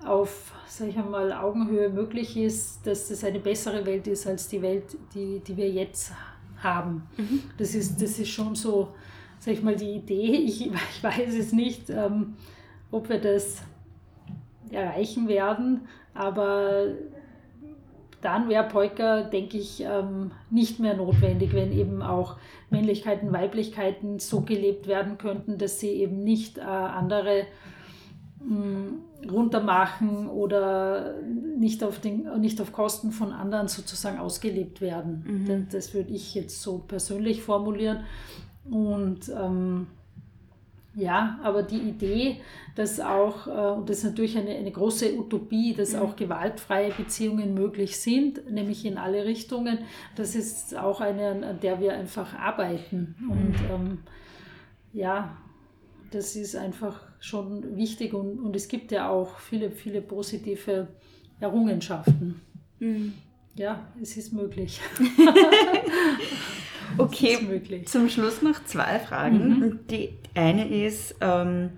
auf, 0.06 0.52
sag 0.68 0.90
ich 0.90 0.98
einmal, 0.98 1.32
Augenhöhe 1.32 1.90
möglich 1.90 2.38
ist, 2.38 2.86
dass 2.86 3.08
das 3.08 3.24
eine 3.24 3.40
bessere 3.40 3.86
Welt 3.86 4.08
ist 4.08 4.28
als 4.28 4.48
die 4.48 4.62
Welt, 4.62 4.98
die, 5.14 5.40
die 5.40 5.58
wir 5.58 5.70
jetzt 5.70 6.12
haben. 6.58 7.04
Mhm. 7.18 7.44
Das, 7.58 7.74
ist, 7.74 8.02
das 8.02 8.20
ist 8.20 8.30
schon 8.30 8.56
so, 8.56 8.90
sag 9.40 9.54
ich 9.54 9.64
mal, 9.64 9.76
die 9.76 9.96
Idee. 9.96 10.38
Ich, 10.46 10.68
ich 10.68 11.04
weiß 11.04 11.34
es 11.36 11.54
nicht, 11.54 11.90
ähm, 11.90 12.36
ob 12.92 13.10
wir 13.10 13.20
das 13.20 13.62
erreichen 14.70 15.28
werden, 15.28 15.82
aber 16.14 16.88
dann 18.26 18.50
wäre 18.50 18.68
Polka, 18.68 19.22
denke 19.22 19.58
ich, 19.58 19.82
ähm, 19.82 20.32
nicht 20.50 20.80
mehr 20.80 20.96
notwendig, 20.96 21.54
wenn 21.54 21.72
eben 21.72 22.02
auch 22.02 22.38
Männlichkeiten, 22.70 23.32
Weiblichkeiten 23.32 24.20
so 24.20 24.42
gelebt 24.42 24.88
werden 24.88 25.18
könnten, 25.18 25.58
dass 25.58 25.80
sie 25.80 25.90
eben 25.90 26.24
nicht 26.24 26.58
äh, 26.58 26.62
andere 26.62 27.46
runtermachen 29.32 30.28
oder 30.30 31.16
nicht 31.58 31.84
auf, 31.84 32.00
den, 32.00 32.40
nicht 32.40 32.62
auf 32.62 32.72
Kosten 32.72 33.12
von 33.12 33.32
anderen 33.32 33.68
sozusagen 33.68 34.20
ausgelebt 34.20 34.82
werden. 34.82 35.24
Mhm. 35.26 35.68
Das 35.72 35.94
würde 35.94 36.12
ich 36.12 36.36
jetzt 36.36 36.62
so 36.62 36.80
persönlich 36.80 37.42
formulieren. 37.42 38.04
Und 38.70 39.30
ähm, 39.30 39.88
ja, 40.96 41.40
aber 41.44 41.64
die 41.64 41.80
Idee, 41.80 42.38
dass 42.76 43.00
auch, 43.00 43.48
äh, 43.48 43.78
und 43.78 43.90
das 43.90 44.00
ist 44.00 44.04
natürlich 44.06 44.38
eine, 44.38 44.52
eine 44.52 44.72
große 44.72 45.18
Utopie, 45.18 45.74
dass 45.74 45.94
mhm. 45.94 46.00
auch 46.00 46.16
gewaltfreie 46.16 46.92
Beziehungen 46.92 47.54
möglich 47.54 47.98
sind, 47.98 48.50
nämlich 48.50 48.86
in 48.86 48.98
alle 48.98 49.26
Richtungen, 49.26 49.80
das 50.16 50.36
ist 50.36 50.76
auch 50.76 51.02
eine, 51.02 51.48
an 51.48 51.60
der 51.60 51.82
wir 51.82 51.94
einfach 51.94 52.34
arbeiten. 52.38 53.16
Mhm. 53.20 53.32
Und 53.32 53.56
ähm, 53.72 53.98
ja, 54.94 55.38
das 56.12 56.36
ist 56.38 56.56
einfach 56.56 57.02
schon 57.20 57.76
wichtig 57.76 58.14
und, 58.14 58.40
und 58.40 58.56
es 58.56 58.70
gibt 58.70 58.92
ja 58.92 59.10
auch 59.10 59.40
viele, 59.40 59.72
viele 59.72 60.02
positive 60.02 60.88
Errungenschaften. 61.42 62.40
Mhm. 62.80 63.14
Ja, 63.56 63.88
es 64.02 64.16
ist 64.16 64.32
möglich. 64.32 64.80
okay, 67.78 67.84
zum 67.86 68.10
Schluss 68.10 68.42
noch 68.42 68.64
zwei 68.66 69.00
Fragen. 69.00 69.60
Mhm. 69.60 69.80
Die 69.90 70.10
eine 70.34 70.68
ist, 70.68 71.16
ähm, 71.22 71.72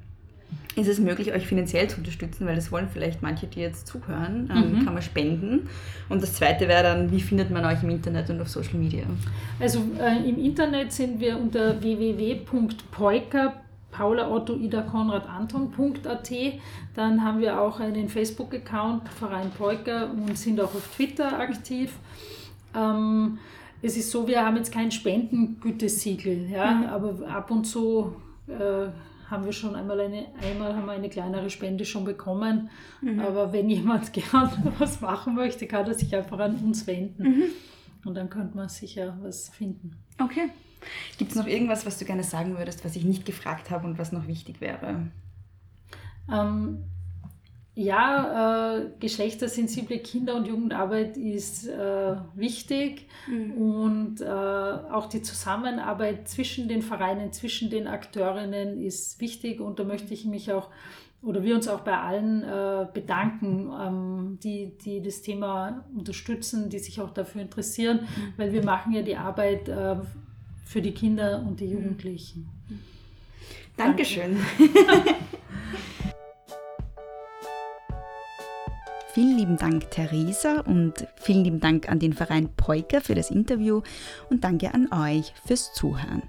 ist 0.75 0.87
es 0.87 0.99
möglich, 0.99 1.33
euch 1.33 1.47
finanziell 1.47 1.89
zu 1.89 1.97
unterstützen? 1.97 2.45
Weil 2.45 2.55
das 2.55 2.71
wollen 2.71 2.87
vielleicht 2.91 3.21
manche, 3.21 3.47
die 3.47 3.59
jetzt 3.59 3.87
zuhören. 3.87 4.49
Ähm, 4.53 4.79
mhm. 4.79 4.85
Kann 4.85 4.93
man 4.93 5.03
spenden? 5.03 5.69
Und 6.09 6.21
das 6.23 6.33
zweite 6.33 6.67
wäre 6.67 6.83
dann, 6.83 7.11
wie 7.11 7.21
findet 7.21 7.51
man 7.51 7.65
euch 7.65 7.83
im 7.83 7.89
Internet 7.89 8.29
und 8.29 8.41
auf 8.41 8.49
Social 8.49 8.75
Media? 8.75 9.03
Also 9.59 9.79
äh, 9.99 10.27
im 10.27 10.37
Internet 10.37 10.91
sind 10.91 11.19
wir 11.19 11.37
unter 11.37 11.81
www.poika.com 11.81 13.51
Paula 13.97 14.29
Otto 14.29 14.55
Ida 14.55 14.81
Konrad 14.83 15.27
Anton.at. 15.27 16.31
Dann 16.93 17.23
haben 17.23 17.39
wir 17.39 17.59
auch 17.59 17.79
einen 17.79 18.09
Facebook-Account, 18.09 19.09
Verein 19.09 19.49
Polka, 19.49 20.05
und 20.05 20.37
sind 20.37 20.61
auch 20.61 20.75
auf 20.75 20.87
Twitter 20.95 21.39
aktiv. 21.39 21.93
Ähm, 22.75 23.39
es 23.81 23.97
ist 23.97 24.11
so, 24.11 24.27
wir 24.27 24.45
haben 24.45 24.57
jetzt 24.57 24.71
kein 24.71 24.91
Spendengütesiegel, 24.91 26.49
ja, 26.49 26.71
mhm. 26.71 26.83
aber 26.85 27.27
ab 27.27 27.51
und 27.51 27.65
zu 27.65 28.15
äh, 28.47 28.87
haben 29.29 29.45
wir 29.45 29.51
schon 29.51 29.75
einmal 29.75 29.99
eine, 29.99 30.27
einmal 30.41 30.75
haben 30.75 30.85
wir 30.85 30.93
eine 30.93 31.09
kleinere 31.09 31.49
Spende 31.49 31.85
schon 31.85 32.05
bekommen. 32.05 32.69
Mhm. 33.01 33.19
Aber 33.19 33.53
wenn 33.53 33.69
jemand 33.69 34.13
gern 34.13 34.73
was 34.79 35.01
machen 35.01 35.35
möchte, 35.35 35.67
kann 35.67 35.85
er 35.85 35.93
sich 35.93 36.15
einfach 36.15 36.39
an 36.39 36.55
uns 36.55 36.87
wenden. 36.87 37.23
Mhm. 37.23 37.43
Und 38.05 38.15
dann 38.15 38.29
könnte 38.29 38.55
man 38.55 38.69
sicher 38.69 39.17
was 39.21 39.49
finden. 39.49 39.97
Okay. 40.19 40.49
Gibt 41.17 41.31
es 41.31 41.37
noch 41.37 41.47
irgendwas, 41.47 41.85
was 41.85 41.97
du 41.99 42.05
gerne 42.05 42.23
sagen 42.23 42.57
würdest, 42.57 42.85
was 42.85 42.95
ich 42.95 43.03
nicht 43.03 43.25
gefragt 43.25 43.69
habe 43.69 43.85
und 43.85 43.97
was 43.97 44.11
noch 44.11 44.27
wichtig 44.27 44.61
wäre? 44.61 45.07
Ähm, 46.31 46.83
ja, 47.77 48.79
äh, 48.79 48.89
geschlechtersensible 48.99 49.99
Kinder- 49.99 50.33
und 50.35 50.47
Jugendarbeit 50.47 51.15
ist 51.15 51.67
äh, 51.67 52.15
wichtig 52.33 53.07
mhm. 53.27 53.51
und 53.51 54.21
äh, 54.21 54.25
auch 54.25 55.05
die 55.05 55.21
Zusammenarbeit 55.21 56.27
zwischen 56.27 56.67
den 56.67 56.81
Vereinen, 56.81 57.31
zwischen 57.33 57.69
den 57.69 57.87
Akteurinnen 57.87 58.81
ist 58.81 59.21
wichtig 59.21 59.61
und 59.61 59.77
da 59.77 59.83
möchte 59.83 60.11
ich 60.11 60.25
mich 60.25 60.51
auch 60.51 60.69
oder 61.21 61.43
wir 61.43 61.53
uns 61.53 61.67
auch 61.67 61.81
bei 61.81 61.95
allen 61.95 62.43
äh, 62.43 62.87
bedanken, 62.91 63.71
ähm, 63.79 64.39
die, 64.41 64.75
die 64.83 65.03
das 65.03 65.21
Thema 65.21 65.85
unterstützen, 65.95 66.69
die 66.69 66.79
sich 66.79 66.99
auch 66.99 67.11
dafür 67.11 67.41
interessieren, 67.41 68.01
mhm. 68.01 68.33
weil 68.37 68.53
wir 68.53 68.63
machen 68.63 68.91
ja 68.93 69.03
die 69.03 69.17
Arbeit 69.17 69.69
äh, 69.69 69.97
für 70.65 70.81
die 70.81 70.93
Kinder 70.93 71.43
und 71.47 71.59
die 71.59 71.67
Jugendlichen. 71.67 72.49
Dankeschön. 73.75 74.37
Vielen 79.17 79.35
lieben 79.35 79.57
Dank, 79.57 79.89
Theresa, 79.89 80.59
und 80.59 81.07
vielen 81.15 81.43
lieben 81.43 81.59
Dank 81.59 81.89
an 81.89 81.97
den 81.97 82.13
Verein 82.13 82.49
Polka 82.55 82.99
für 82.99 83.15
das 83.15 83.31
Interview 83.31 83.81
und 84.29 84.43
danke 84.43 84.75
an 84.75 84.93
euch 84.93 85.33
fürs 85.43 85.73
Zuhören. 85.73 86.21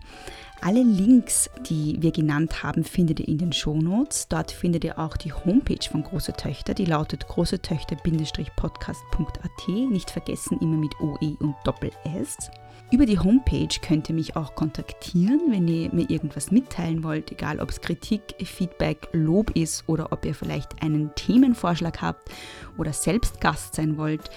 Alle 0.62 0.82
Links, 0.82 1.51
die 1.68 2.01
wir 2.01 2.12
genannt 2.12 2.62
haben, 2.62 2.84
findet 2.84 3.20
ihr 3.20 3.28
in 3.28 3.36
den 3.36 3.53
Shownotes. 3.53 4.28
Dort 4.28 4.53
findet 4.53 4.84
ihr 4.84 4.99
auch 4.99 5.18
die 5.18 5.34
Homepage 5.34 5.86
von 5.86 6.03
Große 6.03 6.32
Töchter, 6.32 6.72
die 6.72 6.86
lautet 6.86 7.28
großetöchter-podcast.at. 7.28 9.68
Nicht 9.68 10.11
vergessen, 10.11 10.57
immer 10.62 10.78
mit 10.78 10.99
OE 10.99 11.36
und 11.41 11.57
Doppel-S. 11.64 12.51
Über 12.91 13.05
die 13.05 13.18
Homepage 13.18 13.68
könnt 13.82 14.09
ihr 14.09 14.14
mich 14.14 14.34
auch 14.34 14.55
kontaktieren, 14.55 15.43
wenn 15.51 15.68
ihr 15.68 15.93
mir 15.93 16.09
irgendwas 16.09 16.51
mitteilen 16.51 17.05
wollt, 17.05 17.30
egal 17.30 17.61
ob 17.61 17.68
es 17.68 17.82
Kritik, 17.82 18.34
Feedback, 18.43 19.09
Lob 19.12 19.51
ist 19.55 19.84
oder 19.86 20.11
ob 20.11 20.24
ihr 20.24 20.34
vielleicht 20.34 20.82
einen 20.82 21.14
Themenvorschlag 21.14 22.01
habt 22.01 22.30
oder 22.78 22.95
selbst 22.95 23.43
Gast 23.43 23.74
sein 23.74 23.99
wollt. 23.99 24.30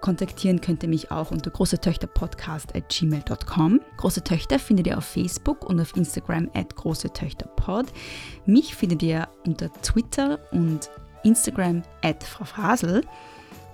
Kontaktieren 0.00 0.60
könnt 0.60 0.82
ihr 0.82 0.88
mich 0.88 1.12
auch 1.12 1.30
unter 1.30 1.50
großetöchterpodcast.gmail.com. 1.50 3.80
Große 3.98 4.24
Töchter 4.24 4.58
findet 4.58 4.88
ihr 4.88 4.98
auf 4.98 5.04
Facebook 5.04 5.64
und 5.64 5.80
auf 5.80 5.96
Instagram 5.96 6.50
at 6.54 6.74
großetöchterpod. 6.74 7.86
Mich 8.44 8.74
findet 8.74 9.04
ihr 9.04 9.28
unter 9.46 9.72
Twitter 9.74 10.40
und 10.50 10.90
Instagram 11.22 11.82
at 12.02 12.24
Frau 12.24 12.44
Frasel. 12.44 13.02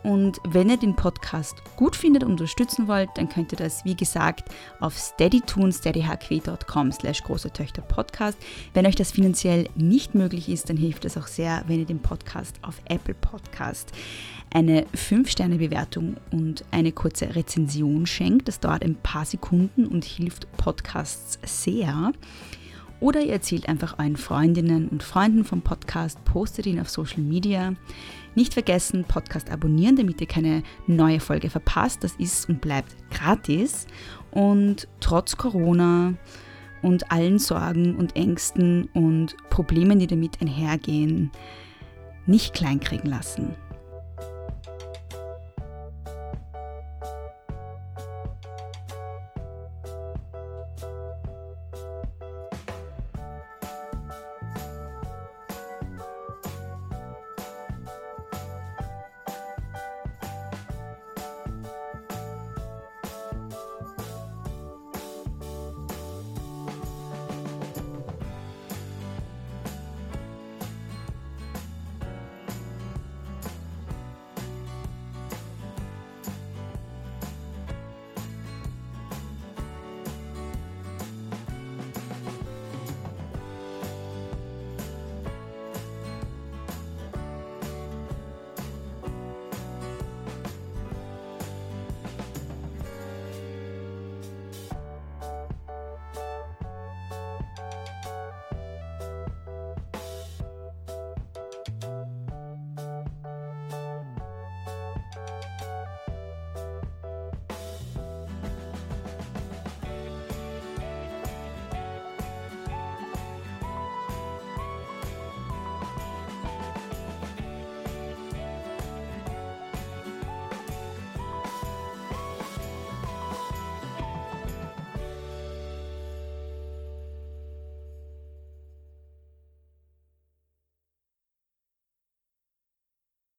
Und 0.09 0.41
wenn 0.49 0.71
ihr 0.71 0.79
den 0.79 0.97
Podcast 0.97 1.57
gut 1.77 1.95
findet 1.95 2.25
und 2.25 2.31
unterstützen 2.31 2.89
wollt, 2.89 3.11
dann 3.17 3.29
könnt 3.29 3.53
ihr 3.53 3.59
das, 3.59 3.85
wie 3.85 3.95
gesagt, 3.95 4.49
auf 4.81 4.97
steady 4.97 5.43
tun, 5.43 5.71
steadyhq.com 5.71 6.93
slash 6.93 7.23
große 7.25 7.53
Töchter 7.53 7.83
Podcast. 7.83 8.39
Wenn 8.73 8.87
euch 8.87 8.95
das 8.95 9.11
finanziell 9.11 9.69
nicht 9.75 10.15
möglich 10.15 10.49
ist, 10.49 10.71
dann 10.71 10.79
hilft 10.79 11.05
es 11.05 11.19
auch 11.19 11.27
sehr, 11.27 11.63
wenn 11.67 11.81
ihr 11.81 11.85
den 11.85 12.01
Podcast 12.01 12.57
auf 12.63 12.81
Apple 12.87 13.13
Podcast 13.13 13.93
eine 14.51 14.87
5-Sterne-Bewertung 14.97 16.17
und 16.31 16.65
eine 16.71 16.93
kurze 16.93 17.37
Rezension 17.37 18.07
schenkt. 18.07 18.49
Das 18.49 18.61
dauert 18.61 18.85
ein 18.85 18.95
paar 18.95 19.27
Sekunden 19.27 19.87
und 19.87 20.07
hilft 20.07 20.51
Podcasts 20.57 21.39
sehr. 21.45 22.13
Oder 23.01 23.21
ihr 23.21 23.33
erzählt 23.33 23.69
einfach 23.69 23.99
euren 23.99 24.17
Freundinnen 24.17 24.89
und 24.89 25.03
Freunden 25.03 25.45
vom 25.45 25.61
Podcast, 25.61 26.25
postet 26.25 26.65
ihn 26.65 26.81
auf 26.81 26.89
Social 26.89 27.21
Media. 27.21 27.75
Nicht 28.39 28.55
vergessen, 28.55 29.03
Podcast 29.03 29.51
abonnieren, 29.51 29.97
damit 29.97 30.21
ihr 30.21 30.29
keine 30.29 30.63
neue 30.87 31.19
Folge 31.19 31.51
verpasst. 31.51 32.05
Das 32.05 32.15
ist 32.19 32.49
und 32.49 32.61
bleibt 32.61 32.95
gratis. 33.11 33.89
Und 34.31 34.87
trotz 35.01 35.37
Corona 35.37 36.15
und 36.81 37.11
allen 37.11 37.41
Sorgen 37.41 37.97
und 37.97 38.15
Ängsten 38.15 38.91
und 38.95 39.37
Problemen, 39.51 39.99
die 39.99 40.07
damit 40.07 40.41
einhergehen, 40.41 41.33
nicht 42.27 42.55
kleinkriegen 42.55 43.11
lassen. 43.11 43.57